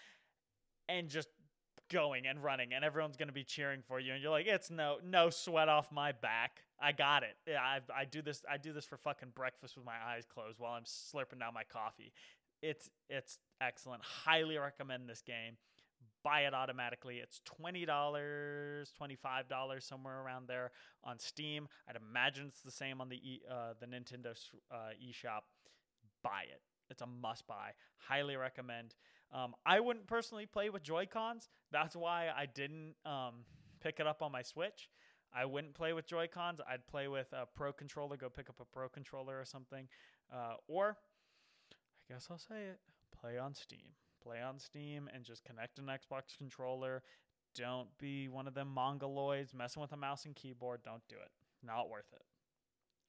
and 0.88 1.08
just 1.08 1.28
going 1.92 2.26
and 2.26 2.42
running 2.42 2.72
and 2.72 2.84
everyone's 2.84 3.16
going 3.16 3.28
to 3.28 3.34
be 3.34 3.44
cheering 3.44 3.82
for 3.86 4.00
you 4.00 4.12
and 4.12 4.22
you're 4.22 4.30
like 4.30 4.46
it's 4.46 4.70
no 4.70 4.96
no 5.04 5.30
sweat 5.30 5.68
off 5.68 5.92
my 5.92 6.12
back. 6.12 6.62
I 6.80 6.92
got 6.92 7.22
it. 7.22 7.36
Yeah, 7.46 7.60
I, 7.60 7.80
I 7.94 8.04
do 8.04 8.22
this 8.22 8.42
i 8.50 8.56
do 8.56 8.72
this 8.72 8.84
for 8.84 8.96
fucking 8.96 9.30
breakfast 9.34 9.76
with 9.76 9.84
my 9.84 9.96
eyes 10.04 10.24
closed 10.32 10.58
while 10.58 10.72
i'm 10.72 10.84
slurping 10.84 11.40
down 11.40 11.54
my 11.54 11.64
coffee. 11.64 12.12
It's 12.62 12.90
it's 13.08 13.38
excellent. 13.60 14.02
Highly 14.02 14.56
recommend 14.58 15.08
this 15.08 15.22
game. 15.22 15.56
Buy 16.24 16.42
it 16.42 16.54
automatically. 16.54 17.16
It's 17.16 17.40
$20 17.60 17.84
$25 17.84 19.82
somewhere 19.82 20.22
around 20.22 20.46
there 20.46 20.70
on 21.02 21.18
steam. 21.18 21.66
I'd 21.88 21.96
imagine 21.96 22.46
it's 22.46 22.60
the 22.62 22.70
same 22.70 23.00
on 23.00 23.08
the 23.08 23.16
e, 23.16 23.40
uh, 23.50 23.74
the 23.80 23.86
nintendo 23.86 24.36
uh, 24.70 24.90
eShop. 25.04 25.42
Buy 26.22 26.44
it. 26.48 26.62
It's 26.90 27.02
a 27.02 27.06
must 27.06 27.46
buy 27.48 27.72
highly 28.08 28.36
recommend 28.36 28.94
um, 29.32 29.54
I 29.64 29.80
wouldn't 29.80 30.06
personally 30.06 30.46
play 30.46 30.70
with 30.70 30.82
Joy 30.82 31.06
Cons. 31.06 31.48
That's 31.70 31.96
why 31.96 32.28
I 32.34 32.46
didn't 32.46 32.94
um, 33.06 33.44
pick 33.80 33.98
it 33.98 34.06
up 34.06 34.22
on 34.22 34.32
my 34.32 34.42
Switch. 34.42 34.90
I 35.34 35.46
wouldn't 35.46 35.74
play 35.74 35.94
with 35.94 36.06
Joy 36.06 36.28
Cons. 36.32 36.60
I'd 36.68 36.86
play 36.86 37.08
with 37.08 37.32
a 37.32 37.46
Pro 37.46 37.72
controller. 37.72 38.16
Go 38.16 38.28
pick 38.28 38.50
up 38.50 38.60
a 38.60 38.64
Pro 38.64 38.88
controller 38.88 39.40
or 39.40 39.44
something. 39.46 39.88
Uh, 40.32 40.54
or 40.68 40.98
I 41.70 42.12
guess 42.12 42.28
I'll 42.30 42.38
say 42.38 42.64
it: 42.70 42.80
play 43.18 43.38
on 43.38 43.54
Steam. 43.54 43.96
Play 44.22 44.40
on 44.40 44.58
Steam 44.58 45.08
and 45.12 45.24
just 45.24 45.44
connect 45.44 45.78
an 45.78 45.86
Xbox 45.86 46.36
controller. 46.36 47.02
Don't 47.54 47.88
be 47.98 48.28
one 48.28 48.46
of 48.46 48.54
them 48.54 48.72
mongoloids 48.76 49.54
messing 49.54 49.80
with 49.80 49.92
a 49.92 49.96
mouse 49.96 50.24
and 50.26 50.34
keyboard. 50.34 50.82
Don't 50.84 51.02
do 51.08 51.16
it. 51.16 51.30
Not 51.64 51.88
worth 51.90 52.12
it. 52.12 52.22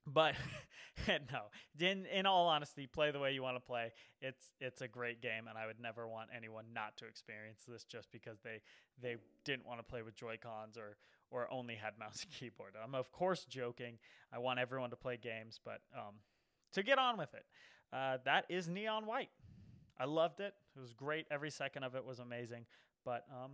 But 0.05 0.35
no, 1.07 1.43
in 1.79 2.05
in 2.05 2.25
all 2.25 2.47
honesty, 2.47 2.87
play 2.87 3.11
the 3.11 3.19
way 3.19 3.33
you 3.33 3.41
want 3.41 3.55
to 3.55 3.61
play. 3.61 3.91
It's 4.21 4.51
it's 4.59 4.81
a 4.81 4.87
great 4.87 5.21
game, 5.21 5.47
and 5.47 5.57
I 5.57 5.65
would 5.65 5.79
never 5.79 6.07
want 6.07 6.29
anyone 6.35 6.65
not 6.73 6.97
to 6.97 7.05
experience 7.05 7.63
this 7.67 7.83
just 7.83 8.11
because 8.11 8.39
they 8.43 8.61
they 9.01 9.15
didn't 9.45 9.65
want 9.65 9.79
to 9.79 9.83
play 9.83 10.01
with 10.01 10.15
Joy 10.15 10.37
Cons 10.41 10.77
or 10.77 10.97
or 11.31 11.51
only 11.51 11.75
had 11.75 11.97
mouse 11.97 12.23
and 12.23 12.33
keyboard. 12.39 12.73
I'm 12.81 12.95
of 12.95 13.11
course 13.11 13.45
joking. 13.45 13.97
I 14.31 14.39
want 14.39 14.59
everyone 14.59 14.89
to 14.91 14.95
play 14.95 15.17
games, 15.17 15.59
but 15.63 15.81
um, 15.95 16.15
to 16.73 16.83
get 16.83 16.99
on 16.99 17.17
with 17.17 17.33
it, 17.33 17.45
uh, 17.91 18.17
that 18.25 18.45
is 18.49 18.67
Neon 18.67 19.05
White. 19.05 19.29
I 19.99 20.05
loved 20.05 20.39
it. 20.39 20.53
It 20.75 20.79
was 20.79 20.93
great. 20.93 21.27
Every 21.31 21.51
second 21.51 21.83
of 21.83 21.95
it 21.95 22.03
was 22.03 22.19
amazing. 22.19 22.65
But 23.05 23.25
um, 23.31 23.51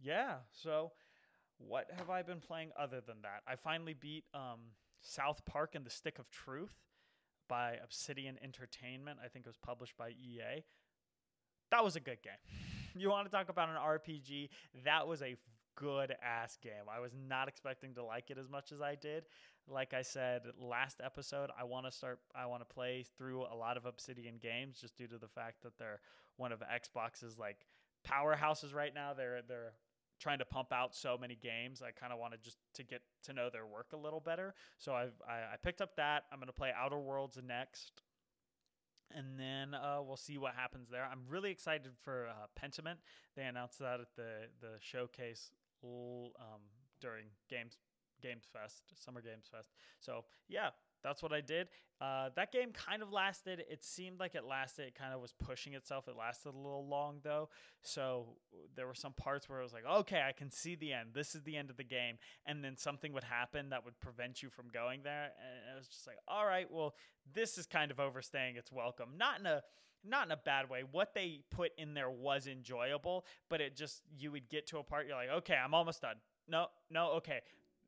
yeah. 0.00 0.36
So 0.52 0.92
what 1.58 1.88
have 1.96 2.10
I 2.10 2.22
been 2.22 2.40
playing 2.40 2.70
other 2.78 3.00
than 3.00 3.16
that? 3.22 3.42
I 3.46 3.56
finally 3.56 3.94
beat 3.94 4.24
um 4.34 4.60
South 5.06 5.44
Park 5.44 5.74
and 5.74 5.84
the 5.84 5.90
Stick 5.90 6.18
of 6.18 6.30
Truth 6.30 6.74
by 7.48 7.76
Obsidian 7.82 8.38
Entertainment. 8.42 9.18
I 9.24 9.28
think 9.28 9.46
it 9.46 9.48
was 9.48 9.56
published 9.56 9.96
by 9.96 10.10
EA. 10.10 10.64
That 11.70 11.84
was 11.84 11.96
a 11.96 12.00
good 12.00 12.22
game. 12.22 12.32
you 12.96 13.10
want 13.10 13.30
to 13.30 13.34
talk 13.34 13.48
about 13.48 13.68
an 13.68 13.76
RPG? 13.76 14.48
That 14.84 15.06
was 15.06 15.22
a 15.22 15.36
good 15.76 16.14
ass 16.22 16.58
game. 16.62 16.88
I 16.90 17.00
was 17.00 17.12
not 17.28 17.48
expecting 17.48 17.94
to 17.94 18.02
like 18.02 18.30
it 18.30 18.38
as 18.38 18.48
much 18.48 18.72
as 18.72 18.80
I 18.80 18.94
did. 18.94 19.24
Like 19.68 19.94
I 19.94 20.02
said 20.02 20.42
last 20.60 21.00
episode, 21.04 21.50
I 21.58 21.64
want 21.64 21.86
to 21.86 21.92
start 21.92 22.20
I 22.34 22.46
want 22.46 22.66
to 22.66 22.74
play 22.74 23.04
through 23.18 23.42
a 23.42 23.54
lot 23.54 23.76
of 23.76 23.84
Obsidian 23.84 24.38
games 24.40 24.78
just 24.80 24.96
due 24.96 25.08
to 25.08 25.18
the 25.18 25.28
fact 25.28 25.62
that 25.62 25.76
they're 25.78 26.00
one 26.36 26.52
of 26.52 26.60
Xbox's 26.60 27.38
like 27.38 27.66
powerhouses 28.08 28.74
right 28.74 28.94
now. 28.94 29.12
They're 29.12 29.40
they're 29.46 29.72
trying 30.18 30.38
to 30.38 30.44
pump 30.44 30.72
out 30.72 30.94
so 30.94 31.16
many 31.20 31.36
games. 31.36 31.82
I 31.82 31.90
kind 31.90 32.12
of 32.12 32.18
wanted 32.18 32.42
just 32.42 32.58
to 32.74 32.82
get 32.82 33.02
to 33.24 33.32
know 33.32 33.50
their 33.50 33.66
work 33.66 33.88
a 33.92 33.96
little 33.96 34.20
better. 34.20 34.54
So 34.78 34.94
I've, 34.94 35.14
I, 35.28 35.54
I 35.54 35.56
picked 35.62 35.80
up 35.80 35.96
that. 35.96 36.24
I'm 36.32 36.38
going 36.38 36.48
to 36.48 36.52
play 36.52 36.72
Outer 36.76 36.98
Worlds 36.98 37.38
next. 37.46 38.02
And 39.14 39.38
then 39.38 39.72
uh, 39.72 39.98
we'll 40.02 40.16
see 40.16 40.36
what 40.36 40.54
happens 40.54 40.88
there. 40.90 41.08
I'm 41.10 41.22
really 41.28 41.50
excited 41.50 41.92
for 42.02 42.26
uh, 42.28 42.46
Pentiment. 42.60 42.96
They 43.36 43.44
announced 43.44 43.78
that 43.78 44.00
at 44.00 44.16
the 44.16 44.48
the 44.60 44.74
showcase 44.80 45.52
um, 45.84 46.60
during 47.00 47.26
Games 47.48 47.76
Games 48.20 48.44
Fest, 48.52 48.82
Summer 48.94 49.20
Games 49.20 49.46
Fest. 49.50 49.70
So 50.00 50.24
yeah, 50.48 50.70
that's 51.02 51.22
what 51.22 51.32
I 51.32 51.40
did. 51.40 51.68
Uh, 52.00 52.28
that 52.36 52.52
game 52.52 52.72
kind 52.72 53.02
of 53.02 53.10
lasted. 53.10 53.64
It 53.70 53.82
seemed 53.82 54.20
like 54.20 54.34
it 54.34 54.44
lasted. 54.44 54.88
It 54.88 54.94
kind 54.94 55.14
of 55.14 55.20
was 55.20 55.32
pushing 55.32 55.72
itself. 55.72 56.08
It 56.08 56.16
lasted 56.16 56.50
a 56.50 56.56
little 56.56 56.86
long 56.86 57.20
though. 57.22 57.48
So 57.82 58.36
there 58.74 58.86
were 58.86 58.94
some 58.94 59.12
parts 59.12 59.48
where 59.48 59.60
I 59.60 59.62
was 59.62 59.72
like, 59.72 59.86
okay, 59.86 60.22
I 60.26 60.32
can 60.32 60.50
see 60.50 60.74
the 60.74 60.92
end. 60.92 61.10
This 61.14 61.34
is 61.34 61.42
the 61.42 61.56
end 61.56 61.70
of 61.70 61.76
the 61.76 61.84
game. 61.84 62.16
And 62.44 62.62
then 62.62 62.76
something 62.76 63.12
would 63.14 63.24
happen 63.24 63.70
that 63.70 63.84
would 63.84 63.98
prevent 63.98 64.42
you 64.42 64.50
from 64.50 64.66
going 64.68 65.00
there. 65.04 65.30
And 65.40 65.72
I 65.74 65.78
was 65.78 65.88
just 65.88 66.06
like, 66.06 66.18
all 66.28 66.44
right, 66.44 66.70
well, 66.70 66.94
this 67.32 67.56
is 67.56 67.66
kind 67.66 67.90
of 67.90 67.98
overstaying 67.98 68.56
its 68.56 68.70
welcome. 68.70 69.10
Not 69.16 69.40
in 69.40 69.46
a 69.46 69.62
not 70.04 70.26
in 70.26 70.32
a 70.32 70.36
bad 70.36 70.68
way. 70.68 70.82
What 70.88 71.14
they 71.14 71.40
put 71.50 71.72
in 71.78 71.94
there 71.94 72.10
was 72.10 72.46
enjoyable, 72.46 73.24
but 73.48 73.60
it 73.60 73.74
just 73.76 74.02
you 74.18 74.30
would 74.32 74.48
get 74.48 74.66
to 74.68 74.78
a 74.78 74.82
part 74.82 75.06
you're 75.06 75.16
like, 75.16 75.30
okay, 75.30 75.56
I'm 75.56 75.74
almost 75.74 76.02
done. 76.02 76.16
No, 76.46 76.66
no, 76.90 77.12
okay. 77.12 77.40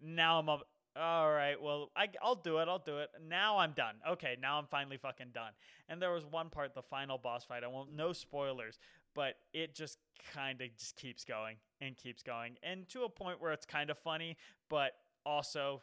Now 0.03 0.39
I'm 0.39 0.49
up 0.49 0.63
all 0.97 1.31
right, 1.31 1.61
well, 1.61 1.91
I, 1.97 2.09
I'll 2.23 2.35
do 2.35 2.59
it. 2.59 2.69
I'll 2.69 2.79
do 2.79 2.99
it. 2.99 3.11
Now 3.29 3.59
I'm 3.59 3.73
done. 3.73 3.97
Okay, 4.09 4.37
now 4.41 4.59
I'm 4.59 4.67
finally 4.67 4.97
fucking 4.97 5.29
done. 5.33 5.53
And 5.89 6.03
there 6.03 6.13
was 6.13 6.25
one 6.25 6.51
part, 6.51 6.75
the 6.75 6.83
final 6.83 7.19
boss 7.19 7.45
fight. 7.45 7.63
I 7.65 7.69
won't, 7.69 7.95
no 7.95 8.13
spoilers, 8.13 8.79
but 9.15 9.35
it 9.53 9.75
just 9.75 9.99
kind 10.35 10.61
of 10.61 10.69
just 10.77 10.97
keeps 10.97 11.25
going 11.25 11.57
and 11.81 11.97
keeps 11.97 12.23
going, 12.23 12.57
and 12.63 12.89
to 12.91 13.03
a 13.03 13.09
point 13.09 13.41
where 13.41 13.53
it's 13.53 13.67
kind 13.67 13.91
of 13.91 13.99
funny, 13.99 14.37
but 14.69 14.93
also 15.25 15.83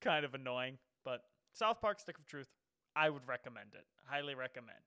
kind 0.00 0.24
of 0.24 0.34
annoying. 0.34 0.78
But 1.04 1.22
South 1.52 1.80
Park: 1.80 2.00
Stick 2.00 2.18
of 2.18 2.26
Truth, 2.26 2.48
I 2.94 3.10
would 3.10 3.26
recommend 3.26 3.70
it. 3.74 3.86
Highly 4.06 4.34
recommend. 4.34 4.78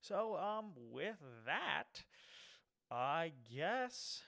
So, 0.00 0.36
um, 0.36 0.72
with 0.90 1.18
that, 1.46 2.04
I 2.90 3.32
guess 3.54 4.22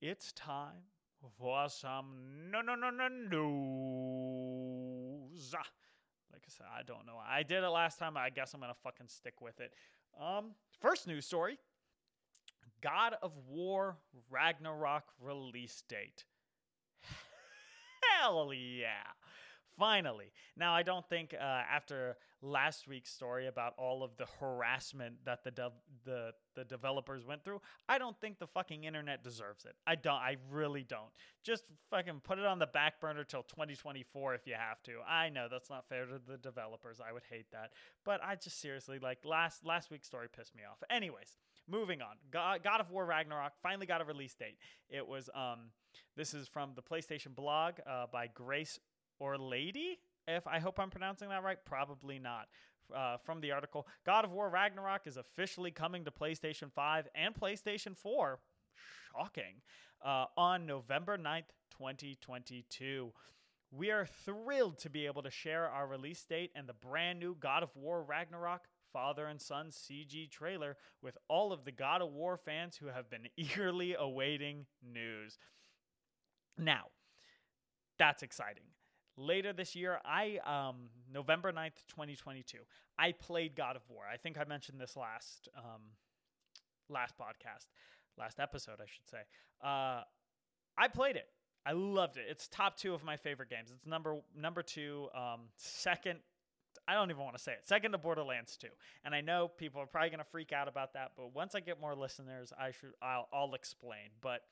it's 0.00 0.32
time 0.32 0.93
for 1.38 1.68
some 1.68 2.50
no 2.50 2.60
no 2.60 2.74
no 2.74 2.90
no 2.90 3.08
news. 5.30 5.54
Like 6.32 6.42
I 6.46 6.48
said, 6.48 6.66
I 6.76 6.82
don't 6.82 7.06
know. 7.06 7.18
I 7.26 7.42
did 7.42 7.62
it 7.64 7.68
last 7.68 7.98
time. 7.98 8.16
I 8.16 8.30
guess 8.30 8.54
I'm 8.54 8.60
gonna 8.60 8.74
fucking 8.82 9.08
stick 9.08 9.40
with 9.40 9.60
it. 9.60 9.72
Um, 10.20 10.52
first 10.80 11.06
news 11.06 11.26
story: 11.26 11.58
God 12.80 13.14
of 13.22 13.32
War 13.48 13.96
Ragnarok 14.30 15.04
release 15.20 15.82
date. 15.88 16.24
Hell 18.20 18.52
yeah! 18.52 19.12
Finally. 19.78 20.32
Now, 20.56 20.74
I 20.74 20.82
don't 20.82 21.08
think 21.08 21.34
uh, 21.34 21.42
after 21.42 22.16
last 22.42 22.86
week's 22.86 23.10
story 23.10 23.46
about 23.46 23.74
all 23.78 24.02
of 24.02 24.16
the 24.16 24.26
harassment 24.38 25.14
that 25.24 25.42
the 25.42 25.72
the 26.04 26.32
the 26.54 26.64
developers 26.64 27.24
went 27.24 27.44
through, 27.44 27.60
I 27.88 27.98
don't 27.98 28.18
think 28.20 28.38
the 28.38 28.46
fucking 28.46 28.84
internet 28.84 29.24
deserves 29.24 29.64
it. 29.64 29.74
I 29.86 29.96
don't. 29.96 30.14
I 30.14 30.36
really 30.50 30.84
don't. 30.84 31.10
Just 31.42 31.64
fucking 31.90 32.20
put 32.22 32.38
it 32.38 32.46
on 32.46 32.58
the 32.58 32.66
back 32.66 33.00
burner 33.00 33.24
till 33.24 33.42
2024 33.42 34.34
if 34.34 34.46
you 34.46 34.54
have 34.54 34.82
to. 34.84 34.92
I 35.08 35.30
know 35.30 35.48
that's 35.50 35.70
not 35.70 35.88
fair 35.88 36.06
to 36.06 36.20
the 36.24 36.36
developers. 36.36 37.00
I 37.00 37.12
would 37.12 37.24
hate 37.28 37.50
that. 37.52 37.72
But 38.04 38.20
I 38.22 38.36
just 38.36 38.60
seriously 38.60 38.98
like 39.00 39.18
last 39.24 39.64
last 39.64 39.90
week's 39.90 40.06
story 40.06 40.28
pissed 40.34 40.54
me 40.54 40.62
off. 40.70 40.78
Anyways, 40.88 41.36
moving 41.68 42.00
on. 42.00 42.16
God, 42.30 42.62
God 42.62 42.80
of 42.80 42.90
War 42.90 43.04
Ragnarok 43.04 43.54
finally 43.62 43.86
got 43.86 44.00
a 44.00 44.04
release 44.04 44.34
date. 44.34 44.58
It 44.88 45.06
was 45.06 45.30
um 45.34 45.70
this 46.16 46.34
is 46.34 46.48
from 46.48 46.72
the 46.74 46.82
PlayStation 46.82 47.34
blog 47.34 47.74
uh, 47.86 48.06
by 48.12 48.28
Grace 48.28 48.78
Orlady. 49.20 49.98
If 50.26 50.46
I 50.46 50.58
hope 50.58 50.78
I'm 50.78 50.90
pronouncing 50.90 51.28
that 51.28 51.42
right, 51.42 51.58
probably 51.64 52.18
not. 52.18 52.48
Uh, 52.94 53.16
from 53.24 53.40
the 53.40 53.52
article, 53.52 53.86
God 54.04 54.24
of 54.24 54.32
War 54.32 54.48
Ragnarok 54.50 55.06
is 55.06 55.16
officially 55.16 55.70
coming 55.70 56.04
to 56.04 56.10
PlayStation 56.10 56.70
5 56.72 57.08
and 57.14 57.34
PlayStation 57.34 57.96
4. 57.96 58.38
Shocking. 59.12 59.62
Uh, 60.04 60.26
on 60.36 60.66
November 60.66 61.16
9th, 61.16 61.48
2022. 61.78 63.12
We 63.70 63.90
are 63.90 64.06
thrilled 64.06 64.78
to 64.80 64.90
be 64.90 65.06
able 65.06 65.22
to 65.22 65.30
share 65.30 65.68
our 65.68 65.86
release 65.86 66.24
date 66.24 66.52
and 66.54 66.68
the 66.68 66.74
brand 66.74 67.18
new 67.18 67.34
God 67.38 67.62
of 67.62 67.74
War 67.74 68.04
Ragnarok 68.04 68.68
father 68.92 69.26
and 69.26 69.42
son 69.42 69.70
CG 69.70 70.30
trailer 70.30 70.76
with 71.02 71.18
all 71.26 71.52
of 71.52 71.64
the 71.64 71.72
God 71.72 72.00
of 72.00 72.12
War 72.12 72.36
fans 72.36 72.76
who 72.76 72.86
have 72.86 73.10
been 73.10 73.26
eagerly 73.36 73.94
awaiting 73.98 74.66
news. 74.82 75.38
Now, 76.56 76.84
that's 77.98 78.22
exciting 78.22 78.64
later 79.16 79.52
this 79.52 79.74
year 79.76 80.00
i 80.04 80.38
um 80.44 80.88
november 81.12 81.52
9th 81.52 81.86
2022 81.88 82.58
i 82.98 83.12
played 83.12 83.54
god 83.54 83.76
of 83.76 83.82
war 83.88 84.02
i 84.12 84.16
think 84.16 84.38
i 84.38 84.44
mentioned 84.44 84.80
this 84.80 84.96
last 84.96 85.48
um 85.56 85.82
last 86.88 87.14
podcast 87.16 87.68
last 88.18 88.40
episode 88.40 88.80
i 88.80 88.86
should 88.86 89.08
say 89.08 89.18
uh 89.62 90.02
i 90.76 90.88
played 90.92 91.16
it 91.16 91.28
i 91.64 91.72
loved 91.72 92.16
it 92.16 92.24
it's 92.28 92.48
top 92.48 92.76
two 92.76 92.92
of 92.92 93.04
my 93.04 93.16
favorite 93.16 93.48
games 93.48 93.70
it's 93.74 93.86
number 93.86 94.16
number 94.36 94.62
two 94.62 95.08
um 95.14 95.42
second 95.56 96.18
I 96.86 96.94
don't 96.94 97.10
even 97.10 97.22
want 97.22 97.36
to 97.36 97.42
say 97.42 97.52
it. 97.52 97.66
Second 97.66 97.92
to 97.92 97.98
Borderlands 97.98 98.56
2. 98.56 98.66
And 99.04 99.14
I 99.14 99.20
know 99.20 99.48
people 99.48 99.80
are 99.80 99.86
probably 99.86 100.10
going 100.10 100.18
to 100.18 100.30
freak 100.30 100.52
out 100.52 100.68
about 100.68 100.92
that, 100.94 101.12
but 101.16 101.34
once 101.34 101.54
I 101.54 101.60
get 101.60 101.80
more 101.80 101.94
listeners, 101.94 102.52
I 102.58 102.72
should 102.72 102.92
I'll, 103.00 103.28
I'll 103.32 103.54
explain. 103.54 104.10
But 104.20 104.42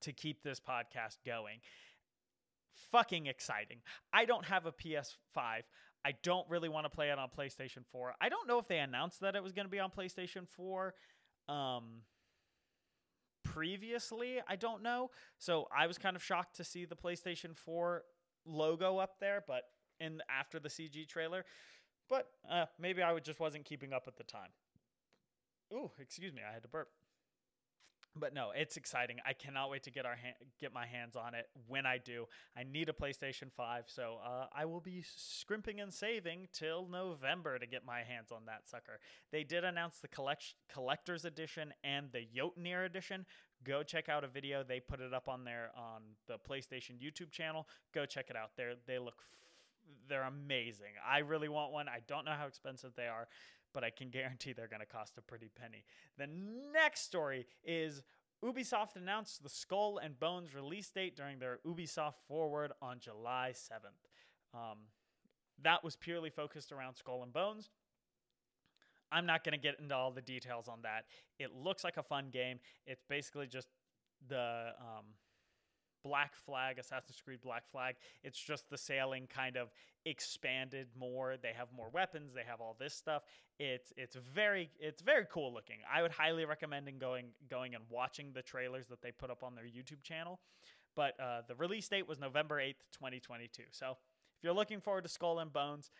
to 0.00 0.12
keep 0.12 0.42
this 0.42 0.60
podcast 0.60 1.18
going, 1.24 1.60
fucking 2.90 3.26
exciting. 3.26 3.78
I 4.12 4.24
don't 4.24 4.46
have 4.46 4.66
a 4.66 4.72
PS5. 4.72 5.62
I 6.02 6.14
don't 6.22 6.48
really 6.48 6.68
want 6.68 6.86
to 6.86 6.90
play 6.90 7.10
it 7.10 7.18
on 7.18 7.28
PlayStation 7.28 7.84
4. 7.92 8.14
I 8.20 8.28
don't 8.28 8.48
know 8.48 8.58
if 8.58 8.68
they 8.68 8.78
announced 8.78 9.20
that 9.20 9.36
it 9.36 9.42
was 9.42 9.52
going 9.52 9.66
to 9.66 9.70
be 9.70 9.80
on 9.80 9.90
PlayStation 9.90 10.48
4 10.48 10.94
um 11.48 12.02
previously. 13.42 14.38
I 14.46 14.56
don't 14.56 14.82
know. 14.82 15.10
So 15.38 15.66
I 15.76 15.86
was 15.86 15.98
kind 15.98 16.16
of 16.16 16.22
shocked 16.22 16.56
to 16.56 16.64
see 16.64 16.84
the 16.84 16.96
PlayStation 16.96 17.56
4 17.56 18.02
logo 18.46 18.98
up 18.98 19.18
there, 19.20 19.42
but 19.46 19.64
in 19.98 20.20
after 20.30 20.58
the 20.58 20.68
CG 20.68 21.08
trailer. 21.08 21.44
But 22.08 22.26
uh, 22.50 22.66
maybe 22.78 23.02
I 23.02 23.16
just 23.18 23.40
wasn't 23.40 23.64
keeping 23.64 23.92
up 23.92 24.04
at 24.06 24.16
the 24.16 24.24
time. 24.24 24.50
Ooh, 25.72 25.90
excuse 26.00 26.32
me, 26.32 26.40
I 26.48 26.52
had 26.52 26.62
to 26.62 26.68
burp 26.68 26.88
but 28.16 28.34
no, 28.34 28.50
it's 28.54 28.76
exciting. 28.76 29.18
I 29.24 29.32
cannot 29.32 29.70
wait 29.70 29.84
to 29.84 29.90
get 29.90 30.04
our 30.04 30.16
ha- 30.16 30.36
get 30.60 30.72
my 30.72 30.86
hands 30.86 31.16
on 31.16 31.34
it. 31.34 31.48
When 31.68 31.86
I 31.86 31.98
do, 31.98 32.26
I 32.56 32.64
need 32.64 32.88
a 32.88 32.92
PlayStation 32.92 33.52
Five, 33.56 33.84
so 33.86 34.18
uh, 34.24 34.46
I 34.52 34.64
will 34.64 34.80
be 34.80 35.04
scrimping 35.16 35.80
and 35.80 35.92
saving 35.92 36.48
till 36.52 36.88
November 36.90 37.58
to 37.58 37.66
get 37.66 37.84
my 37.84 38.02
hands 38.02 38.32
on 38.32 38.46
that 38.46 38.68
sucker. 38.68 38.98
They 39.30 39.44
did 39.44 39.64
announce 39.64 39.98
the 39.98 40.08
collect- 40.08 40.54
collector's 40.72 41.24
edition 41.24 41.72
and 41.84 42.08
the 42.12 42.26
Jötnar 42.36 42.84
edition. 42.84 43.26
Go 43.62 43.82
check 43.82 44.08
out 44.08 44.24
a 44.24 44.28
video. 44.28 44.64
They 44.64 44.80
put 44.80 45.00
it 45.00 45.14
up 45.14 45.28
on 45.28 45.44
their 45.44 45.70
on 45.76 46.02
the 46.26 46.36
PlayStation 46.38 46.92
YouTube 47.00 47.30
channel. 47.30 47.68
Go 47.94 48.06
check 48.06 48.26
it 48.28 48.36
out. 48.36 48.50
They 48.56 48.72
they 48.86 48.98
look. 48.98 49.18
F- 49.18 49.36
they're 50.08 50.22
amazing. 50.22 50.94
I 51.08 51.18
really 51.18 51.48
want 51.48 51.72
one. 51.72 51.88
I 51.88 52.00
don't 52.06 52.24
know 52.24 52.32
how 52.32 52.46
expensive 52.46 52.92
they 52.96 53.06
are 53.06 53.28
but 53.72 53.84
I 53.84 53.90
can 53.90 54.10
guarantee 54.10 54.52
they're 54.52 54.68
going 54.68 54.80
to 54.80 54.86
cost 54.86 55.18
a 55.18 55.22
pretty 55.22 55.50
penny. 55.60 55.84
The 56.18 56.28
next 56.72 57.02
story 57.02 57.46
is 57.64 58.02
Ubisoft 58.44 58.96
announced 58.96 59.42
the 59.42 59.48
Skull 59.48 59.98
and 59.98 60.18
Bones 60.18 60.54
release 60.54 60.90
date 60.90 61.16
during 61.16 61.38
their 61.38 61.58
Ubisoft 61.66 62.14
Forward 62.26 62.72
on 62.80 62.98
July 62.98 63.52
7th. 63.54 64.58
Um, 64.58 64.78
that 65.62 65.84
was 65.84 65.96
purely 65.96 66.30
focused 66.30 66.72
around 66.72 66.96
Skull 66.96 67.22
and 67.22 67.32
Bones. 67.32 67.68
I'm 69.12 69.26
not 69.26 69.44
going 69.44 69.52
to 69.52 69.58
get 69.58 69.78
into 69.80 69.94
all 69.94 70.10
the 70.10 70.22
details 70.22 70.68
on 70.68 70.82
that. 70.82 71.04
It 71.38 71.52
looks 71.54 71.84
like 71.84 71.96
a 71.96 72.02
fun 72.02 72.30
game. 72.32 72.60
It's 72.86 73.02
basically 73.08 73.46
just 73.46 73.68
the 74.28 74.72
um, 74.78 75.06
Black 76.02 76.36
Flag, 76.36 76.78
Assassin's 76.78 77.20
Creed 77.20 77.40
Black 77.42 77.68
Flag. 77.70 77.96
It's 78.22 78.38
just 78.38 78.70
the 78.70 78.78
sailing 78.78 79.26
kind 79.26 79.56
of 79.56 79.70
expanded 80.04 80.88
more. 80.98 81.36
They 81.42 81.52
have 81.56 81.68
more 81.76 81.90
weapons. 81.92 82.32
They 82.32 82.44
have 82.46 82.60
all 82.60 82.76
this 82.78 82.94
stuff. 82.94 83.22
It's 83.58 83.92
it's 83.96 84.16
very 84.16 84.70
it's 84.78 85.02
very 85.02 85.26
cool 85.30 85.52
looking. 85.52 85.78
I 85.92 86.02
would 86.02 86.12
highly 86.12 86.44
recommend 86.44 86.88
in 86.88 86.98
going 86.98 87.26
going 87.48 87.74
and 87.74 87.84
watching 87.90 88.32
the 88.32 88.42
trailers 88.42 88.86
that 88.88 89.02
they 89.02 89.12
put 89.12 89.30
up 89.30 89.42
on 89.42 89.54
their 89.54 89.64
YouTube 89.64 90.02
channel. 90.02 90.40
But 90.96 91.18
uh, 91.20 91.42
the 91.46 91.54
release 91.54 91.88
date 91.88 92.08
was 92.08 92.18
November 92.18 92.60
eighth, 92.60 92.82
twenty 92.92 93.20
twenty 93.20 93.48
two. 93.48 93.64
So 93.70 93.96
if 94.38 94.44
you're 94.44 94.54
looking 94.54 94.80
forward 94.80 95.02
to 95.02 95.10
Skull 95.10 95.38
and 95.38 95.52
Bones, 95.52 95.90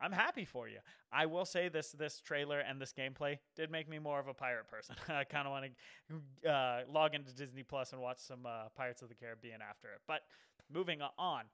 I'm 0.00 0.12
happy 0.12 0.44
for 0.44 0.68
you. 0.68 0.78
I 1.12 1.26
will 1.26 1.44
say 1.44 1.68
this 1.68 1.92
this 1.92 2.20
trailer 2.20 2.58
and 2.60 2.80
this 2.80 2.92
gameplay 2.92 3.38
did 3.56 3.70
make 3.70 3.88
me 3.88 3.98
more 3.98 4.18
of 4.18 4.28
a 4.28 4.34
pirate 4.34 4.68
person. 4.68 4.96
I 5.08 5.24
kind 5.24 5.46
of 5.46 5.52
want 5.52 5.66
to 6.44 6.50
uh, 6.50 6.80
log 6.90 7.14
into 7.14 7.32
Disney 7.34 7.62
Plus 7.62 7.92
and 7.92 8.00
watch 8.00 8.18
some 8.18 8.46
uh, 8.46 8.68
Pirates 8.76 9.02
of 9.02 9.08
the 9.08 9.14
Caribbean 9.14 9.60
after 9.62 9.88
it. 9.88 10.00
But 10.08 10.22
moving 10.72 11.00
on, 11.18 11.44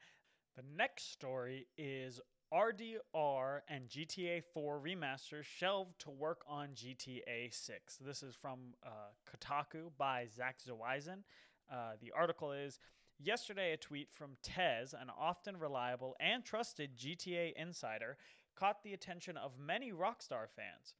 the 0.56 0.62
next 0.76 1.12
story 1.12 1.66
is 1.76 2.20
RDR 2.52 3.60
and 3.68 3.88
GTA 3.88 4.42
4 4.54 4.80
remasters 4.80 5.44
shelved 5.44 5.98
to 6.00 6.10
work 6.10 6.40
on 6.48 6.68
GTA 6.68 7.52
6. 7.52 7.98
This 7.98 8.22
is 8.22 8.34
from 8.34 8.74
uh, 8.84 8.88
Kotaku 9.30 9.90
by 9.98 10.26
Zack 10.34 10.56
Zwiezen. 10.66 11.24
Uh, 11.70 11.92
the 12.00 12.12
article 12.16 12.52
is 12.52 12.78
Yesterday, 13.20 13.72
a 13.72 13.76
tweet 13.76 14.12
from 14.12 14.36
Tez, 14.42 14.94
an 14.94 15.10
often 15.18 15.56
reliable 15.56 16.14
and 16.20 16.44
trusted 16.44 16.96
GTA 16.96 17.52
insider, 17.56 18.16
caught 18.54 18.84
the 18.84 18.92
attention 18.92 19.36
of 19.36 19.58
many 19.58 19.90
Rockstar 19.92 20.48
fans. 20.48 20.94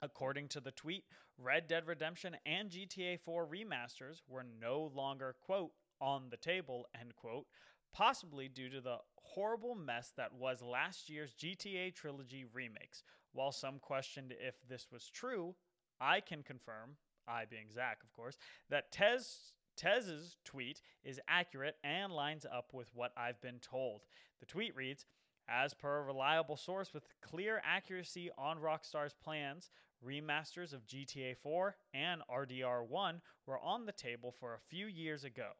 According 0.00 0.48
to 0.48 0.60
the 0.60 0.70
tweet, 0.70 1.04
Red 1.36 1.66
Dead 1.66 1.86
Redemption 1.86 2.36
and 2.46 2.70
GTA 2.70 3.18
4 3.20 3.46
remasters 3.46 4.22
were 4.28 4.46
no 4.60 4.90
longer, 4.94 5.34
quote, 5.40 5.72
on 6.00 6.28
the 6.30 6.36
table, 6.36 6.86
end 7.00 7.16
quote, 7.16 7.46
possibly 7.92 8.48
due 8.48 8.68
to 8.68 8.80
the 8.80 8.98
horrible 9.16 9.74
mess 9.74 10.12
that 10.16 10.34
was 10.34 10.62
last 10.62 11.08
year's 11.08 11.34
GTA 11.34 11.94
Trilogy 11.94 12.44
remakes. 12.52 13.02
While 13.32 13.52
some 13.52 13.78
questioned 13.80 14.32
if 14.38 14.56
this 14.68 14.88
was 14.92 15.08
true, 15.08 15.54
I 16.00 16.20
can 16.20 16.42
confirm, 16.42 16.96
I 17.26 17.44
being 17.46 17.70
Zack, 17.72 17.98
of 18.04 18.12
course, 18.12 18.36
that 18.70 18.92
Tez 18.92 19.54
Tez's 19.76 20.36
tweet 20.44 20.80
is 21.04 21.20
accurate 21.28 21.76
and 21.82 22.12
lines 22.12 22.44
up 22.44 22.72
with 22.72 22.88
what 22.94 23.12
I've 23.16 23.40
been 23.40 23.58
told. 23.58 24.02
The 24.40 24.46
tweet 24.46 24.76
reads 24.76 25.06
As 25.48 25.74
per 25.74 25.98
a 25.98 26.02
reliable 26.02 26.56
source 26.56 26.92
with 26.92 27.08
clear 27.20 27.60
accuracy 27.64 28.30
on 28.36 28.58
Rockstar's 28.58 29.14
plans, 29.14 29.70
remasters 30.04 30.72
of 30.72 30.86
GTA 30.86 31.36
4 31.36 31.76
and 31.94 32.22
RDR 32.30 32.86
1 32.86 33.20
were 33.46 33.58
on 33.60 33.86
the 33.86 33.92
table 33.92 34.34
for 34.38 34.54
a 34.54 34.68
few 34.68 34.86
years 34.86 35.24
ago, 35.24 35.50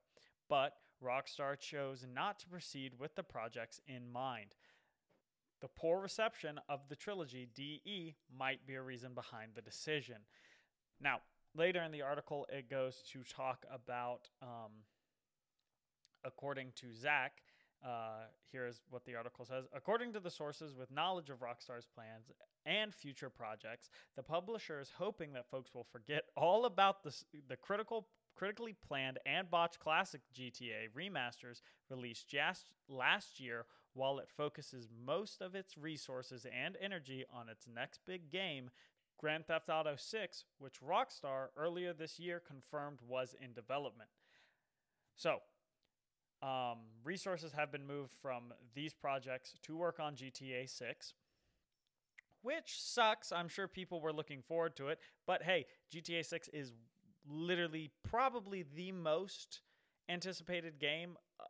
but 0.48 0.74
Rockstar 1.02 1.58
chose 1.58 2.06
not 2.12 2.38
to 2.40 2.48
proceed 2.48 2.92
with 2.98 3.14
the 3.14 3.22
projects 3.22 3.80
in 3.86 4.10
mind. 4.10 4.54
The 5.60 5.68
poor 5.68 6.00
reception 6.00 6.60
of 6.68 6.88
the 6.88 6.96
trilogy 6.96 7.48
DE 7.54 8.16
might 8.36 8.66
be 8.66 8.74
a 8.74 8.82
reason 8.82 9.14
behind 9.14 9.52
the 9.54 9.62
decision. 9.62 10.16
Now, 11.00 11.20
later 11.54 11.82
in 11.82 11.92
the 11.92 12.02
article, 12.02 12.46
it 12.50 12.68
goes 12.68 13.02
to 13.12 13.22
talk 13.22 13.64
about, 13.72 14.28
um, 14.42 14.70
according 16.24 16.72
to 16.76 16.92
Zach, 16.92 17.42
uh, 17.84 18.26
here's 18.52 18.80
what 18.90 19.04
the 19.04 19.16
article 19.16 19.44
says. 19.44 19.64
According 19.74 20.12
to 20.12 20.20
the 20.20 20.30
sources 20.30 20.74
with 20.74 20.90
knowledge 20.90 21.30
of 21.30 21.40
Rockstar's 21.40 21.86
plans 21.94 22.30
and 22.64 22.94
future 22.94 23.28
projects, 23.28 23.90
the 24.16 24.22
publisher 24.22 24.78
is 24.78 24.92
hoping 24.98 25.32
that 25.32 25.50
folks 25.50 25.74
will 25.74 25.86
forget 25.90 26.24
all 26.36 26.64
about 26.64 27.02
the, 27.02 27.14
the 27.48 27.56
critical 27.56 28.06
critically 28.34 28.74
planned 28.86 29.18
and 29.26 29.50
botched 29.50 29.78
classic 29.78 30.22
GTA 30.34 30.88
remasters 30.96 31.60
released 31.90 32.28
just 32.28 32.70
last 32.88 33.38
year 33.38 33.66
while 33.94 34.18
it 34.18 34.28
focuses 34.34 34.88
most 35.04 35.42
of 35.42 35.54
its 35.54 35.76
resources 35.76 36.46
and 36.46 36.76
energy 36.80 37.24
on 37.32 37.48
its 37.48 37.66
next 37.72 38.00
big 38.06 38.30
game 38.30 38.70
Grand 39.22 39.46
Theft 39.46 39.68
Auto 39.68 39.94
6, 39.96 40.44
which 40.58 40.80
Rockstar 40.82 41.46
earlier 41.56 41.92
this 41.92 42.18
year 42.18 42.42
confirmed 42.44 42.98
was 43.06 43.36
in 43.40 43.52
development. 43.52 44.10
So, 45.14 45.38
um, 46.42 46.78
resources 47.04 47.52
have 47.52 47.70
been 47.70 47.86
moved 47.86 48.12
from 48.20 48.52
these 48.74 48.92
projects 48.92 49.54
to 49.62 49.76
work 49.76 50.00
on 50.00 50.16
GTA 50.16 50.68
6, 50.68 51.14
which 52.42 52.80
sucks. 52.80 53.30
I'm 53.30 53.46
sure 53.46 53.68
people 53.68 54.00
were 54.00 54.12
looking 54.12 54.42
forward 54.42 54.74
to 54.76 54.88
it. 54.88 54.98
But 55.24 55.44
hey, 55.44 55.66
GTA 55.94 56.26
6 56.26 56.48
is 56.52 56.72
literally 57.24 57.92
probably 58.02 58.64
the 58.74 58.90
most 58.90 59.60
anticipated 60.08 60.80
game 60.80 61.16
uh, 61.38 61.44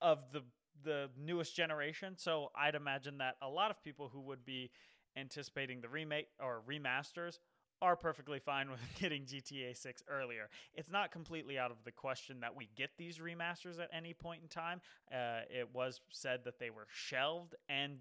of 0.00 0.32
the 0.32 0.40
the 0.82 1.10
newest 1.18 1.54
generation. 1.54 2.14
So 2.16 2.50
I'd 2.56 2.74
imagine 2.74 3.18
that 3.18 3.36
a 3.42 3.48
lot 3.50 3.70
of 3.70 3.84
people 3.84 4.08
who 4.10 4.20
would 4.22 4.46
be 4.46 4.70
anticipating 5.16 5.80
the 5.80 5.88
remake 5.88 6.28
or 6.42 6.62
remasters 6.68 7.38
are 7.82 7.96
perfectly 7.96 8.38
fine 8.38 8.70
with 8.70 8.80
getting 9.00 9.24
GTA 9.24 9.76
6 9.76 10.02
earlier. 10.08 10.48
It's 10.74 10.90
not 10.90 11.10
completely 11.10 11.58
out 11.58 11.70
of 11.70 11.78
the 11.84 11.92
question 11.92 12.40
that 12.40 12.54
we 12.54 12.68
get 12.76 12.90
these 12.98 13.18
remasters 13.18 13.80
at 13.80 13.88
any 13.92 14.12
point 14.12 14.42
in 14.42 14.48
time. 14.48 14.80
Uh, 15.12 15.40
it 15.48 15.68
was 15.72 16.00
said 16.10 16.40
that 16.44 16.58
they 16.58 16.70
were 16.70 16.86
shelved, 16.92 17.54
and 17.68 17.98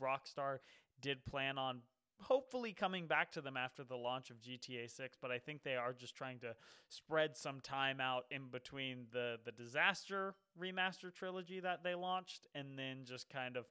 Rockstar 0.00 0.58
did 1.00 1.24
plan 1.24 1.58
on 1.58 1.80
hopefully 2.20 2.72
coming 2.72 3.06
back 3.06 3.32
to 3.32 3.40
them 3.40 3.56
after 3.56 3.82
the 3.82 3.96
launch 3.96 4.30
of 4.30 4.40
GTA 4.40 4.88
6, 4.88 5.18
but 5.20 5.30
I 5.30 5.38
think 5.38 5.62
they 5.62 5.74
are 5.74 5.92
just 5.92 6.14
trying 6.14 6.38
to 6.40 6.54
spread 6.88 7.36
some 7.36 7.60
time 7.60 8.00
out 8.00 8.26
in 8.30 8.48
between 8.50 9.06
the 9.12 9.38
the 9.44 9.52
disaster 9.52 10.34
remaster 10.60 11.12
trilogy 11.12 11.60
that 11.60 11.82
they 11.82 11.94
launched 11.94 12.46
and 12.54 12.78
then 12.78 13.04
just 13.04 13.28
kind 13.28 13.56
of 13.56 13.66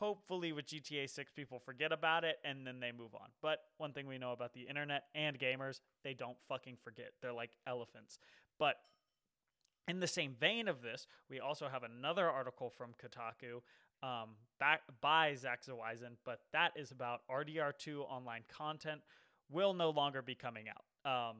Hopefully, 0.00 0.52
with 0.52 0.66
GTA 0.66 1.08
6, 1.10 1.32
people 1.32 1.58
forget 1.58 1.92
about 1.92 2.24
it 2.24 2.38
and 2.42 2.66
then 2.66 2.80
they 2.80 2.90
move 2.90 3.14
on. 3.14 3.28
But 3.42 3.60
one 3.76 3.92
thing 3.92 4.06
we 4.06 4.16
know 4.16 4.32
about 4.32 4.54
the 4.54 4.62
internet 4.62 5.04
and 5.14 5.38
gamers, 5.38 5.80
they 6.02 6.14
don't 6.14 6.38
fucking 6.48 6.78
forget. 6.82 7.12
They're 7.20 7.34
like 7.34 7.50
elephants. 7.66 8.18
But 8.58 8.76
in 9.86 10.00
the 10.00 10.06
same 10.06 10.34
vein 10.40 10.68
of 10.68 10.80
this, 10.80 11.06
we 11.28 11.38
also 11.38 11.68
have 11.68 11.82
another 11.82 12.30
article 12.30 12.70
from 12.70 12.92
Kotaku 12.92 13.60
um, 14.02 14.30
back 14.58 14.82
by 15.02 15.34
Zack 15.34 15.64
Zwiezen, 15.64 16.16
but 16.24 16.40
that 16.52 16.72
is 16.76 16.90
about 16.90 17.20
RDR2 17.30 17.98
online 18.08 18.44
content 18.48 19.02
will 19.50 19.74
no 19.74 19.90
longer 19.90 20.22
be 20.22 20.34
coming 20.34 20.66
out. 20.68 21.30
Um, 21.30 21.36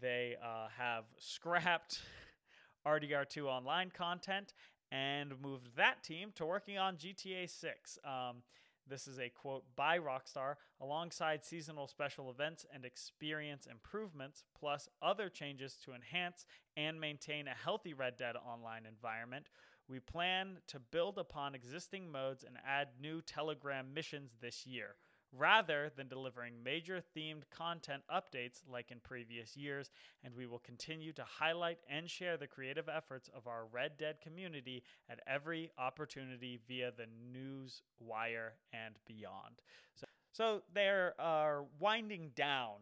they 0.00 0.36
uh, 0.42 0.66
have 0.76 1.04
scrapped 1.18 2.00
RDR2 2.86 3.44
online 3.44 3.90
content 3.96 4.52
and 4.94 5.32
moved 5.42 5.76
that 5.76 6.04
team 6.04 6.30
to 6.36 6.46
working 6.46 6.78
on 6.78 6.96
GTA 6.96 7.50
6. 7.50 7.98
Um, 8.04 8.42
this 8.86 9.08
is 9.08 9.18
a 9.18 9.28
quote 9.28 9.64
by 9.74 9.98
Rockstar 9.98 10.54
alongside 10.80 11.44
seasonal 11.44 11.88
special 11.88 12.30
events 12.30 12.64
and 12.72 12.84
experience 12.84 13.66
improvements, 13.66 14.44
plus 14.58 14.88
other 15.02 15.28
changes 15.28 15.76
to 15.84 15.94
enhance 15.94 16.46
and 16.76 17.00
maintain 17.00 17.48
a 17.48 17.54
healthy 17.54 17.92
Red 17.94 18.16
Dead 18.16 18.36
Online 18.36 18.86
environment. 18.86 19.48
We 19.88 20.00
plan 20.00 20.58
to 20.68 20.78
build 20.78 21.18
upon 21.18 21.54
existing 21.54 22.12
modes 22.12 22.44
and 22.44 22.56
add 22.66 22.88
new 23.00 23.20
Telegram 23.20 23.92
missions 23.92 24.36
this 24.40 24.66
year 24.66 24.96
rather 25.36 25.90
than 25.96 26.08
delivering 26.08 26.54
major 26.64 27.02
themed 27.16 27.42
content 27.50 28.02
updates 28.12 28.60
like 28.70 28.90
in 28.90 28.98
previous 29.00 29.56
years, 29.56 29.90
and 30.22 30.34
we 30.34 30.46
will 30.46 30.60
continue 30.60 31.12
to 31.12 31.24
highlight 31.24 31.78
and 31.88 32.08
share 32.08 32.36
the 32.36 32.46
creative 32.46 32.88
efforts 32.88 33.28
of 33.36 33.46
our 33.46 33.66
Red 33.72 33.92
Dead 33.98 34.20
community 34.20 34.82
at 35.08 35.20
every 35.26 35.70
opportunity 35.78 36.60
via 36.68 36.92
the 36.96 37.06
news 37.32 37.82
wire 37.98 38.54
and 38.72 38.94
beyond. 39.06 39.60
So, 39.94 40.06
so 40.32 40.62
they 40.72 40.88
are 40.88 41.64
winding 41.78 42.30
down 42.34 42.76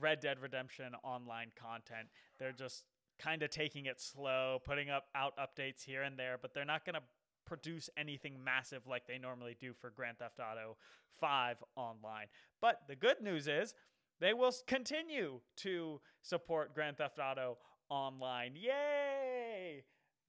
Red 0.00 0.20
Dead 0.20 0.38
Redemption 0.40 0.94
online 1.02 1.50
content. 1.56 2.08
They're 2.38 2.52
just 2.52 2.84
kind 3.18 3.42
of 3.42 3.50
taking 3.50 3.86
it 3.86 4.00
slow, 4.00 4.60
putting 4.64 4.90
up 4.90 5.06
out 5.14 5.34
updates 5.36 5.84
here 5.84 6.02
and 6.02 6.16
there, 6.16 6.38
but 6.40 6.54
they're 6.54 6.64
not 6.64 6.84
going 6.84 6.94
to 6.94 7.02
produce 7.48 7.88
anything 7.96 8.34
massive 8.44 8.86
like 8.86 9.06
they 9.06 9.18
normally 9.18 9.56
do 9.58 9.72
for 9.72 9.90
Grand 9.90 10.18
Theft 10.18 10.38
Auto 10.38 10.76
5 11.18 11.56
online. 11.76 12.26
But 12.60 12.82
the 12.86 12.94
good 12.94 13.22
news 13.22 13.48
is 13.48 13.74
they 14.20 14.34
will 14.34 14.52
continue 14.66 15.40
to 15.56 16.00
support 16.20 16.74
Grand 16.74 16.98
Theft 16.98 17.18
Auto 17.18 17.56
online. 17.88 18.52
Yay! 18.54 19.84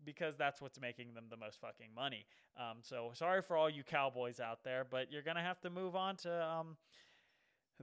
Because 0.05 0.38
that's 0.38 0.62
what's 0.62 0.79
making 0.79 1.13
them 1.13 1.25
the 1.29 1.36
most 1.36 1.60
fucking 1.60 1.89
money. 1.93 2.25
Um, 2.58 2.77
so 2.82 3.12
sorry 3.13 3.41
for 3.41 3.58
all 3.58 3.69
you 3.69 3.84
cowboys 3.84 4.39
out 4.39 4.63
there, 4.63 4.88
but 4.89 5.12
you're 5.12 5.21
gonna 5.21 5.43
have 5.43 5.60
to 5.62 5.69
move 5.69 5.95
on 5.95 6.15
to 6.17 6.45
um, 6.45 6.77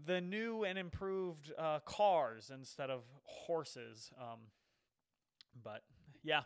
the 0.07 0.22
new 0.22 0.64
and 0.64 0.79
improved 0.79 1.53
uh, 1.59 1.81
cars 1.81 2.51
instead 2.53 2.88
of 2.88 3.03
horses. 3.25 4.11
Um, 4.18 4.38
but 5.62 5.83
yeah, 6.22 6.42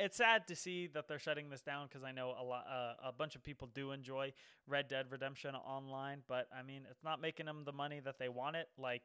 it's 0.00 0.16
sad 0.16 0.46
to 0.48 0.56
see 0.56 0.86
that 0.88 1.08
they're 1.08 1.18
shutting 1.18 1.50
this 1.50 1.62
down 1.62 1.88
because 1.88 2.04
I 2.04 2.12
know 2.12 2.34
a 2.40 2.44
lot, 2.44 2.64
uh, 2.70 3.08
a 3.08 3.12
bunch 3.12 3.34
of 3.34 3.42
people 3.42 3.68
do 3.74 3.90
enjoy 3.90 4.32
Red 4.66 4.88
Dead 4.88 5.06
Redemption 5.10 5.54
Online, 5.54 6.22
but 6.28 6.48
I 6.56 6.62
mean, 6.62 6.82
it's 6.90 7.02
not 7.02 7.20
making 7.20 7.46
them 7.46 7.62
the 7.64 7.72
money 7.72 8.00
that 8.04 8.18
they 8.18 8.28
want 8.28 8.56
it, 8.56 8.68
like 8.78 9.02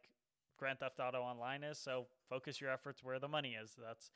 Grand 0.57 0.79
Theft 0.79 0.99
Auto 0.99 1.21
Online 1.21 1.63
is. 1.63 1.79
So 1.79 2.07
focus 2.29 2.61
your 2.61 2.71
efforts 2.71 3.03
where 3.03 3.19
the 3.19 3.27
money 3.27 3.55
is. 3.61 3.75
That's 3.81 4.11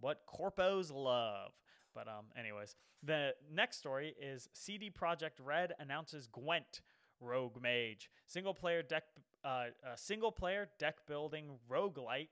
what 0.00 0.22
corpos 0.26 0.92
love. 0.92 1.52
But 1.94 2.08
um, 2.08 2.26
anyways, 2.38 2.76
the 3.02 3.34
next 3.50 3.78
story 3.78 4.14
is 4.20 4.48
CD 4.52 4.90
Projekt 4.90 5.40
Red 5.42 5.72
announces 5.78 6.26
Gwent 6.26 6.82
Rogue 7.20 7.60
Mage 7.62 8.10
single 8.26 8.52
player 8.52 8.82
deck, 8.82 9.04
uh, 9.44 9.66
single 9.94 10.30
player 10.32 10.68
deck 10.78 10.96
building 11.06 11.58
roguelike 11.70 12.28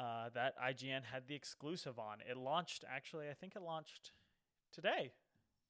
uh, 0.00 0.30
that 0.34 0.54
IGN 0.58 1.04
had 1.12 1.28
the 1.28 1.34
exclusive 1.34 1.98
on. 1.98 2.18
It 2.28 2.36
launched, 2.36 2.84
actually, 2.90 3.28
I 3.28 3.34
think 3.34 3.54
it 3.54 3.62
launched 3.62 4.12
today. 4.72 5.12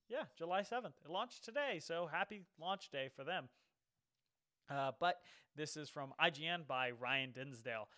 Yeah, 0.09 0.25
July 0.39 0.61
7th. 0.61 0.95
It 1.05 1.11
launched 1.11 1.45
today, 1.45 1.81
so 1.81 2.09
happy 2.11 2.43
launch 2.61 2.91
day 2.91 3.09
for 3.15 3.25
them. 3.25 3.49
Uh, 4.71 4.93
but 5.01 5.21
this 5.57 5.77
is 5.77 5.89
from 5.89 6.13
IGN 6.23 6.67
by 6.69 6.93
Ryan 6.93 7.33
Dinsdale. 7.33 7.89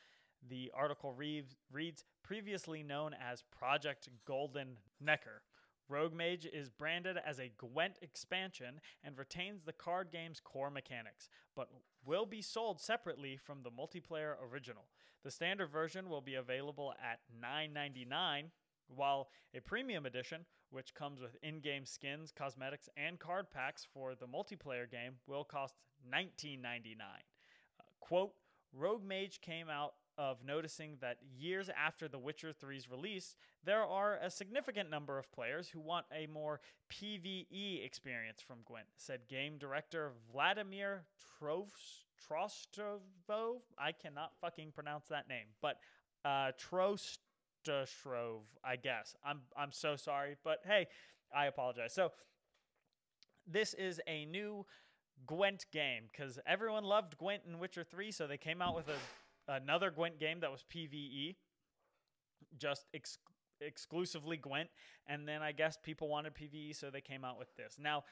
The 0.48 0.72
article 0.74 1.12
reads, 1.12 1.54
reads 1.70 2.04
previously 2.22 2.82
known 2.82 3.14
as 3.14 3.42
Project 3.42 4.08
Golden 4.26 4.78
Nekker. 5.04 5.42
Rogue 5.88 6.14
Mage 6.14 6.46
is 6.46 6.70
branded 6.70 7.16
as 7.24 7.38
a 7.38 7.52
Gwent 7.58 7.98
expansion 8.00 8.80
and 9.04 9.18
retains 9.18 9.62
the 9.62 9.72
card 9.72 10.10
game's 10.10 10.40
core 10.40 10.70
mechanics, 10.70 11.28
but 11.54 11.68
will 12.04 12.26
be 12.26 12.42
sold 12.42 12.80
separately 12.80 13.36
from 13.36 13.62
the 13.62 13.70
multiplayer 13.70 14.34
original. 14.50 14.86
The 15.22 15.30
standard 15.30 15.70
version 15.70 16.08
will 16.08 16.20
be 16.20 16.34
available 16.34 16.94
at 17.02 17.20
$9.99, 17.42 18.50
while 18.88 19.28
a 19.54 19.60
premium 19.60 20.06
edition, 20.06 20.44
which 20.70 20.94
comes 20.94 21.20
with 21.20 21.36
in 21.42 21.60
game 21.60 21.84
skins, 21.84 22.32
cosmetics, 22.32 22.88
and 22.96 23.18
card 23.18 23.50
packs 23.50 23.86
for 23.92 24.14
the 24.14 24.26
multiplayer 24.26 24.90
game, 24.90 25.14
will 25.26 25.44
cost 25.44 25.76
$19.99. 26.12 26.96
Uh, 26.98 27.82
quote 28.00 28.32
Rogue 28.72 29.04
Mage 29.04 29.40
came 29.40 29.68
out 29.68 29.94
of 30.18 30.38
noticing 30.44 30.96
that 31.00 31.18
years 31.38 31.70
after 31.70 32.08
The 32.08 32.18
Witcher 32.18 32.52
3's 32.52 32.90
release, 32.90 33.34
there 33.64 33.82
are 33.82 34.18
a 34.22 34.30
significant 34.30 34.90
number 34.90 35.18
of 35.18 35.32
players 35.32 35.68
who 35.68 35.80
want 35.80 36.06
a 36.12 36.26
more 36.26 36.60
PvE 36.90 37.84
experience 37.84 38.40
from 38.40 38.58
Gwent, 38.64 38.86
said 38.96 39.20
game 39.28 39.58
director 39.58 40.12
Vladimir 40.32 41.04
Trostrovo. 42.28 43.00
I 43.78 43.92
cannot 43.92 44.32
fucking 44.40 44.72
pronounce 44.72 45.08
that 45.08 45.28
name, 45.28 45.46
but 45.60 45.78
uh, 46.24 46.52
I 48.64 48.76
guess. 48.76 49.16
I'm, 49.24 49.40
I'm 49.56 49.72
so 49.72 49.96
sorry, 49.96 50.36
but 50.44 50.60
hey, 50.64 50.88
I 51.34 51.46
apologize. 51.46 51.94
So, 51.94 52.12
this 53.46 53.74
is 53.74 54.00
a 54.06 54.24
new 54.26 54.64
Gwent 55.26 55.66
game 55.72 56.04
because 56.10 56.38
everyone 56.46 56.84
loved 56.84 57.18
Gwent 57.18 57.42
in 57.46 57.58
Witcher 57.58 57.84
3, 57.84 58.10
so 58.10 58.26
they 58.26 58.36
came 58.36 58.62
out 58.62 58.74
with 58.74 58.88
a 58.88 58.96
another 59.48 59.90
Gwent 59.90 60.18
game 60.18 60.40
that 60.40 60.50
was 60.50 60.64
PVE, 60.74 61.36
just 62.58 62.86
ex- 62.94 63.18
exclusively 63.60 64.36
Gwent. 64.36 64.68
And 65.06 65.26
then 65.26 65.42
I 65.42 65.52
guess 65.52 65.78
people 65.82 66.08
wanted 66.08 66.34
PVE, 66.34 66.76
so 66.76 66.90
they 66.90 67.00
came 67.00 67.24
out 67.24 67.38
with 67.38 67.54
this. 67.56 67.76
Now, 67.78 68.04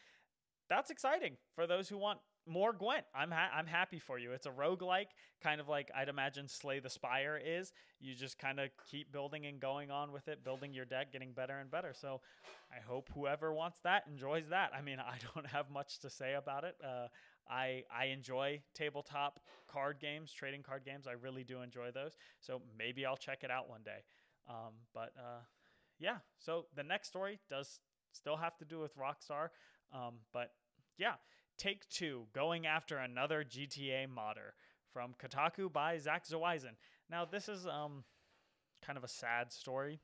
that's 0.68 0.90
exciting 0.90 1.36
for 1.54 1.66
those 1.66 1.88
who 1.88 1.98
want 1.98 2.20
more 2.46 2.72
Gwent. 2.72 3.04
I'm 3.14 3.30
ha- 3.30 3.50
I'm 3.54 3.66
happy 3.66 3.98
for 3.98 4.18
you. 4.18 4.32
It's 4.32 4.46
a 4.46 4.50
roguelike, 4.50 5.08
kind 5.42 5.60
of 5.60 5.68
like 5.68 5.90
I'd 5.94 6.08
imagine 6.08 6.48
Slay 6.48 6.78
the 6.78 6.88
Spire 6.88 7.40
is. 7.42 7.72
You 8.00 8.14
just 8.14 8.38
kind 8.38 8.58
of 8.60 8.70
keep 8.90 9.12
building 9.12 9.46
and 9.46 9.60
going 9.60 9.90
on 9.90 10.12
with 10.12 10.28
it, 10.28 10.44
building 10.44 10.72
your 10.72 10.84
deck, 10.84 11.12
getting 11.12 11.32
better 11.32 11.58
and 11.58 11.70
better. 11.70 11.92
So 11.92 12.20
I 12.70 12.80
hope 12.86 13.10
whoever 13.14 13.52
wants 13.52 13.78
that 13.84 14.04
enjoys 14.10 14.48
that. 14.50 14.70
I 14.76 14.80
mean, 14.80 14.98
I 15.00 15.16
don't 15.34 15.46
have 15.46 15.70
much 15.70 15.98
to 16.00 16.10
say 16.10 16.34
about 16.34 16.64
it. 16.64 16.76
Uh, 16.82 17.08
I 17.50 17.84
I 17.94 18.06
enjoy 18.06 18.60
tabletop 18.74 19.40
card 19.68 19.98
games, 20.00 20.32
trading 20.32 20.62
card 20.62 20.84
games. 20.84 21.06
I 21.06 21.12
really 21.12 21.44
do 21.44 21.62
enjoy 21.62 21.90
those. 21.92 22.16
So 22.40 22.62
maybe 22.78 23.04
I'll 23.04 23.16
check 23.16 23.42
it 23.42 23.50
out 23.50 23.68
one 23.68 23.82
day. 23.84 24.04
Um, 24.48 24.74
but 24.94 25.12
uh, 25.18 25.42
yeah, 25.98 26.16
so 26.38 26.66
the 26.74 26.82
next 26.82 27.08
story 27.08 27.38
does 27.48 27.80
still 28.12 28.36
have 28.36 28.56
to 28.58 28.64
do 28.64 28.80
with 28.80 28.96
Rockstar. 28.96 29.48
Um, 29.92 30.14
but 30.32 30.52
yeah, 30.96 31.14
Take 31.58 31.88
Two 31.88 32.26
going 32.32 32.66
after 32.66 32.98
another 32.98 33.44
GTA 33.44 34.08
modder 34.08 34.54
from 34.92 35.14
Kotaku 35.22 35.72
by 35.72 35.98
Zack 35.98 36.26
Zwiezen. 36.26 36.76
Now 37.10 37.24
this 37.24 37.48
is 37.48 37.66
um 37.66 38.04
kind 38.84 38.96
of 38.96 39.04
a 39.04 39.08
sad 39.08 39.52
story 39.52 40.00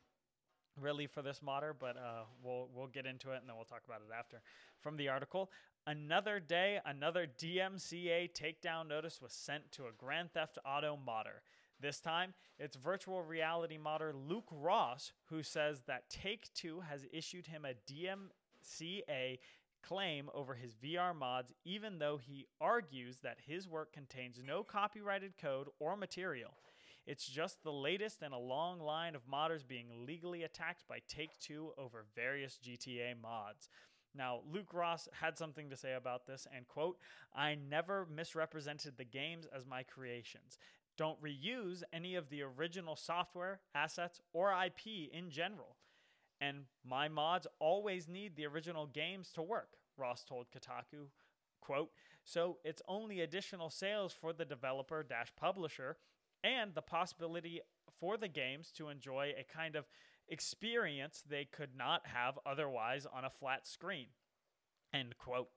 really 0.80 1.06
for 1.06 1.22
this 1.22 1.40
modder, 1.42 1.74
but 1.78 1.96
uh, 1.96 2.24
we'll 2.42 2.68
we'll 2.74 2.88
get 2.88 3.06
into 3.06 3.32
it 3.32 3.38
and 3.38 3.48
then 3.48 3.56
we'll 3.56 3.64
talk 3.64 3.82
about 3.86 4.00
it 4.00 4.12
after. 4.16 4.42
From 4.80 4.96
the 4.96 5.08
article, 5.08 5.50
another 5.86 6.40
day, 6.40 6.80
another 6.84 7.26
DMCA 7.26 8.30
takedown 8.32 8.88
notice 8.88 9.20
was 9.22 9.32
sent 9.32 9.70
to 9.72 9.84
a 9.84 9.92
Grand 9.96 10.32
Theft 10.32 10.58
Auto 10.66 10.98
modder. 11.04 11.42
This 11.80 12.00
time, 12.00 12.34
it's 12.58 12.76
virtual 12.76 13.22
reality 13.22 13.76
modder 13.76 14.14
Luke 14.14 14.48
Ross 14.50 15.12
who 15.26 15.42
says 15.42 15.82
that 15.86 16.08
Take 16.08 16.52
Two 16.54 16.80
has 16.80 17.06
issued 17.12 17.46
him 17.46 17.66
a 17.66 17.74
DMCA 17.92 19.38
claim 19.82 20.30
over 20.34 20.54
his 20.54 20.74
VR 20.74 21.14
mods, 21.14 21.52
even 21.64 21.98
though 21.98 22.16
he 22.16 22.46
argues 22.60 23.18
that 23.22 23.38
his 23.46 23.68
work 23.68 23.92
contains 23.92 24.40
no 24.44 24.62
copyrighted 24.62 25.36
code 25.40 25.68
or 25.78 25.96
material. 25.96 26.54
It's 27.06 27.28
just 27.28 27.62
the 27.62 27.72
latest 27.72 28.22
in 28.22 28.32
a 28.32 28.38
long 28.38 28.80
line 28.80 29.14
of 29.14 29.28
modders 29.30 29.66
being 29.66 29.86
legally 30.04 30.42
attacked 30.42 30.88
by 30.88 30.98
Take 31.06 31.38
Two 31.38 31.70
over 31.78 32.04
various 32.16 32.58
GTA 32.64 33.14
mods. 33.20 33.68
Now, 34.16 34.40
Luke 34.50 34.72
Ross 34.72 35.08
had 35.20 35.36
something 35.36 35.70
to 35.70 35.76
say 35.76 35.94
about 35.94 36.26
this, 36.26 36.46
and 36.54 36.66
quote, 36.66 36.98
I 37.34 37.54
never 37.54 38.06
misrepresented 38.06 38.96
the 38.96 39.04
games 39.04 39.46
as 39.54 39.66
my 39.66 39.82
creations. 39.82 40.58
Don't 40.96 41.22
reuse 41.22 41.82
any 41.92 42.14
of 42.14 42.30
the 42.30 42.42
original 42.42 42.96
software, 42.96 43.60
assets, 43.74 44.20
or 44.32 44.52
IP 44.52 45.10
in 45.12 45.30
general. 45.30 45.76
And 46.40 46.64
my 46.84 47.08
mods 47.08 47.46
always 47.58 48.08
need 48.08 48.36
the 48.36 48.46
original 48.46 48.86
games 48.86 49.30
to 49.34 49.42
work, 49.42 49.70
Ross 49.96 50.24
told 50.24 50.46
Kotaku. 50.50 51.08
Quote, 51.60 51.90
so 52.24 52.58
it's 52.64 52.82
only 52.86 53.20
additional 53.20 53.70
sales 53.70 54.12
for 54.12 54.32
the 54.32 54.44
developer 54.44 55.02
dash 55.02 55.32
publisher 55.36 55.96
and 56.44 56.74
the 56.74 56.82
possibility 56.82 57.60
for 57.98 58.16
the 58.16 58.28
games 58.28 58.70
to 58.76 58.88
enjoy 58.88 59.32
a 59.38 59.44
kind 59.44 59.74
of 59.74 59.86
experience 60.28 61.22
they 61.28 61.44
could 61.44 61.76
not 61.76 62.02
have 62.06 62.38
otherwise 62.44 63.06
on 63.06 63.24
a 63.24 63.30
flat 63.30 63.66
screen. 63.66 64.06
End 64.92 65.18
quote. 65.18 65.48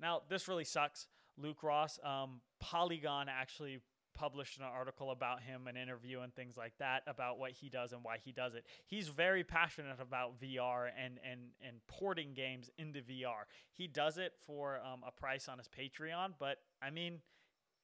Now, 0.00 0.22
this 0.28 0.48
really 0.48 0.64
sucks. 0.64 1.06
Luke 1.36 1.62
Ross, 1.62 1.98
um, 2.02 2.40
Polygon 2.60 3.28
actually 3.28 3.80
published 4.14 4.58
an 4.58 4.64
article 4.64 5.12
about 5.12 5.42
him, 5.42 5.68
an 5.68 5.76
interview, 5.76 6.20
and 6.20 6.34
things 6.34 6.56
like 6.56 6.72
that 6.78 7.02
about 7.06 7.38
what 7.38 7.52
he 7.52 7.68
does 7.68 7.92
and 7.92 8.02
why 8.02 8.16
he 8.22 8.32
does 8.32 8.54
it. 8.54 8.66
He's 8.86 9.08
very 9.08 9.44
passionate 9.44 10.00
about 10.00 10.40
VR 10.40 10.88
and 10.98 11.20
and 11.24 11.40
and 11.64 11.76
porting 11.86 12.34
games 12.34 12.68
into 12.78 13.00
VR. 13.00 13.46
He 13.72 13.86
does 13.86 14.18
it 14.18 14.32
for 14.44 14.80
um, 14.80 15.02
a 15.06 15.12
price 15.12 15.48
on 15.48 15.58
his 15.58 15.68
Patreon, 15.68 16.34
but 16.38 16.58
I 16.82 16.90
mean 16.90 17.20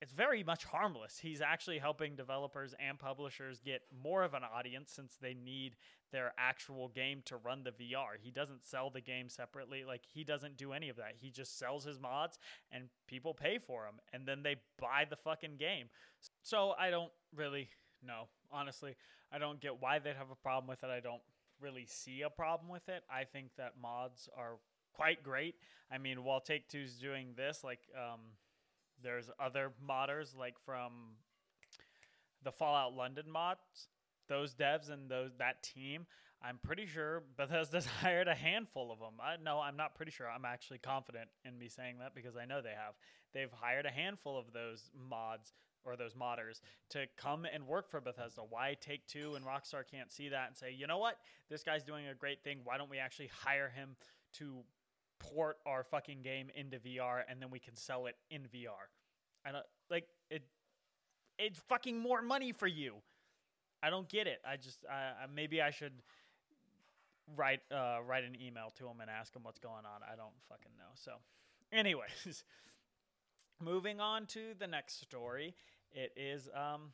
it's 0.04 0.12
very 0.12 0.44
much 0.44 0.64
harmless. 0.64 1.18
He's 1.18 1.40
actually 1.40 1.78
helping 1.78 2.14
developers 2.14 2.74
and 2.78 2.98
publishers 2.98 3.62
get 3.64 3.80
more 4.02 4.22
of 4.22 4.34
an 4.34 4.42
audience 4.54 4.92
since 4.92 5.16
they 5.16 5.32
need 5.32 5.76
their 6.12 6.34
actual 6.36 6.88
game 6.88 7.22
to 7.24 7.38
run 7.38 7.64
the 7.64 7.70
VR. 7.70 8.18
He 8.20 8.30
doesn't 8.30 8.66
sell 8.66 8.90
the 8.90 9.00
game 9.00 9.30
separately. 9.30 9.82
Like 9.82 10.02
he 10.12 10.22
doesn't 10.22 10.58
do 10.58 10.74
any 10.74 10.90
of 10.90 10.96
that. 10.96 11.14
He 11.18 11.30
just 11.30 11.58
sells 11.58 11.84
his 11.84 11.98
mods 11.98 12.38
and 12.70 12.90
people 13.08 13.32
pay 13.32 13.56
for 13.56 13.84
them 13.84 13.94
and 14.12 14.28
then 14.28 14.42
they 14.42 14.56
buy 14.78 15.06
the 15.08 15.16
fucking 15.16 15.56
game. 15.56 15.86
So 16.42 16.74
I 16.78 16.90
don't 16.90 17.12
really 17.34 17.70
know. 18.06 18.28
Honestly, 18.52 18.96
I 19.32 19.38
don't 19.38 19.58
get 19.58 19.80
why 19.80 20.00
they'd 20.00 20.16
have 20.16 20.30
a 20.30 20.36
problem 20.36 20.68
with 20.68 20.84
it. 20.84 20.90
I 20.90 21.00
don't 21.00 21.22
really 21.62 21.86
see 21.86 22.20
a 22.20 22.28
problem 22.30 22.68
with 22.68 22.90
it. 22.90 23.04
I 23.08 23.24
think 23.24 23.52
that 23.56 23.72
mods 23.80 24.28
are 24.36 24.58
quite 24.92 25.22
great. 25.22 25.54
I 25.90 25.96
mean, 25.96 26.24
while 26.24 26.40
Take 26.40 26.68
Two's 26.68 26.96
doing 26.96 27.28
this, 27.38 27.64
like 27.64 27.80
um, 27.96 28.20
there's 29.04 29.30
other 29.38 29.72
modders 29.86 30.36
like 30.36 30.58
from 30.64 31.16
the 32.42 32.50
Fallout 32.50 32.94
London 32.94 33.30
mods. 33.30 33.88
Those 34.28 34.54
devs 34.54 34.90
and 34.90 35.10
those 35.10 35.32
that 35.38 35.62
team, 35.62 36.06
I'm 36.42 36.58
pretty 36.62 36.86
sure 36.86 37.22
Bethesda's 37.36 37.86
hired 38.00 38.26
a 38.26 38.34
handful 38.34 38.90
of 38.90 38.98
them. 38.98 39.14
I 39.22 39.36
no, 39.42 39.60
I'm 39.60 39.76
not 39.76 39.94
pretty 39.94 40.10
sure. 40.10 40.28
I'm 40.28 40.44
actually 40.44 40.78
confident 40.78 41.28
in 41.44 41.58
me 41.58 41.68
saying 41.68 41.98
that 42.00 42.14
because 42.14 42.36
I 42.36 42.46
know 42.46 42.60
they 42.62 42.70
have. 42.70 42.94
They've 43.32 43.52
hired 43.52 43.86
a 43.86 43.90
handful 43.90 44.38
of 44.38 44.52
those 44.52 44.90
mods 44.96 45.52
or 45.84 45.96
those 45.96 46.14
modders 46.14 46.60
to 46.90 47.06
come 47.18 47.46
and 47.52 47.66
work 47.66 47.90
for 47.90 48.00
Bethesda. 48.00 48.40
Why 48.48 48.76
Take 48.80 49.06
Two 49.06 49.34
and 49.34 49.44
Rockstar 49.44 49.82
can't 49.88 50.10
see 50.10 50.30
that 50.30 50.48
and 50.48 50.56
say, 50.56 50.72
you 50.72 50.86
know 50.86 50.98
what, 50.98 51.18
this 51.50 51.62
guy's 51.62 51.84
doing 51.84 52.08
a 52.08 52.14
great 52.14 52.42
thing. 52.42 52.60
Why 52.64 52.78
don't 52.78 52.90
we 52.90 52.98
actually 52.98 53.30
hire 53.44 53.68
him 53.68 53.96
to 54.38 54.64
port 55.32 55.58
our 55.66 55.84
fucking 55.84 56.22
game 56.22 56.48
into 56.54 56.78
VR 56.78 57.22
and 57.28 57.40
then 57.40 57.50
we 57.50 57.58
can 57.58 57.76
sell 57.76 58.06
it 58.06 58.16
in 58.30 58.42
VR. 58.42 58.88
I 59.44 59.52
don't 59.52 59.66
like 59.90 60.06
it. 60.30 60.42
It's 61.38 61.58
fucking 61.68 61.98
more 61.98 62.22
money 62.22 62.52
for 62.52 62.66
you. 62.66 62.96
I 63.82 63.90
don't 63.90 64.08
get 64.08 64.26
it. 64.26 64.40
I 64.48 64.56
just 64.56 64.84
I, 64.90 65.26
maybe 65.34 65.60
I 65.60 65.70
should 65.70 65.92
write 67.36 67.60
uh, 67.70 67.98
write 68.06 68.24
an 68.24 68.36
email 68.40 68.72
to 68.78 68.86
him 68.86 69.00
and 69.00 69.10
ask 69.10 69.34
him 69.34 69.42
what's 69.42 69.58
going 69.58 69.84
on. 69.84 70.00
I 70.10 70.16
don't 70.16 70.34
fucking 70.48 70.72
know. 70.78 70.92
So, 70.94 71.12
anyways, 71.72 72.44
moving 73.62 74.00
on 74.00 74.26
to 74.26 74.54
the 74.58 74.66
next 74.66 75.00
story. 75.00 75.54
It 75.92 76.12
is 76.16 76.48
um, 76.54 76.92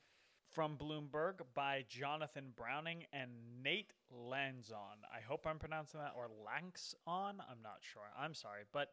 from 0.53 0.77
Bloomberg 0.77 1.41
by 1.55 1.85
Jonathan 1.89 2.53
Browning 2.57 3.05
and 3.13 3.31
Nate 3.63 3.93
Lanzon. 4.13 5.05
I 5.15 5.21
hope 5.27 5.47
I'm 5.47 5.59
pronouncing 5.59 6.01
that 6.01 6.13
or 6.17 6.29
Lanxon. 6.29 7.37
I'm 7.41 7.63
not 7.63 7.79
sure. 7.81 8.03
I'm 8.19 8.35
sorry. 8.35 8.63
But, 8.73 8.89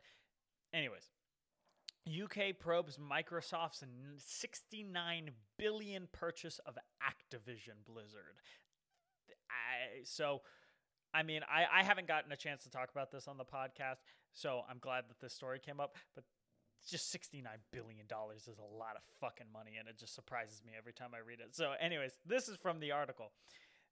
anyways, 0.74 1.10
UK 2.08 2.58
probes 2.60 2.98
Microsoft's 2.98 3.84
69 4.18 5.32
billion 5.58 6.08
purchase 6.12 6.60
of 6.66 6.78
Activision 7.02 7.86
Blizzard. 7.86 8.40
I, 9.50 10.04
so 10.04 10.42
I 11.14 11.24
mean, 11.24 11.42
I, 11.50 11.80
I 11.80 11.84
haven't 11.84 12.08
gotten 12.08 12.32
a 12.32 12.36
chance 12.36 12.64
to 12.64 12.70
talk 12.70 12.90
about 12.92 13.12
this 13.12 13.28
on 13.28 13.38
the 13.38 13.46
podcast, 13.46 13.98
so 14.34 14.62
I'm 14.70 14.78
glad 14.80 15.06
that 15.10 15.20
this 15.20 15.34
story 15.34 15.60
came 15.60 15.80
up. 15.80 15.96
But 16.16 16.26
just 16.90 17.14
$69 17.14 17.44
billion 17.72 18.06
is 18.36 18.48
a 18.48 18.78
lot 18.78 18.96
of 18.96 19.02
fucking 19.20 19.48
money, 19.52 19.74
and 19.80 19.88
it 19.88 19.98
just 19.98 20.16
surprises 20.16 20.62
me 20.66 20.74
every 20.78 20.94
time 20.94 21.10
I 21.14 21.26
read 21.26 21.40
it. 21.40 21.56
So, 21.56 21.74
anyways, 21.80 22.12
this 22.26 22.48
is 22.48 22.58
from 22.58 22.80
the 22.80 22.92
article. 22.92 23.32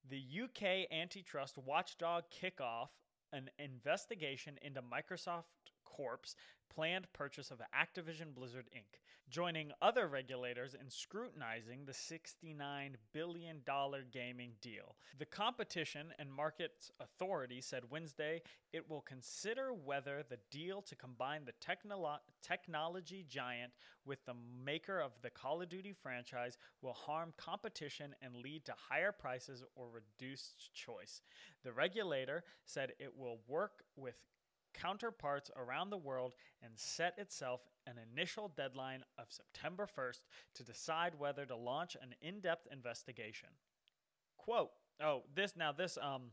The 0.08 0.22
UK 0.44 0.92
antitrust 0.92 1.58
watchdog 1.58 2.24
kickoff 2.30 2.90
an 3.34 3.50
investigation 3.60 4.58
into 4.62 4.82
Microsoft 4.82 5.44
Corp's 5.84 6.36
planned 6.74 7.08
purchase 7.14 7.52
of 7.52 7.62
Activision 7.74 8.34
Blizzard 8.34 8.68
Inc., 8.76 9.00
joining 9.30 9.72
other 9.82 10.08
regulators 10.08 10.76
in 10.80 10.90
scrutinizing 10.90 11.86
the 11.86 11.92
$69 11.92 12.96
billion 13.14 13.62
gaming 14.12 14.52
deal. 14.62 14.96
The 15.18 15.26
Competition 15.26 16.08
and 16.20 16.32
Markets 16.32 16.92
Authority 17.00 17.62
said 17.62 17.84
Wednesday 17.90 18.42
it 18.72 18.90
will 18.90 19.02
consider 19.02 19.72
whether 19.74 20.24
the 20.30 20.40
deal 20.52 20.82
to 20.84 20.96
combine 20.96 21.42
the 21.46 21.54
technolo- 21.54 22.20
technology 22.42 23.26
giant 23.28 23.72
with 24.06 24.24
the 24.26 24.36
maker 24.64 25.00
of 25.00 25.12
the 25.22 25.30
Call 25.30 25.62
of 25.62 25.70
Duty 25.70 25.94
franchise 25.94 26.58
will 26.82 26.94
harm 26.94 27.34
competition 27.38 28.16
and 28.22 28.36
lead 28.36 28.66
to 28.66 28.74
higher 28.90 29.12
prices 29.12 29.64
or 29.76 29.88
reduced 29.90 30.74
choice. 30.74 31.22
The 31.64 31.74
regulator 31.74 32.44
said 32.66 32.94
it 33.00 33.18
will 33.18 33.40
work 33.48 33.84
with 33.96 34.16
counterparts 34.82 35.52
around 35.56 35.90
the 35.90 35.98
world 35.98 36.34
and 36.62 36.74
set 36.76 37.14
itself 37.18 37.62
an 37.88 37.96
initial 38.12 38.52
deadline 38.56 39.04
of 39.18 39.26
September 39.30 39.88
1st 39.88 40.22
to 40.56 40.64
decide 40.64 41.14
whether 41.18 41.46
to 41.46 41.56
launch 41.56 41.96
an 42.02 42.14
in-depth 42.22 42.68
investigation. 42.72 43.50
Quote, 44.38 44.72
oh, 45.02 45.24
this 45.34 45.54
now 45.56 45.72
this 45.72 45.98
um 46.02 46.32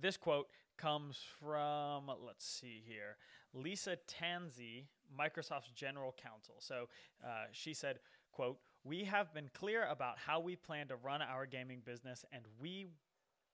this 0.00 0.16
quote 0.16 0.48
comes 0.76 1.18
from 1.40 2.10
let's 2.24 2.46
see 2.46 2.82
here. 2.86 3.16
Lisa 3.54 3.96
Tanzi, 4.06 4.84
Microsoft's 5.18 5.70
general 5.74 6.14
counsel. 6.22 6.56
So 6.58 6.88
uh, 7.24 7.46
she 7.52 7.72
said, 7.72 7.98
quote, 8.32 8.58
we 8.84 9.04
have 9.04 9.32
been 9.32 9.50
clear 9.54 9.86
about 9.86 10.18
how 10.18 10.38
we 10.40 10.54
plan 10.54 10.88
to 10.88 10.96
run 10.96 11.22
our 11.22 11.46
gaming 11.46 11.80
business 11.84 12.24
and 12.32 12.44
we 12.60 12.86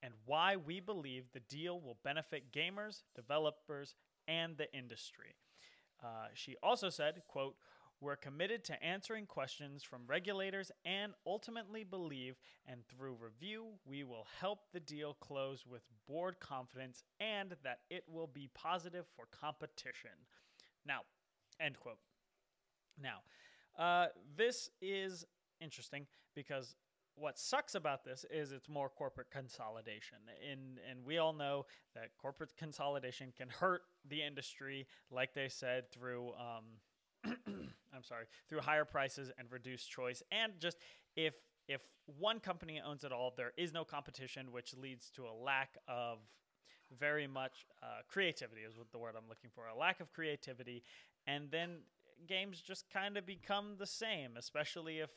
and 0.02 0.14
why 0.26 0.56
we 0.56 0.80
believe 0.80 1.24
the 1.32 1.40
deal 1.40 1.80
will 1.80 1.98
benefit 2.02 2.52
gamers, 2.52 3.02
developers, 3.14 3.94
and 4.26 4.56
the 4.56 4.72
industry. 4.76 5.36
Uh, 6.02 6.26
she 6.34 6.56
also 6.62 6.88
said, 6.88 7.22
quote, 7.28 7.54
we're 8.00 8.16
committed 8.16 8.64
to 8.64 8.82
answering 8.84 9.26
questions 9.26 9.84
from 9.84 10.00
regulators 10.08 10.72
and 10.84 11.12
ultimately 11.24 11.84
believe, 11.84 12.34
and 12.66 12.80
through 12.88 13.16
review, 13.20 13.66
we 13.84 14.02
will 14.02 14.26
help 14.40 14.58
the 14.72 14.80
deal 14.80 15.14
close 15.14 15.64
with 15.64 15.82
board 16.08 16.40
confidence 16.40 17.04
and 17.20 17.54
that 17.62 17.78
it 17.90 18.02
will 18.08 18.26
be 18.26 18.50
positive 18.54 19.06
for 19.14 19.26
competition. 19.30 20.10
Now, 20.84 21.02
end 21.60 21.78
quote. 21.78 22.00
Now, 23.00 23.18
uh, 23.78 24.08
this 24.36 24.68
is 24.80 25.24
interesting 25.60 26.06
because 26.34 26.74
what 27.16 27.38
sucks 27.38 27.74
about 27.74 28.04
this 28.04 28.24
is 28.30 28.52
it's 28.52 28.68
more 28.68 28.88
corporate 28.88 29.30
consolidation. 29.30 30.18
And 30.50 30.78
and 30.88 31.04
we 31.04 31.18
all 31.18 31.32
know 31.32 31.66
that 31.94 32.10
corporate 32.20 32.56
consolidation 32.56 33.32
can 33.36 33.48
hurt 33.48 33.82
the 34.08 34.22
industry 34.22 34.86
like 35.10 35.34
they 35.34 35.48
said 35.48 35.90
through 35.90 36.32
um, 36.34 36.64
I'm 37.24 38.02
sorry 38.02 38.24
through 38.48 38.60
higher 38.60 38.84
prices 38.84 39.30
and 39.38 39.50
reduced 39.50 39.90
choice. 39.90 40.22
And 40.30 40.52
just 40.58 40.78
if 41.16 41.34
if 41.68 41.82
one 42.18 42.40
company 42.40 42.80
owns 42.84 43.04
it 43.04 43.12
all 43.12 43.32
there 43.36 43.52
is 43.56 43.72
no 43.72 43.84
competition 43.84 44.50
which 44.50 44.74
leads 44.76 45.10
to 45.10 45.22
a 45.22 45.34
lack 45.34 45.76
of 45.86 46.18
very 46.98 47.26
much 47.26 47.66
uh, 47.82 48.02
creativity 48.08 48.62
is 48.62 48.74
the 48.90 48.98
word 48.98 49.14
I'm 49.16 49.28
looking 49.28 49.50
for 49.54 49.66
a 49.66 49.76
lack 49.76 50.00
of 50.00 50.12
creativity. 50.12 50.82
And 51.26 51.50
then 51.50 51.78
games 52.26 52.60
just 52.60 52.90
kind 52.92 53.16
of 53.16 53.26
become 53.26 53.74
the 53.78 53.86
same 53.86 54.32
especially 54.36 55.00
if 55.00 55.10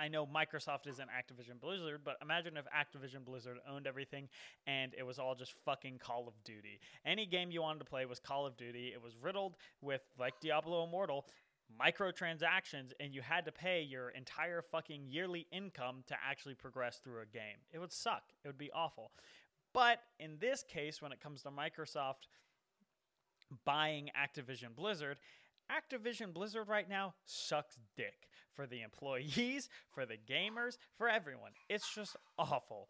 I 0.00 0.08
know 0.08 0.26
Microsoft 0.26 0.86
isn't 0.86 1.08
Activision 1.10 1.60
Blizzard, 1.60 2.00
but 2.04 2.16
imagine 2.22 2.56
if 2.56 2.64
Activision 2.66 3.24
Blizzard 3.24 3.58
owned 3.70 3.86
everything 3.86 4.28
and 4.66 4.92
it 4.96 5.02
was 5.02 5.18
all 5.18 5.34
just 5.34 5.52
fucking 5.64 5.98
Call 5.98 6.26
of 6.26 6.34
Duty. 6.42 6.80
Any 7.04 7.26
game 7.26 7.50
you 7.50 7.60
wanted 7.60 7.80
to 7.80 7.84
play 7.84 8.06
was 8.06 8.18
Call 8.18 8.46
of 8.46 8.56
Duty. 8.56 8.92
It 8.94 9.02
was 9.02 9.14
riddled 9.20 9.56
with, 9.82 10.00
like 10.18 10.40
Diablo 10.40 10.84
Immortal, 10.84 11.26
microtransactions, 11.78 12.92
and 12.98 13.14
you 13.14 13.20
had 13.20 13.44
to 13.44 13.52
pay 13.52 13.82
your 13.82 14.08
entire 14.10 14.62
fucking 14.62 15.02
yearly 15.08 15.46
income 15.52 16.02
to 16.06 16.16
actually 16.26 16.54
progress 16.54 17.00
through 17.04 17.20
a 17.20 17.26
game. 17.26 17.58
It 17.70 17.78
would 17.78 17.92
suck. 17.92 18.22
It 18.42 18.48
would 18.48 18.58
be 18.58 18.70
awful. 18.72 19.10
But 19.74 20.00
in 20.18 20.38
this 20.40 20.64
case, 20.66 21.02
when 21.02 21.12
it 21.12 21.20
comes 21.20 21.42
to 21.42 21.50
Microsoft 21.50 22.26
buying 23.64 24.10
Activision 24.18 24.74
Blizzard, 24.74 25.18
Activision 25.70 26.32
Blizzard 26.32 26.68
right 26.68 26.88
now 26.88 27.14
sucks 27.24 27.78
dick 27.96 28.28
for 28.52 28.66
the 28.66 28.82
employees, 28.82 29.68
for 29.90 30.04
the 30.04 30.16
gamers, 30.16 30.76
for 30.96 31.08
everyone. 31.08 31.52
It's 31.68 31.94
just 31.94 32.16
awful. 32.38 32.88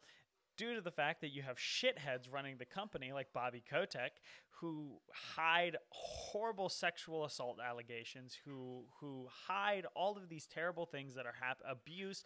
Due 0.56 0.74
to 0.74 0.80
the 0.80 0.90
fact 0.90 1.20
that 1.20 1.30
you 1.30 1.42
have 1.42 1.56
shitheads 1.56 2.30
running 2.30 2.56
the 2.58 2.66
company 2.66 3.12
like 3.12 3.32
Bobby 3.32 3.62
Kotick, 3.68 4.20
who 4.60 4.98
hide 5.36 5.76
horrible 5.90 6.68
sexual 6.68 7.24
assault 7.24 7.58
allegations, 7.66 8.36
who 8.44 8.84
who 9.00 9.26
hide 9.46 9.86
all 9.94 10.18
of 10.18 10.28
these 10.28 10.46
terrible 10.46 10.84
things 10.84 11.14
that 11.14 11.24
are 11.24 11.34
hap- 11.40 11.62
abuse, 11.66 12.24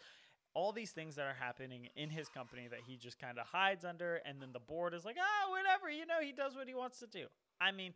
all 0.53 0.73
these 0.73 0.91
things 0.91 1.15
that 1.15 1.27
are 1.27 1.37
happening 1.39 1.87
in 1.95 2.09
his 2.09 2.27
company 2.27 2.67
that 2.67 2.79
he 2.85 2.97
just 2.97 3.19
kind 3.19 3.37
of 3.37 3.45
hides 3.45 3.85
under, 3.85 4.21
and 4.25 4.41
then 4.41 4.51
the 4.51 4.59
board 4.59 4.93
is 4.93 5.05
like, 5.05 5.17
ah, 5.19 5.45
oh, 5.45 5.51
whatever, 5.51 5.89
you 5.89 6.05
know, 6.05 6.19
he 6.19 6.33
does 6.33 6.55
what 6.55 6.67
he 6.67 6.73
wants 6.73 6.99
to 6.99 7.07
do. 7.07 7.27
I 7.61 7.71
mean, 7.71 7.93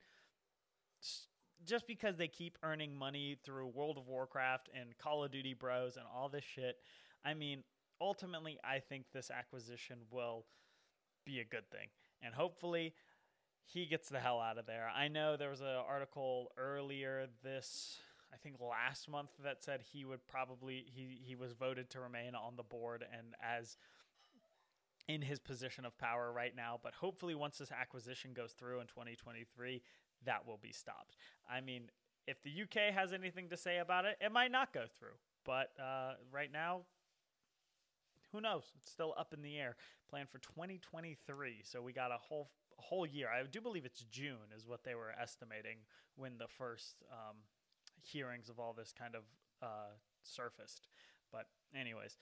just 1.65 1.87
because 1.87 2.17
they 2.17 2.27
keep 2.27 2.57
earning 2.63 2.95
money 2.95 3.37
through 3.43 3.67
World 3.67 3.97
of 3.97 4.07
Warcraft 4.07 4.69
and 4.73 4.97
Call 4.97 5.23
of 5.23 5.31
Duty 5.31 5.53
Bros 5.53 5.97
and 5.97 6.05
all 6.15 6.29
this 6.29 6.43
shit, 6.43 6.77
I 7.25 7.33
mean, 7.33 7.63
ultimately, 7.99 8.57
I 8.63 8.79
think 8.79 9.05
this 9.13 9.29
acquisition 9.29 9.99
will 10.11 10.45
be 11.25 11.39
a 11.39 11.45
good 11.45 11.69
thing. 11.69 11.87
And 12.21 12.33
hopefully, 12.33 12.93
he 13.65 13.85
gets 13.85 14.09
the 14.09 14.19
hell 14.19 14.39
out 14.39 14.57
of 14.57 14.65
there. 14.65 14.89
I 14.95 15.07
know 15.07 15.37
there 15.37 15.49
was 15.49 15.61
an 15.61 15.67
article 15.67 16.51
earlier 16.57 17.27
this, 17.43 17.97
I 18.33 18.37
think 18.37 18.55
last 18.59 19.09
month, 19.09 19.29
that 19.43 19.63
said 19.63 19.81
he 19.93 20.05
would 20.05 20.25
probably, 20.27 20.85
he, 20.87 21.19
he 21.23 21.35
was 21.35 21.53
voted 21.53 21.89
to 21.91 21.99
remain 21.99 22.35
on 22.35 22.55
the 22.55 22.63
board 22.63 23.05
and 23.11 23.35
as 23.43 23.77
in 25.07 25.23
his 25.23 25.39
position 25.39 25.85
of 25.85 25.97
power 25.97 26.31
right 26.31 26.55
now. 26.55 26.79
But 26.81 26.93
hopefully, 26.93 27.35
once 27.35 27.57
this 27.57 27.71
acquisition 27.71 28.31
goes 28.33 28.53
through 28.53 28.79
in 28.79 28.87
2023, 28.87 29.81
that 30.25 30.45
will 30.47 30.59
be 30.61 30.71
stopped. 30.71 31.15
I 31.49 31.61
mean, 31.61 31.83
if 32.27 32.41
the 32.43 32.49
UK 32.49 32.93
has 32.93 33.13
anything 33.13 33.49
to 33.49 33.57
say 33.57 33.79
about 33.79 34.05
it, 34.05 34.17
it 34.21 34.31
might 34.31 34.51
not 34.51 34.73
go 34.73 34.83
through. 34.97 35.17
But 35.45 35.71
uh, 35.79 36.13
right 36.31 36.51
now, 36.51 36.81
who 38.31 38.41
knows? 38.41 38.63
It's 38.77 38.91
still 38.91 39.13
up 39.17 39.33
in 39.33 39.41
the 39.41 39.57
air. 39.57 39.75
Planned 40.09 40.29
for 40.29 40.39
2023, 40.39 41.61
so 41.63 41.81
we 41.81 41.93
got 41.93 42.11
a 42.11 42.17
whole 42.17 42.49
whole 42.77 43.05
year. 43.05 43.27
I 43.27 43.43
do 43.43 43.59
believe 43.59 43.85
it's 43.85 44.05
June 44.11 44.53
is 44.55 44.65
what 44.65 44.83
they 44.83 44.95
were 44.95 45.11
estimating 45.21 45.77
when 46.15 46.37
the 46.37 46.47
first 46.47 47.03
um, 47.11 47.35
hearings 48.01 48.49
of 48.49 48.59
all 48.59 48.73
this 48.73 48.93
kind 48.97 49.15
of 49.15 49.23
uh, 49.61 49.91
surfaced. 50.23 50.87
But 51.31 51.47
anyways, 51.77 52.17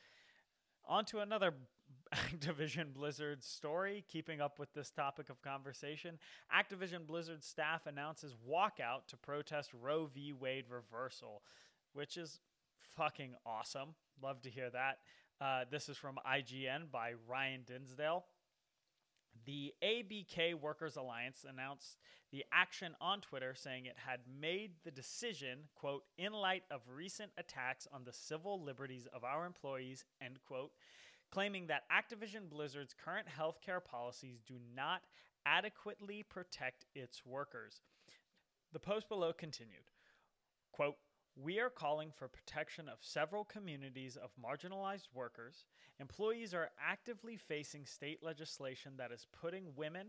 on 0.87 1.05
to 1.05 1.19
another 1.19 1.53
Activision 2.13 2.93
Blizzard 2.93 3.43
story, 3.43 4.05
keeping 4.07 4.41
up 4.41 4.59
with 4.59 4.73
this 4.73 4.89
topic 4.89 5.29
of 5.29 5.41
conversation. 5.41 6.17
Activision 6.55 7.05
Blizzard 7.05 7.43
staff 7.43 7.85
announces 7.85 8.35
walkout 8.47 9.07
to 9.07 9.17
protest 9.17 9.71
Roe 9.73 10.09
v. 10.13 10.33
Wade 10.33 10.65
reversal, 10.69 11.41
which 11.93 12.17
is 12.17 12.39
fucking 12.95 13.35
awesome. 13.45 13.89
Love 14.21 14.41
to 14.41 14.49
hear 14.49 14.69
that. 14.69 14.99
Uh, 15.39 15.65
this 15.69 15.89
is 15.89 15.97
from 15.97 16.17
IGN 16.25 16.89
by 16.91 17.13
Ryan 17.27 17.61
Dinsdale. 17.65 18.25
The 19.45 19.73
ABK 19.83 20.55
Workers 20.55 20.95
Alliance 20.95 21.45
announced 21.47 21.97
the 22.31 22.43
action 22.51 22.95
on 22.99 23.21
Twitter 23.21 23.53
saying 23.55 23.85
it 23.85 23.95
had 24.05 24.21
made 24.39 24.71
the 24.83 24.91
decision, 24.91 25.59
quote, 25.75 26.03
in 26.17 26.33
light 26.33 26.63
of 26.71 26.81
recent 26.93 27.31
attacks 27.37 27.87
on 27.93 28.03
the 28.03 28.11
civil 28.11 28.61
liberties 28.61 29.07
of 29.13 29.23
our 29.23 29.45
employees, 29.45 30.05
end 30.21 30.39
quote, 30.45 30.71
claiming 31.31 31.67
that 31.67 31.83
Activision 31.91 32.49
Blizzard's 32.49 32.93
current 32.93 33.27
healthcare 33.27 33.83
policies 33.83 34.39
do 34.45 34.55
not 34.75 35.01
adequately 35.45 36.23
protect 36.23 36.85
its 36.95 37.25
workers. 37.25 37.81
The 38.73 38.79
post 38.79 39.07
below 39.07 39.33
continued, 39.33 39.91
quote, 40.71 40.95
we 41.39 41.59
are 41.59 41.69
calling 41.69 42.11
for 42.11 42.27
protection 42.27 42.89
of 42.89 42.97
several 43.01 43.45
communities 43.45 44.17
of 44.17 44.31
marginalized 44.43 45.07
workers. 45.13 45.65
Employees 45.99 46.53
are 46.53 46.71
actively 46.83 47.37
facing 47.37 47.85
state 47.85 48.23
legislation 48.23 48.93
that 48.97 49.11
is 49.11 49.27
putting 49.39 49.75
women, 49.75 50.07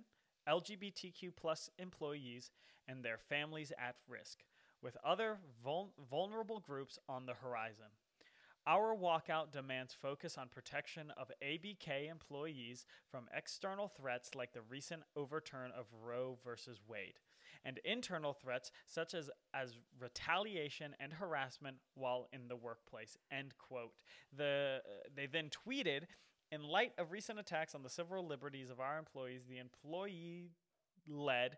LGBTQ 0.48 1.32
plus 1.36 1.68
employees, 1.78 2.50
and 2.88 3.04
their 3.04 3.18
families 3.18 3.72
at 3.78 3.96
risk, 4.08 4.38
with 4.82 4.96
other 5.04 5.38
vul- 5.62 5.92
vulnerable 6.10 6.60
groups 6.60 6.98
on 7.08 7.26
the 7.26 7.34
horizon. 7.34 7.92
Our 8.68 8.94
walkout 8.94 9.50
demands 9.50 9.94
focus 9.94 10.36
on 10.36 10.48
protection 10.48 11.10
of 11.16 11.32
ABK 11.42 12.10
employees 12.10 12.84
from 13.10 13.24
external 13.34 13.88
threats 13.88 14.34
like 14.34 14.52
the 14.52 14.60
recent 14.60 15.04
overturn 15.16 15.70
of 15.74 15.86
Roe 16.04 16.36
versus 16.44 16.78
Wade 16.86 17.14
and 17.64 17.78
internal 17.82 18.34
threats 18.34 18.70
such 18.86 19.14
as, 19.14 19.30
as 19.54 19.78
retaliation 19.98 20.94
and 21.00 21.14
harassment 21.14 21.78
while 21.94 22.28
in 22.30 22.48
the 22.48 22.56
workplace. 22.56 23.16
End 23.32 23.54
quote. 23.56 23.94
The, 24.36 24.82
they 25.16 25.24
then 25.24 25.48
tweeted 25.48 26.02
In 26.52 26.62
light 26.62 26.92
of 26.98 27.10
recent 27.10 27.38
attacks 27.38 27.74
on 27.74 27.82
the 27.82 27.88
civil 27.88 28.26
liberties 28.26 28.68
of 28.68 28.80
our 28.80 28.98
employees, 28.98 29.44
the 29.48 29.58
employee 29.58 30.50
led 31.08 31.56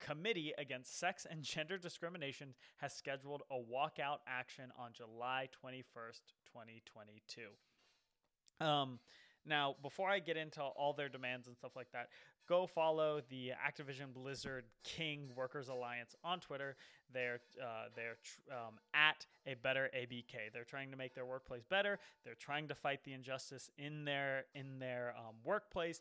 Committee 0.00 0.52
Against 0.58 0.98
Sex 0.98 1.26
and 1.30 1.42
Gender 1.42 1.78
Discrimination 1.78 2.54
has 2.78 2.92
scheduled 2.92 3.42
a 3.50 3.54
walkout 3.54 4.18
action 4.26 4.72
on 4.78 4.90
July 4.92 5.48
21st, 5.64 6.20
2022. 6.52 8.64
Um, 8.64 8.98
now, 9.46 9.76
before 9.82 10.10
I 10.10 10.18
get 10.18 10.36
into 10.36 10.60
all 10.60 10.92
their 10.92 11.08
demands 11.08 11.46
and 11.46 11.56
stuff 11.56 11.74
like 11.74 11.90
that, 11.92 12.08
go 12.48 12.66
follow 12.66 13.22
the 13.30 13.52
Activision 13.66 14.12
Blizzard 14.12 14.64
King 14.84 15.30
Workers 15.34 15.68
Alliance 15.68 16.14
on 16.22 16.40
Twitter. 16.40 16.76
They're 17.12 17.40
uh, 17.60 17.88
they're 17.96 18.16
tr- 18.22 18.52
um, 18.52 18.74
at 18.92 19.26
a 19.46 19.54
better 19.54 19.90
ABK. 19.96 20.52
They're 20.52 20.64
trying 20.64 20.90
to 20.90 20.96
make 20.96 21.14
their 21.14 21.24
workplace 21.24 21.64
better. 21.64 21.98
They're 22.24 22.34
trying 22.34 22.68
to 22.68 22.74
fight 22.74 23.04
the 23.04 23.12
injustice 23.12 23.70
in 23.78 24.04
their 24.04 24.44
in 24.54 24.78
their 24.78 25.14
um, 25.16 25.36
workplace, 25.44 26.00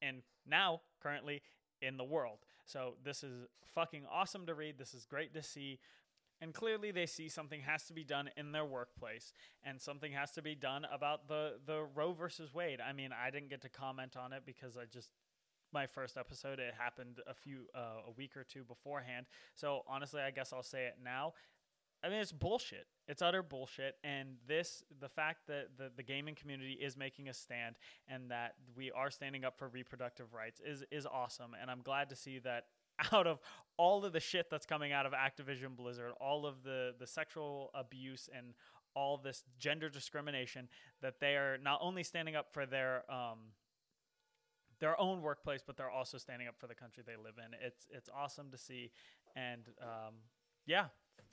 and 0.00 0.22
now 0.46 0.80
currently 1.02 1.42
in 1.82 1.96
the 1.96 2.04
world. 2.04 2.38
So 2.64 2.94
this 3.04 3.22
is 3.22 3.46
fucking 3.74 4.04
awesome 4.10 4.46
to 4.46 4.54
read. 4.54 4.78
This 4.78 4.94
is 4.94 5.04
great 5.04 5.34
to 5.34 5.42
see. 5.42 5.80
And 6.40 6.54
clearly 6.54 6.90
they 6.90 7.06
see 7.06 7.28
something 7.28 7.60
has 7.60 7.84
to 7.84 7.92
be 7.92 8.02
done 8.02 8.30
in 8.36 8.52
their 8.52 8.64
workplace 8.64 9.32
and 9.62 9.80
something 9.80 10.12
has 10.12 10.32
to 10.32 10.42
be 10.42 10.54
done 10.54 10.86
about 10.92 11.28
the 11.28 11.58
the 11.64 11.84
Roe 11.94 12.12
versus 12.12 12.52
Wade. 12.52 12.80
I 12.80 12.92
mean, 12.92 13.10
I 13.12 13.30
didn't 13.30 13.50
get 13.50 13.62
to 13.62 13.68
comment 13.68 14.16
on 14.16 14.32
it 14.32 14.42
because 14.44 14.76
I 14.76 14.84
just 14.92 15.10
my 15.72 15.86
first 15.86 16.16
episode 16.16 16.58
it 16.58 16.74
happened 16.76 17.20
a 17.26 17.34
few 17.34 17.66
uh, 17.74 18.08
a 18.08 18.10
week 18.16 18.36
or 18.36 18.44
two 18.44 18.64
beforehand. 18.64 19.26
So 19.54 19.82
honestly, 19.88 20.20
I 20.20 20.30
guess 20.30 20.52
I'll 20.52 20.62
say 20.62 20.86
it 20.86 20.96
now. 21.02 21.34
I 22.04 22.08
mean, 22.08 22.18
it's 22.18 22.32
bullshit. 22.32 22.86
It's 23.06 23.22
utter 23.22 23.42
bullshit. 23.42 23.96
And 24.02 24.36
this, 24.46 24.82
the 25.00 25.08
fact 25.08 25.46
that 25.46 25.68
the, 25.78 25.90
the 25.94 26.02
gaming 26.02 26.34
community 26.34 26.72
is 26.72 26.96
making 26.96 27.28
a 27.28 27.34
stand 27.34 27.76
and 28.08 28.30
that 28.30 28.54
we 28.76 28.90
are 28.90 29.10
standing 29.10 29.44
up 29.44 29.58
for 29.58 29.68
reproductive 29.68 30.34
rights 30.34 30.60
is, 30.64 30.82
is 30.90 31.06
awesome. 31.06 31.52
And 31.60 31.70
I'm 31.70 31.82
glad 31.82 32.08
to 32.10 32.16
see 32.16 32.40
that 32.40 32.64
out 33.12 33.26
of 33.26 33.38
all 33.76 34.04
of 34.04 34.12
the 34.12 34.20
shit 34.20 34.50
that's 34.50 34.66
coming 34.66 34.92
out 34.92 35.06
of 35.06 35.12
Activision 35.12 35.76
Blizzard, 35.76 36.12
all 36.20 36.44
of 36.44 36.62
the, 36.64 36.94
the 36.98 37.06
sexual 37.06 37.70
abuse 37.74 38.28
and 38.36 38.54
all 38.94 39.16
this 39.16 39.44
gender 39.58 39.88
discrimination, 39.88 40.68
that 41.00 41.20
they 41.20 41.36
are 41.36 41.56
not 41.62 41.78
only 41.80 42.02
standing 42.02 42.36
up 42.36 42.52
for 42.52 42.66
their, 42.66 43.04
um, 43.10 43.38
their 44.80 45.00
own 45.00 45.22
workplace, 45.22 45.62
but 45.64 45.76
they're 45.76 45.90
also 45.90 46.18
standing 46.18 46.48
up 46.48 46.54
for 46.58 46.66
the 46.66 46.74
country 46.74 47.02
they 47.06 47.16
live 47.16 47.34
in. 47.38 47.54
It's, 47.64 47.86
it's 47.90 48.10
awesome 48.14 48.50
to 48.50 48.58
see. 48.58 48.90
And, 49.36 49.62
um, 49.80 50.14
yeah, 50.66 50.86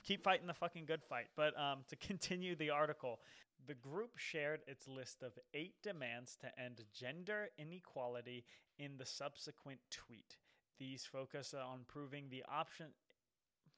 keep 0.04 0.24
fighting 0.24 0.46
the 0.46 0.54
fucking 0.54 0.84
good 0.86 1.02
fight. 1.02 1.26
But 1.36 1.58
um, 1.58 1.80
to 1.88 1.96
continue 1.96 2.56
the 2.56 2.70
article, 2.70 3.20
the 3.66 3.74
group 3.74 4.16
shared 4.16 4.60
its 4.66 4.88
list 4.88 5.22
of 5.22 5.32
eight 5.54 5.74
demands 5.82 6.36
to 6.40 6.46
end 6.62 6.82
gender 6.92 7.48
inequality 7.58 8.44
in 8.78 8.96
the 8.98 9.06
subsequent 9.06 9.80
tweet. 9.90 10.36
These 10.78 11.04
focus 11.04 11.54
on 11.54 11.80
proving 11.86 12.26
the 12.30 12.44
option 12.50 12.86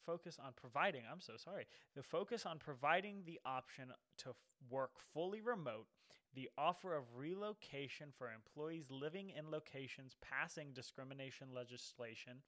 focus 0.05 0.37
on 0.45 0.53
providing 0.61 1.03
i'm 1.11 1.21
so 1.21 1.35
sorry 1.37 1.65
the 1.95 2.03
focus 2.03 2.45
on 2.45 2.59
providing 2.59 3.23
the 3.25 3.39
option 3.47 3.85
to 4.19 4.31
f- 4.31 4.35
work 4.69 4.93
fully 5.15 5.41
remote 5.41 5.87
the 6.35 6.49
offer 6.59 6.97
of 6.97 7.05
relocation 7.17 8.09
for 8.17 8.29
employees 8.33 8.87
living 8.91 9.31
in 9.31 9.51
locations 9.51 10.17
passing 10.21 10.73
discrimination 10.75 11.49
legislation 11.55 12.39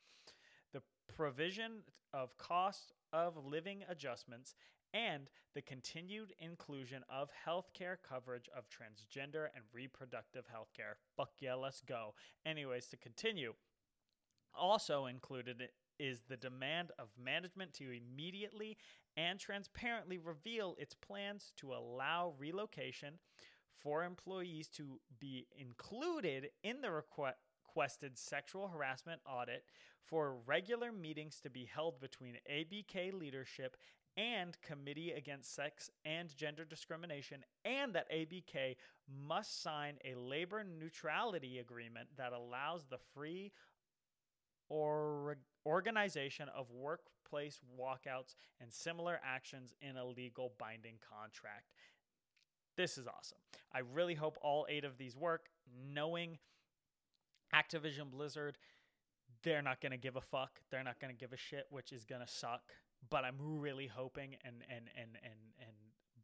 the 0.73 0.83
provision 1.15 1.83
of 2.13 2.37
cost 2.39 2.93
of 3.15 3.47
living 3.47 3.85
adjustments, 3.89 4.57
and 4.93 5.31
the 5.55 5.63
continued 5.63 6.33
inclusion 6.39 7.03
of 7.09 7.31
healthcare 7.47 7.97
coverage 8.07 8.49
of 8.57 8.65
transgender 8.69 9.47
and 9.55 9.65
reproductive 9.73 10.45
healthcare. 10.47 10.95
Fuck 11.17 11.31
yeah, 11.41 11.55
let's 11.55 11.81
go. 11.81 12.15
Anyways, 12.45 12.87
to 12.89 12.97
continue, 12.97 13.55
also 14.57 15.07
included 15.07 15.69
is 15.99 16.23
the 16.29 16.37
demand 16.37 16.91
of 16.99 17.09
management 17.23 17.73
to 17.75 17.85
immediately 17.85 18.77
and 19.17 19.39
transparently 19.39 20.19
reveal 20.19 20.75
its 20.79 20.95
plans 20.95 21.53
to 21.57 21.73
allow 21.73 22.35
relocation 22.39 23.15
for 23.79 24.03
employees 24.03 24.69
to 24.69 25.01
be 25.21 25.47
included 25.57 26.49
in 26.63 26.81
the 26.81 26.91
request 26.91 27.37
requested 27.75 28.17
sexual 28.17 28.69
harassment 28.69 29.21
audit 29.27 29.65
for 30.05 30.37
regular 30.47 30.93
meetings 30.93 31.41
to 31.41 31.51
be 31.51 31.65
held 31.73 32.01
between 32.01 32.37
ABK 32.51 33.13
leadership 33.13 33.77
and 34.17 34.57
Committee 34.63 35.11
Against 35.11 35.55
Sex 35.55 35.91
and 36.05 36.35
Gender 36.37 36.65
Discrimination, 36.65 37.45
and 37.65 37.93
that 37.95 38.11
ABK 38.13 38.77
must 39.27 39.61
sign 39.61 39.95
a 40.05 40.17
labor 40.17 40.63
neutrality 40.63 41.59
agreement 41.59 42.09
that 42.17 42.33
allows 42.33 42.85
the 42.85 42.99
free 43.13 43.51
or 44.69 45.37
organization 45.67 46.49
of 46.57 46.71
workplace 46.71 47.59
walkouts 47.79 48.37
and 48.61 48.73
similar 48.73 49.19
actions 49.25 49.75
in 49.81 49.97
a 49.97 50.07
legal 50.07 50.53
binding 50.59 50.99
contract. 51.11 51.73
This 52.77 52.99
is 52.99 53.09
awesome. 53.09 53.39
I 53.73 53.81
really 53.81 54.15
hope 54.15 54.39
all 54.41 54.67
eight 54.69 54.85
of 54.85 54.97
these 54.97 55.17
work, 55.17 55.47
knowing 55.93 56.39
Activision 57.55 58.11
Blizzard, 58.11 58.59
they're 59.43 59.63
not 59.63 59.81
going 59.81 59.93
to 59.93 59.99
give 59.99 60.17
a 60.17 60.21
fuck. 60.21 60.61
They're 60.71 60.83
not 60.83 61.01
going 61.01 61.15
to 61.15 61.19
give 61.19 61.33
a 61.33 61.37
shit, 61.37 61.67
which 61.71 61.93
is 61.93 62.05
going 62.05 62.21
to 62.21 62.27
suck. 62.27 62.63
But 63.11 63.25
I'm 63.25 63.37
really 63.39 63.87
hoping 63.87 64.37
and 64.45 64.57
and 64.69 64.89
and 64.97 65.11
and 65.23 65.41
and 65.61 65.75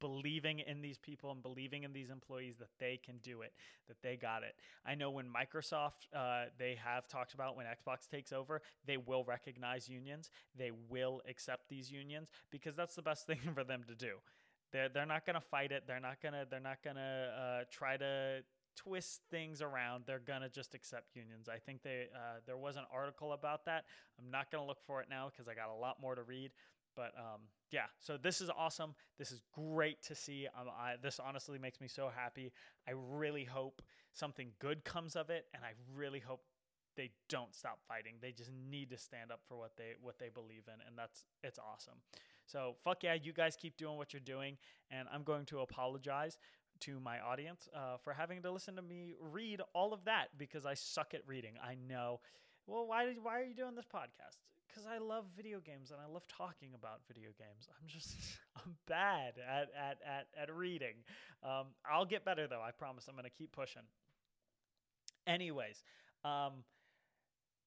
believing 0.00 0.60
in 0.60 0.80
these 0.80 0.98
people 0.98 1.30
and 1.30 1.42
believing 1.42 1.84
in 1.84 1.92
these 1.92 2.10
employees 2.10 2.56
that 2.58 2.70
they 2.78 2.98
can 3.04 3.18
do 3.18 3.42
it, 3.42 3.52
that 3.86 3.98
they 4.02 4.16
got 4.16 4.42
it. 4.42 4.54
I 4.84 4.94
know 4.94 5.10
when 5.10 5.26
Microsoft, 5.26 6.08
uh, 6.16 6.46
they 6.58 6.76
have 6.82 7.06
talked 7.06 7.34
about 7.34 7.56
when 7.56 7.66
Xbox 7.66 8.08
takes 8.10 8.32
over, 8.32 8.62
they 8.86 8.96
will 8.96 9.24
recognize 9.24 9.88
unions. 9.88 10.30
They 10.56 10.72
will 10.88 11.20
accept 11.28 11.68
these 11.68 11.92
unions 11.92 12.28
because 12.50 12.74
that's 12.74 12.94
the 12.94 13.02
best 13.02 13.26
thing 13.26 13.40
for 13.54 13.62
them 13.62 13.84
to 13.86 13.94
do. 13.94 14.16
They're, 14.72 14.88
they're 14.88 15.06
not 15.06 15.26
to 15.26 15.40
fight 15.40 15.72
it. 15.72 15.84
They're 15.86 16.00
not 16.00 16.20
to, 16.22 16.46
they're 16.50 16.60
not 16.60 16.82
to 16.84 16.90
uh, 16.90 17.64
try 17.70 17.96
to 17.96 18.40
twist 18.76 19.20
things 19.30 19.62
around, 19.62 20.04
they're 20.06 20.18
gonna 20.18 20.48
just 20.48 20.74
accept 20.74 21.14
unions. 21.14 21.48
I 21.48 21.58
think 21.58 21.82
they 21.82 22.08
uh, 22.14 22.40
there 22.46 22.56
was 22.56 22.76
an 22.76 22.84
article 22.92 23.32
about 23.32 23.64
that. 23.66 23.84
I'm 24.18 24.30
not 24.30 24.50
gonna 24.50 24.66
look 24.66 24.82
for 24.86 25.00
it 25.00 25.08
now 25.08 25.30
because 25.30 25.48
I 25.48 25.54
got 25.54 25.68
a 25.68 25.78
lot 25.78 26.00
more 26.00 26.14
to 26.14 26.22
read. 26.22 26.52
But 26.96 27.12
um, 27.16 27.42
yeah, 27.70 27.86
so 28.00 28.16
this 28.16 28.40
is 28.40 28.50
awesome. 28.50 28.94
This 29.18 29.30
is 29.30 29.40
great 29.52 30.02
to 30.02 30.14
see. 30.14 30.48
Um, 30.58 30.68
I, 30.68 30.94
this 31.00 31.20
honestly 31.20 31.58
makes 31.58 31.80
me 31.80 31.88
so 31.88 32.10
happy. 32.14 32.52
I 32.86 32.92
really 33.12 33.44
hope 33.44 33.82
something 34.12 34.48
good 34.58 34.84
comes 34.84 35.16
of 35.16 35.30
it, 35.30 35.46
and 35.54 35.64
I 35.64 35.70
really 35.94 36.18
hope 36.18 36.42
they 36.96 37.10
don't 37.28 37.54
stop 37.54 37.78
fighting. 37.86 38.14
They 38.20 38.32
just 38.32 38.50
need 38.68 38.90
to 38.90 38.98
stand 38.98 39.30
up 39.30 39.40
for 39.48 39.56
what 39.56 39.76
they 39.76 39.92
what 40.00 40.18
they 40.18 40.28
believe 40.28 40.64
in, 40.66 40.86
and 40.86 40.98
that's 40.98 41.24
it's 41.42 41.58
awesome. 41.58 41.98
So 42.46 42.74
fuck 42.82 43.02
yeah, 43.02 43.14
you 43.14 43.32
guys 43.32 43.56
keep 43.56 43.76
doing 43.76 43.96
what 43.96 44.12
you're 44.12 44.20
doing, 44.20 44.58
and 44.90 45.08
I'm 45.12 45.22
going 45.22 45.46
to 45.46 45.60
apologize 45.60 46.38
to 46.80 47.00
my 47.00 47.20
audience 47.20 47.68
uh, 47.74 47.96
for 48.02 48.12
having 48.12 48.42
to 48.42 48.50
listen 48.50 48.76
to 48.76 48.82
me 48.82 49.14
read 49.20 49.60
all 49.74 49.92
of 49.92 50.04
that 50.04 50.28
because 50.38 50.66
I 50.66 50.74
suck 50.74 51.14
at 51.14 51.22
reading. 51.26 51.54
I 51.62 51.76
know. 51.88 52.20
Well, 52.66 52.86
why 52.86 53.06
did, 53.06 53.16
why 53.22 53.40
are 53.40 53.44
you 53.44 53.54
doing 53.54 53.74
this 53.74 53.84
podcast? 53.84 54.38
Because 54.68 54.86
I 54.86 54.98
love 54.98 55.24
video 55.36 55.58
games 55.58 55.90
and 55.90 55.98
I 56.00 56.12
love 56.12 56.22
talking 56.28 56.70
about 56.74 57.00
video 57.08 57.30
games. 57.38 57.68
I'm 57.68 57.88
just 57.88 58.14
I'm 58.56 58.76
bad 58.86 59.34
at 59.38 59.68
at 59.76 59.98
at, 60.06 60.26
at 60.40 60.54
reading. 60.54 60.96
Um, 61.42 61.66
I'll 61.90 62.04
get 62.04 62.24
better 62.24 62.46
though. 62.46 62.62
I 62.62 62.70
promise. 62.70 63.06
I'm 63.08 63.16
gonna 63.16 63.30
keep 63.30 63.52
pushing. 63.52 63.82
Anyways, 65.26 65.82
um, 66.24 66.64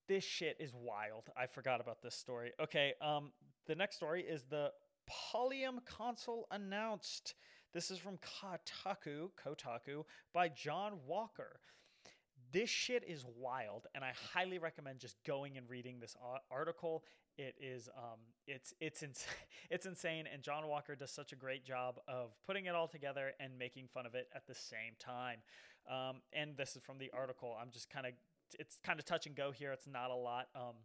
this 0.08 0.24
shit 0.24 0.58
is 0.60 0.72
wild. 0.74 1.30
I 1.38 1.48
forgot 1.48 1.82
about 1.82 2.02
this 2.02 2.16
story. 2.16 2.52
Okay, 2.62 2.94
um, 3.02 3.32
the 3.68 3.76
next 3.76 3.98
story 3.98 4.24
is 4.24 4.44
the 4.50 4.72
Polium 5.10 5.86
console 5.86 6.48
announced. 6.52 7.36
This 7.74 7.90
is 7.90 7.98
from 7.98 8.20
Kotaku, 8.20 9.30
Kotaku 9.44 10.04
by 10.32 10.48
John 10.48 10.94
Walker. 11.08 11.60
This 12.52 12.70
shit 12.70 13.04
is 13.08 13.26
wild, 13.36 13.88
and 13.96 14.04
I 14.04 14.12
highly 14.32 14.60
recommend 14.60 15.00
just 15.00 15.16
going 15.24 15.58
and 15.58 15.68
reading 15.68 16.00
this 16.00 16.16
article. 16.52 17.04
It 17.36 17.56
is, 17.60 17.90
um, 17.98 18.20
it's 18.48 18.76
it's 18.80 19.02
ins- 19.02 19.26
it's 19.72 19.88
insane, 19.88 20.26
and 20.32 20.44
John 20.44 20.68
Walker 20.68 20.94
does 20.96 21.10
such 21.10 21.34
a 21.34 21.36
great 21.36 21.66
job 21.66 22.00
of 22.08 22.30
putting 22.46 22.68
it 22.68 22.76
all 22.76 22.88
together 22.88 23.32
and 23.40 23.58
making 23.58 23.88
fun 23.92 24.06
of 24.06 24.14
it 24.14 24.28
at 24.36 24.46
the 24.46 24.54
same 24.54 24.94
time. 25.00 25.40
Um, 25.90 26.22
and 26.32 26.56
this 26.56 26.76
is 26.76 26.84
from 26.84 27.00
the 27.00 27.10
article. 27.12 27.58
I'm 27.60 27.72
just 27.72 27.90
kind 27.90 28.06
of, 28.06 28.14
it's 28.60 28.78
kind 28.84 29.00
of 29.00 29.06
touch 29.06 29.26
and 29.26 29.36
go 29.36 29.52
here. 29.52 29.72
It's 29.72 29.88
not 29.88 30.12
a 30.12 30.16
lot. 30.16 30.48
Um, 30.56 30.76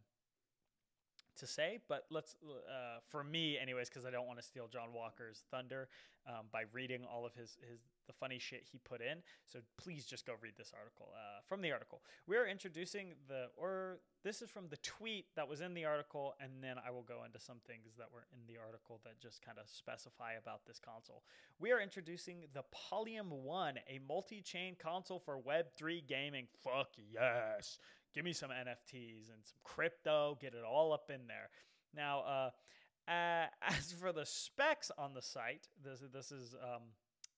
to 1.39 1.47
say, 1.47 1.79
but 1.89 2.05
let's, 2.11 2.37
uh, 2.45 2.99
for 3.09 3.25
me, 3.25 3.59
anyways, 3.59 3.89
because 3.89 4.05
I 4.05 4.11
don't 4.11 4.27
want 4.27 4.39
to 4.39 4.45
steal 4.45 4.69
John 4.69 4.93
Walker's 4.95 5.43
thunder 5.51 5.89
um, 6.27 6.47
by 6.53 6.65
reading 6.73 7.05
all 7.05 7.25
of 7.25 7.35
his, 7.35 7.57
his 7.69 7.81
the 8.07 8.13
funny 8.15 8.39
shit 8.39 8.65
he 8.73 8.79
put 8.79 9.01
in. 9.01 9.19
So 9.47 9.61
please 9.77 10.05
just 10.07 10.27
go 10.27 10.33
read 10.41 10.55
this 10.57 10.73
article. 10.77 11.13
Uh, 11.15 11.41
from 11.47 11.61
the 11.61 11.71
article, 11.71 12.03
we 12.27 12.37
are 12.37 12.47
introducing 12.47 13.15
the, 13.29 13.49
or 13.57 14.01
this 14.25 14.43
is 14.43 14.51
from 14.51 14.69
the 14.69 14.79
tweet 14.79 15.27
that 15.37 15.47
was 15.47 15.61
in 15.61 15.75
the 15.75 15.85
article, 15.85 16.35
and 16.41 16.53
then 16.63 16.77
I 16.85 16.91
will 16.91 17.03
go 17.03 17.25
into 17.25 17.39
some 17.39 17.59
things 17.67 17.97
that 17.99 18.09
were 18.13 18.27
in 18.33 18.53
the 18.53 18.59
article 18.61 19.01
that 19.05 19.21
just 19.21 19.43
kind 19.43 19.59
of 19.59 19.69
specify 19.69 20.33
about 20.33 20.67
this 20.67 20.81
console. 20.81 21.23
We 21.61 21.71
are 21.71 21.81
introducing 21.81 22.45
the 22.53 22.65
Polium 22.91 23.29
One, 23.29 23.77
a 23.89 24.01
multi-chain 24.09 24.77
console 24.83 25.21
for 25.21 25.39
Web3 25.39 26.07
gaming. 26.07 26.49
Fuck 26.65 26.93
yes 27.13 27.79
give 28.19 28.25
me 28.25 28.33
some 28.33 28.51
NFTs 28.51 29.29
and 29.33 29.45
some 29.45 29.59
crypto, 29.63 30.37
get 30.41 30.53
it 30.53 30.65
all 30.69 30.93
up 30.93 31.09
in 31.09 31.29
there. 31.29 31.51
Now, 31.95 32.23
uh, 32.27 32.51
uh, 33.09 33.47
as 33.63 33.93
for 33.93 34.13
the 34.13 34.27
specs 34.27 34.91
on 34.99 35.15
the 35.15 35.23
site, 35.23 35.69
this 35.85 36.03
this 36.13 36.33
is 36.33 36.57
um, 36.61 36.83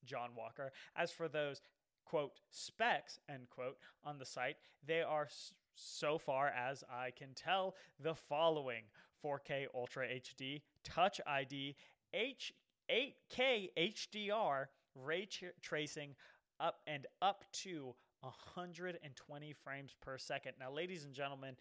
John 0.07 0.31
Walker. 0.35 0.73
As 0.97 1.11
for 1.11 1.29
those 1.29 1.61
quote 2.07 2.41
specs 2.49 3.19
end 3.29 3.51
quote 3.51 3.77
on 4.05 4.19
the 4.19 4.25
site, 4.25 4.57
they 4.83 5.03
are 5.03 5.29
so 5.75 6.17
far 6.17 6.49
as 6.49 6.83
I 6.91 7.11
can 7.11 7.35
tell 7.35 7.75
the 8.03 8.15
following: 8.15 8.85
4K 9.23 9.67
Ultra 9.75 10.07
HD, 10.07 10.63
Touch 10.83 11.21
ID, 11.27 11.77
H 12.15 12.55
8K 12.91 13.69
HDR, 13.77 14.65
ray 14.95 15.27
tra- 15.27 15.49
tracing, 15.61 16.15
up 16.59 16.81
and 16.87 17.07
up 17.21 17.45
to 17.65 17.95
120 18.21 19.53
frames 19.65 19.95
per 20.01 20.19
second. 20.19 20.53
Now, 20.59 20.71
ladies 20.71 21.05
and 21.05 21.15
gentlemen, 21.15 21.57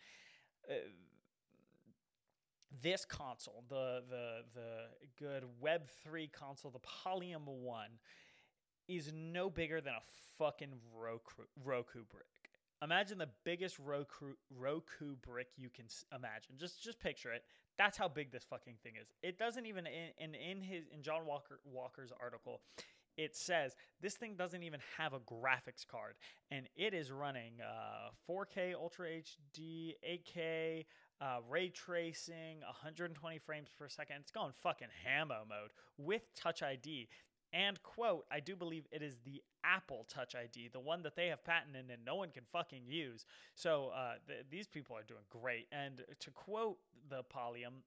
uh, 0.70 0.74
this 2.82 3.06
console, 3.06 3.64
the 3.70 4.04
the 4.10 4.42
the 4.54 4.84
good 5.18 5.44
Web 5.60 5.90
three 6.04 6.28
console, 6.28 6.72
the 6.72 6.80
Polium 6.80 7.46
One, 7.46 7.90
is 8.88 9.12
no 9.14 9.50
bigger 9.50 9.82
than 9.82 9.94
a 9.94 10.02
fucking 10.38 10.74
Roku 10.96 11.44
Roku 11.64 12.04
brick. 12.10 12.26
Imagine 12.82 13.18
the 13.18 13.30
biggest 13.44 13.78
Roku 13.80 14.34
Roku 14.56 15.16
brick 15.16 15.48
you 15.58 15.70
can 15.70 15.86
imagine. 16.16 16.54
Just 16.58 16.84
just 16.84 17.00
picture 17.00 17.32
it. 17.32 17.44
That's 17.78 17.98
how 17.98 18.08
big 18.08 18.32
this 18.32 18.44
fucking 18.50 18.76
thing 18.84 18.94
is. 19.02 19.08
It 19.22 19.38
doesn't 19.38 19.66
even 19.66 19.86
in 19.88 20.34
in, 20.34 20.36
in 20.36 20.62
his 20.62 20.86
in 20.94 21.02
John 21.02 21.26
Walker 21.26 21.60
Walker's 21.66 22.12
article 22.22 22.62
it 23.20 23.36
says 23.36 23.76
this 24.02 24.16
thing 24.16 24.36
doesn't 24.36 24.64
even 24.64 24.80
have 24.98 25.12
a 25.12 25.20
graphics 25.20 25.86
card 25.86 26.16
and 26.52 26.68
it 26.78 26.94
is 26.94 27.12
running 27.12 27.56
uh, 27.62 28.12
4K 28.30 28.74
Ultra 28.74 29.08
HD, 29.08 29.96
8K, 30.10 30.86
uh, 31.20 31.40
ray 31.50 31.68
tracing, 31.68 32.62
120 32.62 33.38
frames 33.40 33.68
per 33.78 33.90
second. 33.90 34.18
It's 34.22 34.32
going 34.32 34.54
fucking 34.64 34.88
hammo 35.06 35.44
mode 35.50 35.72
with 35.98 36.34
Touch 36.34 36.64
ID. 36.64 37.10
And 37.52 37.82
quote, 37.84 38.26
I 38.32 38.40
do 38.40 38.56
believe 38.56 38.86
it 38.90 39.02
is 39.02 39.20
the 39.26 39.42
Apple 39.66 40.06
Touch 40.08 40.34
ID, 40.34 40.70
the 40.72 40.80
one 40.80 41.02
that 41.04 41.18
they 41.18 41.28
have 41.28 41.44
patented 41.44 41.92
and 41.92 42.06
no 42.06 42.16
one 42.16 42.30
can 42.30 42.44
fucking 42.54 42.84
use. 42.88 43.26
So 43.56 43.92
uh, 43.94 44.14
th- 44.28 44.46
these 44.50 44.68
people 44.68 44.96
are 44.96 45.04
doing 45.04 45.24
great. 45.30 45.68
And 45.74 46.06
to 46.22 46.32
quote 46.32 46.78
the 47.10 47.24
Polium, 47.36 47.84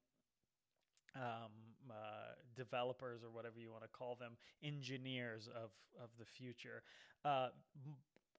um, 1.16 1.71
uh, 1.93 2.34
developers 2.57 3.22
or 3.22 3.30
whatever 3.30 3.59
you 3.59 3.70
want 3.70 3.82
to 3.82 3.88
call 3.88 4.16
them, 4.16 4.32
engineers 4.62 5.49
of, 5.49 5.70
of 6.03 6.11
the 6.18 6.24
future. 6.24 6.82
Uh, 7.24 7.49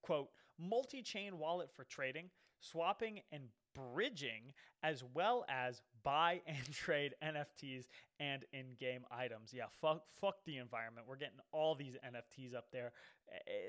quote, 0.01 0.29
multi 0.59 1.01
chain 1.01 1.37
wallet 1.37 1.69
for 1.71 1.83
trading, 1.83 2.29
swapping, 2.59 3.21
and 3.31 3.43
bridging, 3.73 4.53
as 4.83 5.03
well 5.13 5.45
as 5.49 5.81
buy 6.03 6.41
and 6.47 6.71
trade 6.71 7.15
NFTs 7.23 7.85
and 8.19 8.43
in 8.53 8.75
game 8.79 9.05
items. 9.11 9.51
Yeah, 9.53 9.65
fuck, 9.81 10.03
fuck 10.19 10.35
the 10.45 10.57
environment. 10.57 11.07
We're 11.07 11.17
getting 11.17 11.39
all 11.51 11.75
these 11.75 11.95
NFTs 12.05 12.55
up 12.55 12.67
there. 12.71 12.91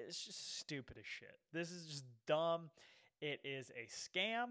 It's 0.07 0.25
just 0.25 0.59
stupid 0.59 0.99
as 0.99 1.07
shit. 1.07 1.39
This 1.53 1.71
is 1.71 1.87
just 1.87 2.05
dumb. 2.27 2.71
It 3.21 3.41
is 3.45 3.71
a 3.71 3.87
scam. 3.89 4.49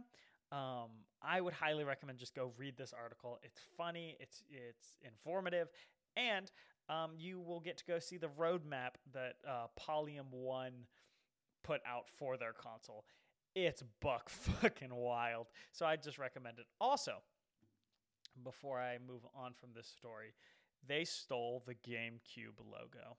Um, 0.53 0.89
I 1.19 1.41
would 1.41 1.53
highly 1.53 1.83
recommend 1.83 2.19
just 2.19 2.35
go 2.35 2.51
read 2.57 2.77
this 2.77 2.93
article. 2.93 3.39
It's 3.43 3.59
funny, 3.75 4.17
it's 4.19 4.43
it's 4.51 4.97
informative, 5.01 5.69
and 6.15 6.51
um, 6.89 7.11
you 7.17 7.39
will 7.39 7.59
get 7.59 7.77
to 7.77 7.85
go 7.85 7.97
see 7.97 8.17
the 8.17 8.27
roadmap 8.27 8.95
that 9.13 9.37
uh, 9.47 9.65
Polium 9.79 10.29
One 10.31 10.73
put 11.63 11.81
out 11.87 12.05
for 12.19 12.37
their 12.37 12.53
console. 12.53 13.05
It's 13.55 13.83
buck 13.99 14.29
fucking 14.61 14.93
wild. 14.93 15.47
So 15.71 15.87
I 15.87 15.95
just 15.95 16.19
recommend 16.19 16.59
it. 16.59 16.65
Also, 16.79 17.13
before 18.43 18.79
I 18.79 18.97
move 19.07 19.21
on 19.35 19.53
from 19.59 19.69
this 19.75 19.87
story, 19.87 20.33
they 20.87 21.03
stole 21.03 21.63
the 21.65 21.73
GameCube 21.73 22.59
logo. 22.59 23.17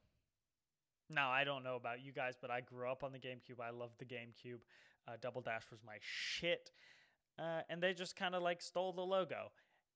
Now, 1.10 1.30
I 1.30 1.44
don't 1.44 1.64
know 1.64 1.76
about 1.76 2.04
you 2.04 2.12
guys, 2.12 2.34
but 2.40 2.50
I 2.50 2.60
grew 2.60 2.90
up 2.90 3.02
on 3.02 3.12
the 3.12 3.18
GameCube. 3.18 3.60
I 3.60 3.70
loved 3.70 3.98
the 3.98 4.04
GameCube. 4.04 4.60
Uh, 5.06 5.12
Double 5.20 5.40
Dash 5.40 5.64
was 5.70 5.80
my 5.84 5.96
shit 6.00 6.70
uh, 7.38 7.60
and 7.68 7.82
they 7.82 7.92
just 7.92 8.16
kind 8.16 8.34
of 8.34 8.42
like 8.42 8.62
stole 8.62 8.92
the 8.92 9.02
logo. 9.02 9.50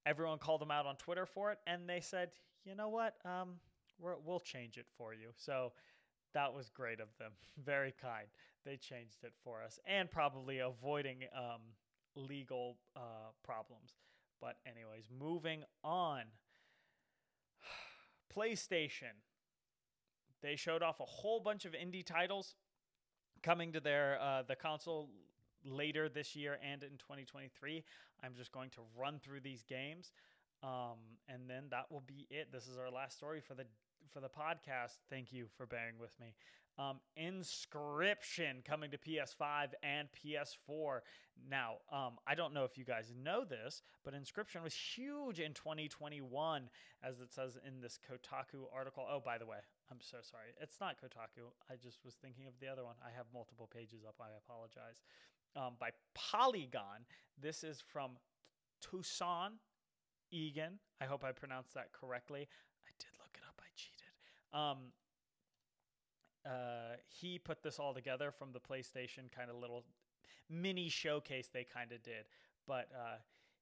Everyone 0.06 0.38
called 0.38 0.60
them 0.60 0.70
out 0.70 0.86
on 0.86 0.96
Twitter 0.96 1.26
for 1.26 1.52
it, 1.52 1.58
and 1.66 1.88
they 1.88 2.00
said, 2.00 2.30
"You 2.64 2.74
know 2.74 2.88
what? 2.88 3.14
Um, 3.24 3.60
we 3.98 4.10
will 4.24 4.40
change 4.40 4.78
it 4.78 4.86
for 4.96 5.12
you." 5.12 5.30
So 5.36 5.72
that 6.34 6.52
was 6.52 6.70
great 6.70 7.00
of 7.00 7.08
them. 7.18 7.32
Very 7.64 7.94
kind. 8.00 8.28
They 8.64 8.76
changed 8.76 9.24
it 9.24 9.32
for 9.42 9.62
us, 9.62 9.78
and 9.86 10.10
probably 10.10 10.58
avoiding 10.58 11.24
um, 11.36 11.60
legal 12.14 12.76
uh, 12.96 13.30
problems. 13.44 13.94
But 14.40 14.56
anyways, 14.66 15.08
moving 15.16 15.64
on. 15.82 16.22
PlayStation. 18.36 19.16
They 20.42 20.54
showed 20.56 20.82
off 20.82 21.00
a 21.00 21.04
whole 21.04 21.40
bunch 21.40 21.64
of 21.64 21.72
indie 21.72 22.06
titles 22.06 22.54
coming 23.42 23.72
to 23.72 23.80
their 23.80 24.20
uh, 24.20 24.42
the 24.42 24.56
console 24.56 25.10
later 25.64 26.08
this 26.08 26.36
year 26.36 26.58
and 26.62 26.82
in 26.82 26.98
2023. 26.98 27.84
I'm 28.22 28.34
just 28.36 28.52
going 28.52 28.70
to 28.70 28.80
run 28.98 29.18
through 29.18 29.40
these 29.40 29.62
games, 29.62 30.12
um, 30.62 30.98
and 31.28 31.48
then 31.48 31.64
that 31.70 31.90
will 31.90 32.02
be 32.06 32.26
it. 32.30 32.48
This 32.52 32.66
is 32.66 32.76
our 32.76 32.90
last 32.90 33.16
story 33.16 33.40
for 33.40 33.54
the 33.54 33.64
for 34.12 34.20
the 34.20 34.28
podcast. 34.28 34.98
Thank 35.10 35.32
you 35.32 35.46
for 35.56 35.66
bearing 35.66 35.98
with 36.00 36.18
me. 36.18 36.34
Um, 36.78 37.00
Inscryption 37.18 38.64
coming 38.64 38.92
to 38.92 38.98
PS5 38.98 39.74
and 39.82 40.08
PS4. 40.14 41.00
Now, 41.50 41.78
um, 41.92 42.18
I 42.24 42.36
don't 42.36 42.54
know 42.54 42.62
if 42.64 42.78
you 42.78 42.84
guys 42.84 43.12
know 43.20 43.44
this, 43.44 43.82
but 44.04 44.14
Inscryption 44.14 44.62
was 44.62 44.74
huge 44.74 45.40
in 45.40 45.54
2021, 45.54 46.70
as 47.02 47.20
it 47.20 47.32
says 47.32 47.58
in 47.66 47.80
this 47.80 47.98
Kotaku 47.98 48.66
article. 48.72 49.06
Oh, 49.10 49.20
by 49.24 49.38
the 49.38 49.46
way, 49.46 49.58
I'm 49.90 49.98
so 50.00 50.18
sorry. 50.22 50.54
It's 50.60 50.80
not 50.80 50.96
Kotaku. 51.02 51.50
I 51.68 51.74
just 51.82 52.04
was 52.04 52.14
thinking 52.14 52.46
of 52.46 52.54
the 52.60 52.68
other 52.68 52.84
one. 52.84 52.96
I 53.02 53.10
have 53.16 53.26
multiple 53.34 53.68
pages 53.72 54.04
up. 54.06 54.14
I 54.20 54.30
apologize 54.38 55.02
um, 55.56 55.74
by 55.78 55.90
Polygon. 56.14 57.06
This 57.40 57.64
is 57.64 57.80
from 57.80 58.12
Toussaint 58.80 59.54
Egan. 60.30 60.78
I 61.00 61.04
hope 61.04 61.24
I 61.24 61.32
pronounced 61.32 61.74
that 61.74 61.92
correctly. 61.92 62.48
I 62.86 62.90
did 62.98 63.08
look 63.18 63.30
it 63.34 63.42
up. 63.46 63.60
I 63.60 63.70
cheated. 63.76 64.12
Um, 64.52 64.92
uh, 66.46 66.96
he 67.08 67.38
put 67.38 67.62
this 67.62 67.78
all 67.78 67.94
together 67.94 68.30
from 68.30 68.52
the 68.52 68.60
PlayStation 68.60 69.30
kind 69.34 69.50
of 69.50 69.56
little 69.56 69.84
mini 70.48 70.88
showcase 70.88 71.48
they 71.52 71.64
kind 71.64 71.92
of 71.92 72.02
did. 72.02 72.26
But 72.66 72.88
uh, 72.94 73.16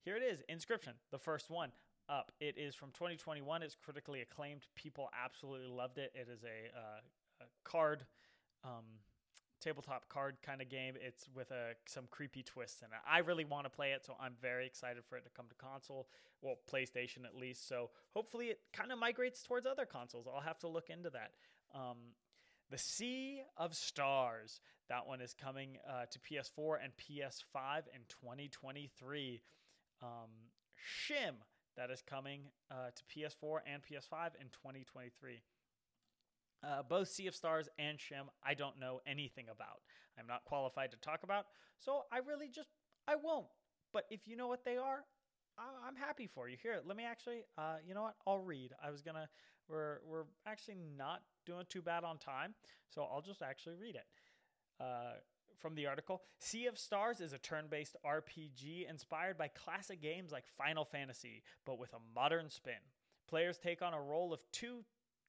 here 0.05 0.17
it 0.17 0.23
is 0.23 0.43
Inscryption, 0.51 0.95
the 1.11 1.19
first 1.19 1.51
one 1.51 1.73
up. 2.09 2.33
It 2.41 2.57
is 2.57 2.75
from 2.75 2.91
2021. 2.91 3.63
It's 3.63 3.75
critically 3.75 4.21
acclaimed. 4.21 4.63
People 4.75 5.09
absolutely 5.13 5.69
loved 5.69 5.99
it. 5.99 6.13
It 6.15 6.29
is 6.33 6.45
a, 6.45 6.77
uh, 6.77 7.01
a 7.43 7.69
card. 7.69 8.05
Um, 8.65 8.85
tabletop 9.61 10.09
card 10.09 10.37
kind 10.43 10.61
of 10.61 10.69
game. 10.69 10.95
It's 11.01 11.29
with 11.35 11.51
a 11.51 11.75
some 11.87 12.05
creepy 12.11 12.43
twists 12.43 12.83
in 12.83 12.87
it. 12.87 12.99
I 13.09 13.19
really 13.19 13.45
want 13.45 13.65
to 13.65 13.71
play 13.71 13.93
it, 13.93 14.05
so 14.05 14.17
I'm 14.21 14.35
very 14.41 14.67
excited 14.67 15.05
for 15.09 15.17
it 15.17 15.25
to 15.25 15.31
come 15.31 15.47
to 15.49 15.55
console, 15.55 16.09
well, 16.43 16.57
PlayStation 16.71 17.25
at 17.25 17.37
least. 17.37 17.69
So 17.69 17.91
hopefully 18.15 18.47
it 18.47 18.61
kind 18.73 18.93
of 18.93 18.99
migrates 18.99 19.43
towards 19.43 19.67
other 19.67 19.87
consoles. 19.87 20.27
I'll 20.33 20.41
have 20.41 20.59
to 20.61 20.69
look 20.69 20.91
into 20.91 21.11
that. 21.11 21.33
Um, 21.75 21.97
the 22.71 22.79
Sea 22.79 23.43
of 23.57 23.75
Stars. 23.75 24.61
That 24.89 25.07
one 25.07 25.21
is 25.21 25.35
coming 25.35 25.79
uh, 25.89 26.07
to 26.11 26.19
PS4 26.19 26.77
and 26.83 26.93
PS5 26.97 27.83
in 27.95 28.03
2023. 28.09 29.43
Um, 30.03 30.09
Schim. 30.77 31.37
That 31.77 31.91
is 31.91 32.03
coming 32.03 32.43
uh, 32.71 32.91
to 32.95 33.03
PS4 33.05 33.59
and 33.71 33.83
PS5 33.83 34.31
in 34.41 34.49
2023. 34.49 35.43
Uh, 36.67 36.83
both 36.83 37.09
Sea 37.09 37.29
of 37.29 37.35
Stars 37.35 37.69
and 37.79 38.01
Schim, 38.01 38.27
I 38.45 38.55
don't 38.55 38.81
know 38.81 39.01
anything 39.07 39.47
about. 39.51 39.83
I'm 40.19 40.27
not 40.27 40.45
qualified 40.45 40.91
to 40.91 40.97
talk 40.97 41.23
about, 41.23 41.47
so 41.79 42.03
I 42.11 42.19
really 42.19 42.49
just 42.49 42.71
I 43.07 43.15
won't. 43.17 43.47
But 43.93 44.05
if 44.11 44.27
you 44.27 44.37
know 44.37 44.49
what 44.49 44.65
they 44.65 44.77
are, 44.77 45.05
I- 45.59 45.89
am 45.89 45.95
happy 45.97 46.27
for 46.27 46.49
you. 46.49 46.57
Here, 46.61 46.81
let 46.85 46.97
me 46.97 47.05
actually. 47.05 47.45
Uh, 47.57 47.77
you 47.87 47.95
know 47.95 48.03
what? 48.03 48.17
I'll 48.27 48.39
read. 48.39 48.73
I 48.83 48.91
was 48.91 49.03
gonna. 49.03 49.29
We're 49.69 49.99
we're 50.05 50.25
actually 50.47 50.77
not 50.97 51.23
doing 51.45 51.65
too 51.69 51.83
bad 51.83 52.05
on 52.05 52.19
time, 52.19 52.55
so 52.89 53.03
I'll 53.03 53.23
just 53.23 53.43
actually 53.43 53.77
read 53.77 53.95
it. 53.95 54.07
Uh, 54.81 55.15
from 55.57 55.75
the 55.75 55.87
article 55.87 56.23
Sea 56.39 56.67
of 56.67 56.79
Stars 56.79 57.21
is 57.21 57.33
a 57.33 57.39
turn 57.39 57.67
based 57.71 57.97
RPG 58.05 58.89
inspired 58.89 59.39
by 59.39 59.49
classic 59.49 60.03
games 60.03 60.33
like 60.33 60.45
Final 60.59 60.85
Fantasy, 60.85 61.43
but 61.65 61.79
with 61.79 61.93
a 61.93 61.99
modern 62.15 62.51
spin. 62.51 62.75
Players 63.29 63.59
take 63.59 63.83
on 63.83 63.93
a 63.93 64.01
role 64.01 64.33
of 64.33 64.43
two, 64.53 64.85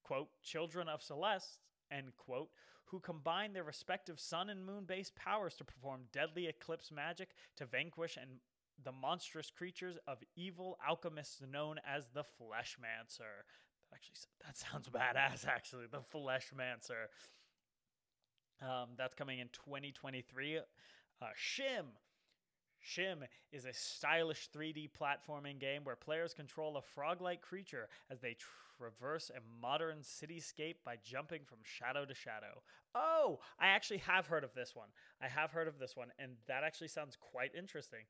quote, 0.08 0.28
children 0.42 0.88
of 0.88 1.02
Celeste, 1.02 1.58
end 1.92 2.12
quote, 2.16 2.48
who 2.86 2.98
combine 2.98 3.52
their 3.52 3.62
respective 3.64 4.18
sun 4.18 4.48
and 4.48 4.64
moon 4.64 4.84
based 4.86 5.14
powers 5.14 5.54
to 5.56 5.64
perform 5.64 6.00
deadly 6.12 6.46
eclipse 6.46 6.90
magic 6.90 7.28
to 7.56 7.66
vanquish 7.66 8.16
and 8.16 8.40
the 8.82 8.92
monstrous 8.92 9.50
creatures 9.50 9.98
of 10.06 10.18
evil 10.34 10.78
alchemists 10.86 11.42
known 11.52 11.76
as 11.86 12.06
the 12.14 12.22
Fleshmancer. 12.22 13.44
Actually, 13.92 14.14
that 14.46 14.56
sounds 14.56 14.88
badass. 14.94 15.46
Actually, 15.46 15.86
the 15.90 15.98
Fleshmancer. 15.98 17.08
Um, 18.62 18.90
that's 18.96 19.14
coming 19.14 19.40
in 19.40 19.48
2023. 19.52 20.58
Uh, 20.58 21.26
Schim. 21.36 21.86
Schim 22.80 23.24
is 23.52 23.66
a 23.66 23.72
stylish 23.72 24.48
3D 24.56 24.90
platforming 24.98 25.58
game 25.58 25.84
where 25.84 25.96
players 25.96 26.32
control 26.32 26.76
a 26.76 26.82
frog 26.82 27.20
like 27.20 27.42
creature 27.42 27.88
as 28.10 28.20
they 28.20 28.36
traverse 28.78 29.30
a 29.30 29.40
modern 29.60 29.98
cityscape 29.98 30.76
by 30.84 30.96
jumping 31.02 31.42
from 31.44 31.58
shadow 31.62 32.04
to 32.04 32.14
shadow. 32.14 32.62
Oh, 32.94 33.40
I 33.58 33.68
actually 33.68 33.98
have 33.98 34.26
heard 34.26 34.44
of 34.44 34.54
this 34.54 34.74
one. 34.74 34.88
I 35.20 35.28
have 35.28 35.50
heard 35.50 35.68
of 35.68 35.78
this 35.78 35.96
one, 35.96 36.08
and 36.18 36.32
that 36.46 36.64
actually 36.64 36.88
sounds 36.88 37.16
quite 37.16 37.50
interesting. 37.56 38.04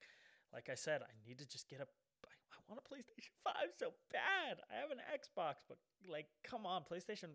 Like 0.53 0.69
I 0.71 0.75
said, 0.75 1.03
I 1.03 1.12
need 1.27 1.39
to 1.39 1.49
just 1.49 1.69
get 1.69 1.81
a. 1.81 1.87
I, 2.27 2.61
want 2.69 2.81
a 2.85 2.95
PlayStation 2.95 3.33
5 3.45 3.55
so 3.79 3.93
bad. 4.12 4.59
I 4.71 4.81
have 4.81 4.91
an 4.91 4.99
Xbox, 5.09 5.64
but 5.69 5.79
like, 6.07 6.27
come 6.45 6.66
on, 6.66 6.83
PlayStation. 6.83 7.31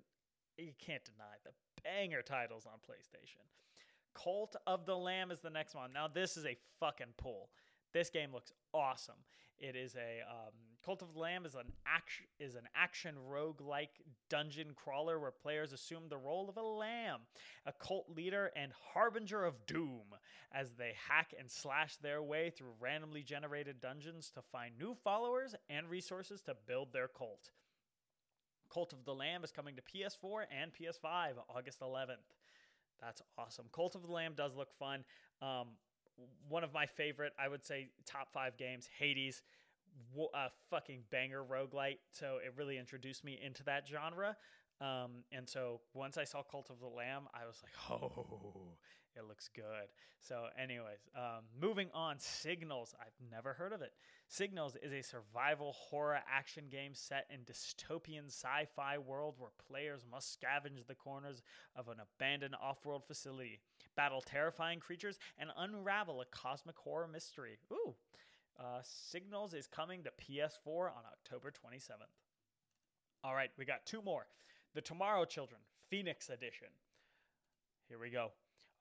You 0.57 0.73
can't 0.77 1.03
deny 1.03 1.41
the 1.43 1.51
banger 1.83 2.21
titles 2.21 2.65
on 2.67 2.79
PlayStation. 2.79 3.41
Cult 4.13 4.55
of 4.67 4.85
the 4.85 4.95
Lamb 4.95 5.31
is 5.31 5.41
the 5.41 5.49
next 5.49 5.73
one. 5.73 5.91
Now, 5.91 6.07
this 6.07 6.37
is 6.37 6.45
a 6.45 6.55
fucking 6.79 7.15
pull. 7.17 7.49
This 7.93 8.09
game 8.09 8.31
looks 8.33 8.51
awesome. 8.73 9.23
It 9.59 9.75
is 9.75 9.95
a 9.95 10.21
um, 10.29 10.53
Cult 10.83 11.01
of 11.01 11.13
the 11.13 11.19
Lamb 11.19 11.45
is 11.45 11.55
an 11.55 11.71
action 11.87 12.25
is 12.39 12.55
an 12.55 12.67
action 12.75 13.15
rogue 13.25 13.61
like 13.61 14.01
dungeon 14.29 14.73
crawler 14.75 15.17
where 15.17 15.31
players 15.31 15.71
assume 15.71 16.09
the 16.09 16.17
role 16.17 16.49
of 16.49 16.57
a 16.57 16.61
lamb, 16.61 17.21
a 17.65 17.71
cult 17.71 18.09
leader 18.09 18.51
and 18.55 18.73
harbinger 18.93 19.45
of 19.45 19.65
doom 19.65 20.15
as 20.51 20.71
they 20.73 20.91
hack 21.07 21.33
and 21.39 21.49
slash 21.49 21.95
their 21.97 22.21
way 22.21 22.49
through 22.49 22.73
randomly 22.81 23.23
generated 23.23 23.79
dungeons 23.79 24.29
to 24.31 24.41
find 24.41 24.77
new 24.77 24.93
followers 25.03 25.55
and 25.69 25.89
resources 25.89 26.41
to 26.41 26.55
build 26.67 26.91
their 26.91 27.07
cult. 27.07 27.51
Cult 28.69 28.91
of 28.91 29.05
the 29.05 29.13
Lamb 29.13 29.45
is 29.45 29.51
coming 29.51 29.75
to 29.77 29.81
PS4 29.81 30.45
and 30.51 30.71
PS5 30.73 31.35
August 31.47 31.79
11th. 31.79 32.27
That's 32.99 33.21
awesome. 33.37 33.65
Cult 33.71 33.95
of 33.95 34.01
the 34.01 34.11
Lamb 34.11 34.33
does 34.35 34.55
look 34.55 34.73
fun. 34.77 35.05
Um, 35.41 35.77
one 36.47 36.63
of 36.63 36.73
my 36.73 36.85
favorite, 36.85 37.33
I 37.39 37.47
would 37.47 37.65
say, 37.65 37.89
top 38.05 38.31
five 38.31 38.57
games, 38.57 38.87
Hades, 38.99 39.41
a 40.33 40.49
fucking 40.69 41.03
banger 41.11 41.43
roguelite. 41.43 41.99
So 42.11 42.39
it 42.43 42.53
really 42.57 42.77
introduced 42.77 43.23
me 43.23 43.39
into 43.43 43.63
that 43.63 43.87
genre. 43.87 44.35
Um, 44.81 45.23
and 45.31 45.47
so 45.47 45.81
once 45.93 46.17
I 46.17 46.23
saw 46.23 46.43
Cult 46.43 46.69
of 46.69 46.79
the 46.79 46.87
Lamb, 46.87 47.23
I 47.33 47.45
was 47.45 47.61
like, 47.63 47.73
oh, 47.91 48.75
it 49.15 49.27
looks 49.27 49.49
good. 49.53 49.89
So, 50.19 50.45
anyways, 50.61 51.07
um, 51.15 51.43
moving 51.59 51.89
on, 51.93 52.17
Signals. 52.17 52.95
I've 52.99 53.13
never 53.31 53.53
heard 53.53 53.73
of 53.73 53.81
it. 53.81 53.93
Signals 54.27 54.75
is 54.81 54.91
a 54.91 55.03
survival 55.03 55.73
horror 55.73 56.19
action 56.31 56.65
game 56.71 56.93
set 56.93 57.27
in 57.29 57.41
dystopian 57.41 58.27
sci 58.27 58.67
fi 58.75 58.97
world 58.97 59.35
where 59.37 59.51
players 59.67 60.05
must 60.09 60.39
scavenge 60.39 60.87
the 60.87 60.95
corners 60.95 61.43
of 61.75 61.87
an 61.87 61.97
abandoned 61.99 62.55
off 62.61 62.85
world 62.85 63.03
facility, 63.05 63.59
battle 63.95 64.21
terrifying 64.21 64.79
creatures, 64.79 65.19
and 65.37 65.49
unravel 65.57 66.21
a 66.21 66.25
cosmic 66.25 66.77
horror 66.77 67.07
mystery. 67.07 67.57
Ooh. 67.71 67.95
Uh, 68.59 68.81
Signals 68.83 69.53
is 69.53 69.67
coming 69.67 70.03
to 70.03 70.11
PS4 70.11 70.85
on 70.85 71.03
October 71.11 71.51
27th. 71.51 72.13
All 73.23 73.33
right, 73.33 73.49
we 73.57 73.65
got 73.65 73.85
two 73.85 74.01
more. 74.01 74.27
The 74.75 74.81
Tomorrow 74.81 75.25
Children, 75.25 75.61
Phoenix 75.89 76.29
Edition. 76.29 76.67
Here 77.87 77.99
we 77.99 78.09
go. 78.09 78.31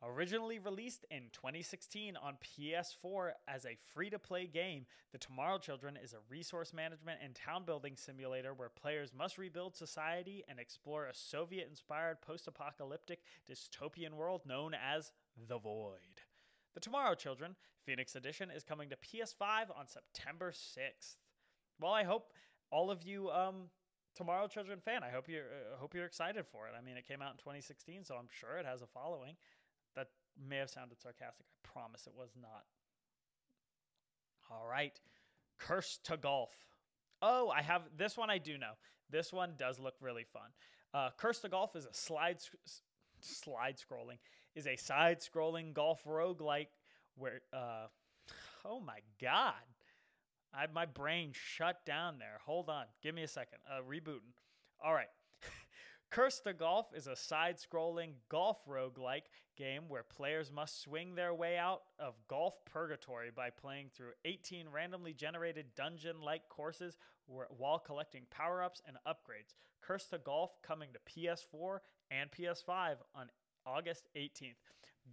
Originally 0.04 0.58
released 0.58 1.06
in 1.12 1.30
2016 1.32 2.16
on 2.16 2.34
PS4 2.42 3.32
as 3.46 3.64
a 3.64 3.78
free 3.94 4.10
to 4.10 4.18
play 4.18 4.48
game, 4.48 4.84
The 5.12 5.18
Tomorrow 5.18 5.58
Children 5.58 5.96
is 6.02 6.12
a 6.12 6.16
resource 6.28 6.72
management 6.72 7.20
and 7.22 7.36
town 7.36 7.64
building 7.64 7.94
simulator 7.96 8.52
where 8.52 8.68
players 8.68 9.12
must 9.16 9.38
rebuild 9.38 9.76
society 9.76 10.42
and 10.48 10.58
explore 10.58 11.06
a 11.06 11.14
Soviet 11.14 11.68
inspired 11.70 12.20
post 12.20 12.48
apocalyptic 12.48 13.20
dystopian 13.48 14.14
world 14.14 14.40
known 14.44 14.74
as 14.74 15.12
The 15.48 15.58
Void. 15.58 16.22
The 16.74 16.80
Tomorrow 16.80 17.14
Children 17.14 17.54
Phoenix 17.86 18.16
Edition 18.16 18.50
is 18.50 18.64
coming 18.64 18.90
to 18.90 18.96
PS5 18.96 19.70
on 19.78 19.86
September 19.86 20.50
6th. 20.50 21.14
Well, 21.80 21.92
I 21.92 22.02
hope 22.02 22.32
all 22.72 22.90
of 22.90 23.04
you 23.04 23.30
um, 23.30 23.70
Tomorrow 24.16 24.48
Children 24.48 24.80
fan, 24.80 25.04
I 25.04 25.10
hope 25.10 25.28
you're 25.28 25.44
uh, 25.44 25.78
hope 25.78 25.94
you're 25.94 26.06
excited 26.06 26.44
for 26.50 26.66
it. 26.66 26.74
I 26.76 26.82
mean, 26.82 26.96
it 26.96 27.06
came 27.06 27.22
out 27.22 27.32
in 27.32 27.38
2016, 27.38 28.04
so 28.04 28.16
I'm 28.16 28.28
sure 28.30 28.58
it 28.58 28.66
has 28.66 28.82
a 28.82 28.86
following. 28.86 29.36
That 29.96 30.08
may 30.48 30.58
have 30.58 30.70
sounded 30.70 31.00
sarcastic. 31.00 31.46
I 31.46 31.68
promise 31.68 32.06
it 32.06 32.14
was 32.16 32.30
not. 32.40 32.64
All 34.50 34.66
right. 34.68 34.98
Cursed 35.58 36.04
to 36.06 36.16
Golf. 36.16 36.52
Oh, 37.20 37.50
I 37.50 37.62
have 37.62 37.82
this 37.96 38.16
one 38.16 38.30
I 38.30 38.38
do 38.38 38.58
know. 38.58 38.72
This 39.10 39.32
one 39.32 39.52
does 39.56 39.78
look 39.78 39.94
really 40.00 40.24
fun. 40.24 40.50
Uh, 40.92 41.10
Cursed 41.16 41.42
to 41.42 41.48
Golf 41.48 41.76
is 41.76 41.86
a 41.86 41.94
slide 41.94 42.38
slide 43.20 43.76
scrolling 43.76 44.18
is 44.54 44.66
a 44.66 44.76
side 44.76 45.20
scrolling 45.20 45.72
golf 45.72 46.04
roguelike 46.04 46.68
where 47.16 47.40
uh 47.52 47.86
oh 48.64 48.80
my 48.80 48.98
god. 49.20 49.54
I 50.54 50.66
my 50.72 50.86
brain 50.86 51.30
shut 51.32 51.84
down 51.86 52.18
there. 52.18 52.38
Hold 52.44 52.68
on. 52.68 52.84
Give 53.02 53.14
me 53.14 53.22
a 53.22 53.28
second. 53.28 53.58
Uh 53.70 53.80
rebooting. 53.88 54.34
All 54.84 54.94
right. 54.94 55.08
Cursed 56.12 56.44
to 56.44 56.52
Golf 56.52 56.88
is 56.94 57.06
a 57.06 57.16
side 57.16 57.56
scrolling 57.56 58.12
golf 58.28 58.58
roguelike 58.68 59.30
game 59.56 59.84
where 59.88 60.02
players 60.02 60.52
must 60.52 60.82
swing 60.82 61.14
their 61.14 61.32
way 61.32 61.56
out 61.56 61.84
of 61.98 62.12
golf 62.28 62.62
purgatory 62.66 63.30
by 63.34 63.48
playing 63.48 63.88
through 63.96 64.10
18 64.26 64.66
randomly 64.68 65.14
generated 65.14 65.74
dungeon 65.74 66.20
like 66.20 66.46
courses 66.50 66.98
while 67.26 67.78
collecting 67.78 68.24
power 68.30 68.62
ups 68.62 68.82
and 68.86 68.98
upgrades. 69.06 69.54
Cursed 69.80 70.10
to 70.10 70.18
Golf 70.18 70.60
coming 70.60 70.90
to 70.92 70.98
PS4 71.10 71.78
and 72.10 72.30
PS5 72.30 72.96
on 73.14 73.30
August 73.64 74.10
18th. 74.14 74.56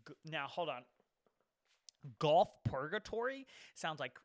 G- 0.06 0.14
now, 0.26 0.48
hold 0.48 0.68
on. 0.68 0.82
Golf 2.20 2.50
purgatory 2.66 3.48
sounds 3.74 4.02
like 4.02 4.20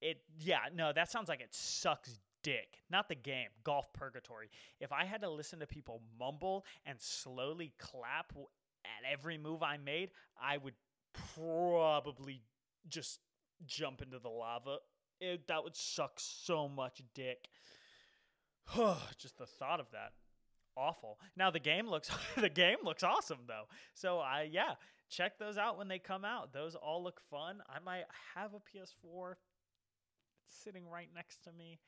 it. 0.00 0.22
Yeah, 0.40 0.60
no, 0.74 0.90
that 0.94 1.10
sounds 1.10 1.28
like 1.28 1.42
it 1.42 1.54
sucks 1.54 2.18
dick, 2.44 2.78
not 2.88 3.08
the 3.08 3.16
game, 3.16 3.48
Golf 3.64 3.92
Purgatory. 3.92 4.50
If 4.78 4.92
I 4.92 5.04
had 5.04 5.22
to 5.22 5.30
listen 5.30 5.58
to 5.58 5.66
people 5.66 6.02
mumble 6.20 6.64
and 6.86 7.00
slowly 7.00 7.72
clap 7.78 8.32
at 8.84 9.10
every 9.10 9.36
move 9.36 9.64
I 9.64 9.78
made, 9.78 10.10
I 10.40 10.58
would 10.58 10.74
probably 11.34 12.42
just 12.88 13.18
jump 13.66 14.02
into 14.02 14.20
the 14.20 14.28
lava. 14.28 14.76
It, 15.20 15.48
that 15.48 15.64
would 15.64 15.74
suck 15.74 16.12
so 16.18 16.68
much 16.68 17.02
dick. 17.14 17.48
just 19.18 19.38
the 19.38 19.46
thought 19.46 19.80
of 19.80 19.90
that 19.90 20.12
awful. 20.76 21.20
Now 21.36 21.50
the 21.50 21.60
game 21.60 21.88
looks 21.88 22.10
the 22.36 22.48
game 22.48 22.78
looks 22.82 23.02
awesome 23.02 23.40
though. 23.46 23.64
So 23.94 24.18
I 24.18 24.48
yeah, 24.50 24.74
check 25.08 25.38
those 25.38 25.56
out 25.56 25.78
when 25.78 25.88
they 25.88 25.98
come 25.98 26.24
out. 26.24 26.52
Those 26.52 26.74
all 26.74 27.02
look 27.02 27.20
fun. 27.30 27.62
I 27.68 27.78
might 27.78 28.04
have 28.34 28.52
a 28.54 28.58
PS4 28.58 29.34
sitting 30.48 30.88
right 30.88 31.08
next 31.14 31.44
to 31.44 31.52
me 31.52 31.78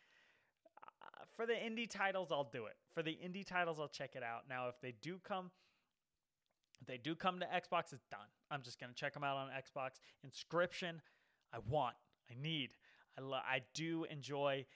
for 1.34 1.46
the 1.46 1.52
indie 1.52 1.88
titles, 1.88 2.30
I'll 2.30 2.50
do 2.50 2.66
it. 2.66 2.74
For 2.94 3.02
the 3.02 3.12
indie 3.12 3.46
titles, 3.46 3.78
I'll 3.78 3.88
check 3.88 4.11
it 4.14 4.22
out. 4.22 4.42
Now, 4.48 4.68
if 4.68 4.80
they 4.80 4.94
do 5.02 5.18
come, 5.22 5.50
if 6.80 6.86
they 6.86 6.98
do 6.98 7.14
come 7.14 7.40
to 7.40 7.46
Xbox, 7.46 7.92
it's 7.92 8.07
done. 8.11 8.28
I'm 8.50 8.62
just 8.62 8.80
gonna 8.80 8.92
check 8.94 9.14
them 9.14 9.24
out 9.24 9.36
on 9.36 9.48
Xbox. 9.48 10.00
Inscryption, 10.26 11.00
I 11.52 11.59
want, 11.68 11.96
I 12.30 12.34
need. 12.40 12.70
I 13.18 13.22
lo- 13.22 13.36
I 13.46 13.62
do 13.74 14.04
enjoy 14.04 14.66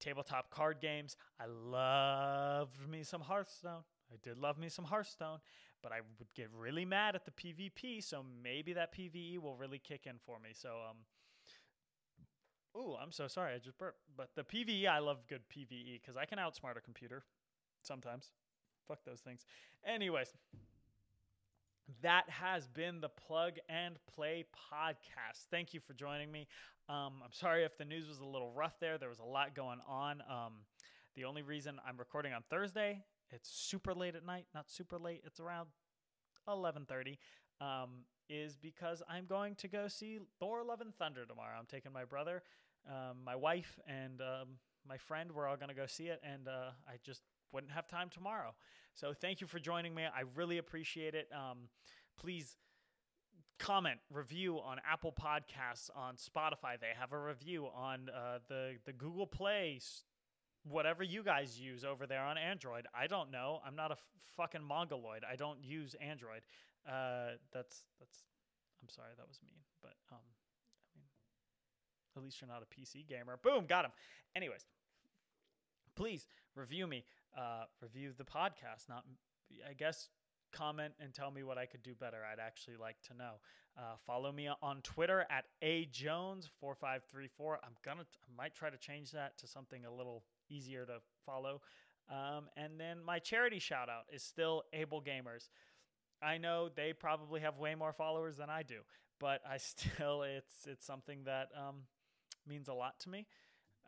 tabletop 0.00 0.50
card 0.50 0.80
games. 0.80 1.16
I 1.38 1.44
loved 1.46 2.88
me 2.88 3.02
some 3.02 3.20
Hearthstone. 3.20 3.82
I 4.12 4.16
did 4.22 4.38
love 4.38 4.58
me 4.58 4.68
some 4.68 4.86
Hearthstone, 4.86 5.38
but 5.82 5.92
I 5.92 6.00
would 6.18 6.34
get 6.34 6.48
really 6.52 6.84
mad 6.84 7.14
at 7.14 7.24
the 7.24 7.30
PvP. 7.30 8.02
So 8.02 8.24
maybe 8.42 8.72
that 8.72 8.94
PVE 8.94 9.38
will 9.38 9.54
really 9.54 9.78
kick 9.78 10.06
in 10.06 10.16
for 10.24 10.38
me. 10.40 10.50
So 10.52 10.70
um, 10.88 10.96
Ooh, 12.76 12.94
I'm 13.00 13.12
so 13.12 13.26
sorry. 13.26 13.54
I 13.54 13.58
just 13.58 13.78
burped. 13.78 13.98
But 14.16 14.30
the 14.36 14.42
PVE, 14.44 14.86
I 14.86 14.98
love 14.98 15.26
good 15.28 15.42
PVE 15.54 16.00
because 16.00 16.16
I 16.16 16.24
can 16.24 16.38
outsmart 16.38 16.76
a 16.76 16.80
computer 16.80 17.24
sometimes. 17.82 18.30
Fuck 18.86 19.04
those 19.04 19.20
things. 19.20 19.44
Anyways, 19.84 20.32
that 22.02 22.28
has 22.28 22.68
been 22.68 23.00
the 23.00 23.08
Plug 23.08 23.54
and 23.68 23.96
Play 24.14 24.44
podcast. 24.72 25.46
Thank 25.50 25.74
you 25.74 25.80
for 25.80 25.94
joining 25.94 26.30
me. 26.30 26.46
Um, 26.88 27.14
I'm 27.24 27.32
sorry 27.32 27.64
if 27.64 27.76
the 27.76 27.84
news 27.84 28.08
was 28.08 28.20
a 28.20 28.24
little 28.24 28.50
rough 28.50 28.78
there. 28.80 28.98
There 28.98 29.08
was 29.08 29.18
a 29.18 29.24
lot 29.24 29.54
going 29.54 29.80
on. 29.88 30.22
Um, 30.28 30.52
the 31.16 31.24
only 31.24 31.42
reason 31.42 31.80
I'm 31.86 31.96
recording 31.96 32.32
on 32.32 32.42
Thursday, 32.50 33.02
it's 33.30 33.50
super 33.50 33.94
late 33.94 34.14
at 34.14 34.24
night. 34.24 34.46
Not 34.54 34.70
super 34.70 34.98
late. 34.98 35.22
It's 35.24 35.40
around 35.40 35.68
11:30. 36.48 37.18
Um, 37.60 38.04
is 38.30 38.56
because 38.56 39.02
I'm 39.08 39.26
going 39.26 39.56
to 39.56 39.68
go 39.68 39.88
see 39.88 40.20
Thor: 40.38 40.64
Love 40.64 40.80
and 40.80 40.94
Thunder 40.94 41.26
tomorrow. 41.26 41.56
I'm 41.58 41.66
taking 41.66 41.92
my 41.92 42.04
brother, 42.04 42.42
um, 42.88 43.18
my 43.24 43.36
wife, 43.36 43.78
and 43.86 44.20
um, 44.20 44.48
my 44.88 44.96
friend. 44.96 45.32
We're 45.32 45.48
all 45.48 45.56
going 45.56 45.68
to 45.68 45.74
go 45.74 45.86
see 45.86 46.06
it, 46.06 46.20
and 46.22 46.48
uh, 46.48 46.70
I 46.88 46.94
just 47.02 47.22
wouldn't 47.52 47.72
have 47.72 47.88
time 47.88 48.08
tomorrow. 48.08 48.54
So 48.94 49.12
thank 49.12 49.40
you 49.40 49.46
for 49.46 49.58
joining 49.58 49.94
me. 49.94 50.04
I 50.04 50.22
really 50.34 50.58
appreciate 50.58 51.14
it. 51.14 51.28
Um, 51.34 51.68
please 52.18 52.56
comment, 53.58 54.00
review 54.12 54.56
on 54.58 54.78
Apple 54.90 55.12
Podcasts, 55.12 55.90
on 55.94 56.14
Spotify. 56.16 56.80
They 56.80 56.92
have 56.98 57.12
a 57.12 57.18
review 57.18 57.66
on 57.74 58.08
uh, 58.08 58.38
the 58.48 58.76
the 58.86 58.92
Google 58.92 59.26
Play, 59.26 59.80
whatever 60.64 61.02
you 61.02 61.22
guys 61.22 61.58
use 61.58 61.84
over 61.84 62.06
there 62.06 62.22
on 62.22 62.38
Android. 62.38 62.86
I 62.94 63.06
don't 63.06 63.30
know. 63.30 63.60
I'm 63.66 63.76
not 63.76 63.90
a 63.90 63.94
f- 63.94 64.04
fucking 64.36 64.62
mongoloid. 64.62 65.22
I 65.30 65.36
don't 65.36 65.62
use 65.62 65.94
Android. 66.00 66.42
Uh, 66.86 67.36
that's 67.52 67.82
that's. 67.98 68.24
I'm 68.82 68.88
sorry, 68.88 69.10
that 69.16 69.28
was 69.28 69.38
mean, 69.44 69.58
but 69.82 69.92
um, 70.10 70.18
I 70.94 70.98
mean, 70.98 71.08
at 72.16 72.22
least 72.22 72.40
you're 72.40 72.48
not 72.48 72.62
a 72.62 72.66
PC 72.66 73.06
gamer. 73.06 73.38
Boom, 73.42 73.66
got 73.66 73.84
him. 73.84 73.90
Anyways, 74.34 74.64
please 75.96 76.26
review 76.54 76.86
me. 76.86 77.04
Uh, 77.36 77.64
review 77.82 78.12
the 78.16 78.24
podcast. 78.24 78.88
Not, 78.88 79.04
I 79.68 79.74
guess 79.74 80.08
comment 80.52 80.94
and 80.98 81.14
tell 81.14 81.30
me 81.30 81.42
what 81.42 81.58
I 81.58 81.66
could 81.66 81.82
do 81.82 81.94
better. 81.94 82.18
I'd 82.24 82.40
actually 82.40 82.76
like 82.76 82.96
to 83.08 83.16
know. 83.16 83.34
Uh, 83.78 83.96
follow 84.06 84.32
me 84.32 84.48
on 84.62 84.80
Twitter 84.82 85.26
at 85.30 85.44
a 85.62 85.86
jones 85.86 86.48
four 86.60 86.74
five 86.74 87.02
three 87.10 87.28
four. 87.28 87.60
I'm 87.62 87.74
gonna, 87.84 88.02
I 88.02 88.36
might 88.36 88.54
try 88.54 88.70
to 88.70 88.76
change 88.76 89.12
that 89.12 89.38
to 89.38 89.46
something 89.46 89.84
a 89.84 89.92
little 89.92 90.24
easier 90.50 90.84
to 90.86 90.98
follow. 91.24 91.60
Um, 92.10 92.48
and 92.56 92.78
then 92.78 93.04
my 93.04 93.18
charity 93.18 93.58
shout 93.58 93.88
out 93.88 94.04
is 94.12 94.22
still 94.22 94.64
Able 94.72 95.00
Gamers. 95.00 95.48
I 96.22 96.38
know 96.38 96.68
they 96.68 96.92
probably 96.92 97.40
have 97.40 97.58
way 97.58 97.74
more 97.74 97.92
followers 97.92 98.36
than 98.36 98.50
I 98.50 98.62
do, 98.62 98.80
but 99.18 99.40
I 99.48 99.56
still 99.58 100.22
it's 100.22 100.66
it's 100.66 100.84
something 100.84 101.24
that 101.24 101.48
um, 101.56 101.82
means 102.46 102.68
a 102.68 102.74
lot 102.74 102.98
to 103.00 103.08
me 103.08 103.26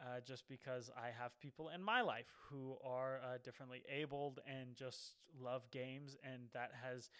uh, 0.01 0.21
just 0.25 0.49
because 0.49 0.91
I 0.97 1.09
have 1.19 1.39
people 1.41 1.71
in 1.75 1.83
my 1.83 2.01
life 2.01 2.27
who 2.51 2.77
are 2.85 3.21
uh, 3.23 3.39
differently 3.45 3.83
abled 3.91 4.41
and 4.47 4.75
just 4.75 5.15
love 5.41 5.71
games, 5.71 6.17
and 6.25 6.45
that 6.55 6.73
has 6.83 7.11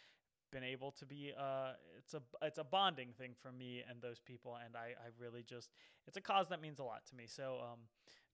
been 0.51 0.65
able 0.65 0.91
to 0.93 1.07
be 1.07 1.33
uh, 1.39 1.73
it's 1.99 2.15
a 2.15 2.23
it's 2.43 2.59
a 2.59 2.65
bonding 2.65 3.13
thing 3.17 3.33
for 3.41 3.53
me 3.53 3.83
and 3.89 4.03
those 4.03 4.19
people, 4.21 4.57
and 4.65 4.77
I, 4.77 4.95
I 4.99 5.11
really 5.19 5.43
just 5.43 5.71
it's 6.07 6.17
a 6.17 6.21
cause 6.21 6.49
that 6.49 6.61
means 6.61 6.79
a 6.79 6.85
lot 6.85 7.07
to 7.11 7.15
me. 7.17 7.25
So 7.27 7.59
um, 7.63 7.81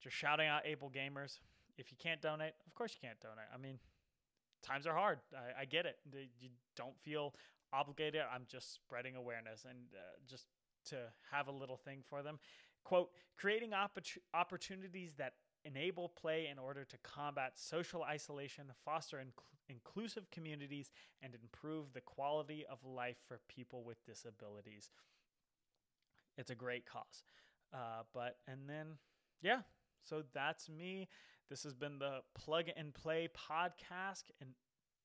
just 0.03 0.17
shouting 0.17 0.47
out 0.47 0.63
able 0.65 0.91
gamers. 0.91 1.39
If 1.77 1.91
you 1.91 1.97
can't 1.99 2.21
donate, 2.21 2.55
of 2.67 2.75
course 2.75 2.93
you 2.95 3.07
can't 3.07 3.21
donate. 3.21 3.47
I 3.55 3.59
mean, 3.59 3.79
times 4.63 4.87
are 4.87 4.95
hard. 4.95 5.19
I, 5.35 5.63
I 5.63 5.65
get 5.65 5.87
it. 5.87 5.99
You 6.41 6.49
don't 6.77 6.99
feel 7.03 7.35
obligated. 7.73 8.23
I'm 8.33 8.45
just 8.49 8.75
spreading 8.75 9.17
awareness 9.17 9.65
and 9.69 9.79
uh, 9.95 10.19
just 10.29 10.47
to 10.87 10.97
have 11.31 11.49
a 11.49 11.53
little 11.53 11.77
thing 11.77 12.03
for 12.09 12.23
them. 12.23 12.39
Quote, 12.85 13.11
creating 13.37 13.73
opportunities 14.35 15.15
that 15.19 15.35
enable 15.65 16.09
play 16.09 16.49
in 16.51 16.59
order 16.59 16.85
to 16.85 16.97
combat 16.99 17.53
social 17.57 18.03
isolation, 18.03 18.67
foster 18.85 19.19
inc- 19.19 19.43
inclusive 19.69 20.31
communities, 20.31 20.91
and 21.23 21.35
improve 21.35 21.93
the 21.93 22.01
quality 22.01 22.65
of 22.71 22.79
life 22.85 23.19
for 23.27 23.41
people 23.49 23.85
with 23.85 24.03
disabilities. 24.07 24.91
It's 26.39 26.51
a 26.51 26.55
great 26.55 26.87
cause. 26.87 27.25
Uh, 27.75 28.05
but, 28.15 28.37
and 28.47 28.61
then, 28.69 28.99
yeah, 29.43 29.63
so 30.03 30.23
that's 30.35 30.69
me. 30.69 31.09
This 31.49 31.63
has 31.63 31.75
been 31.75 31.99
the 31.99 32.21
Plug 32.35 32.67
and 32.77 32.93
Play 32.95 33.29
podcast. 33.29 34.25
And 34.41 34.51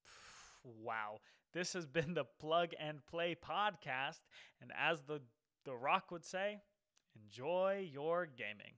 wow, 0.64 1.20
this 1.54 1.74
has 1.74 1.86
been 1.86 2.14
the 2.14 2.26
Plug 2.40 2.70
and 2.80 3.06
Play 3.06 3.36
podcast. 3.36 4.20
And 4.62 4.72
as 4.78 5.02
the, 5.04 5.22
the 5.66 5.76
Rock 5.76 6.12
would 6.12 6.26
say, 6.26 6.60
Enjoy 7.16 7.88
your 7.92 8.26
gaming. 8.26 8.74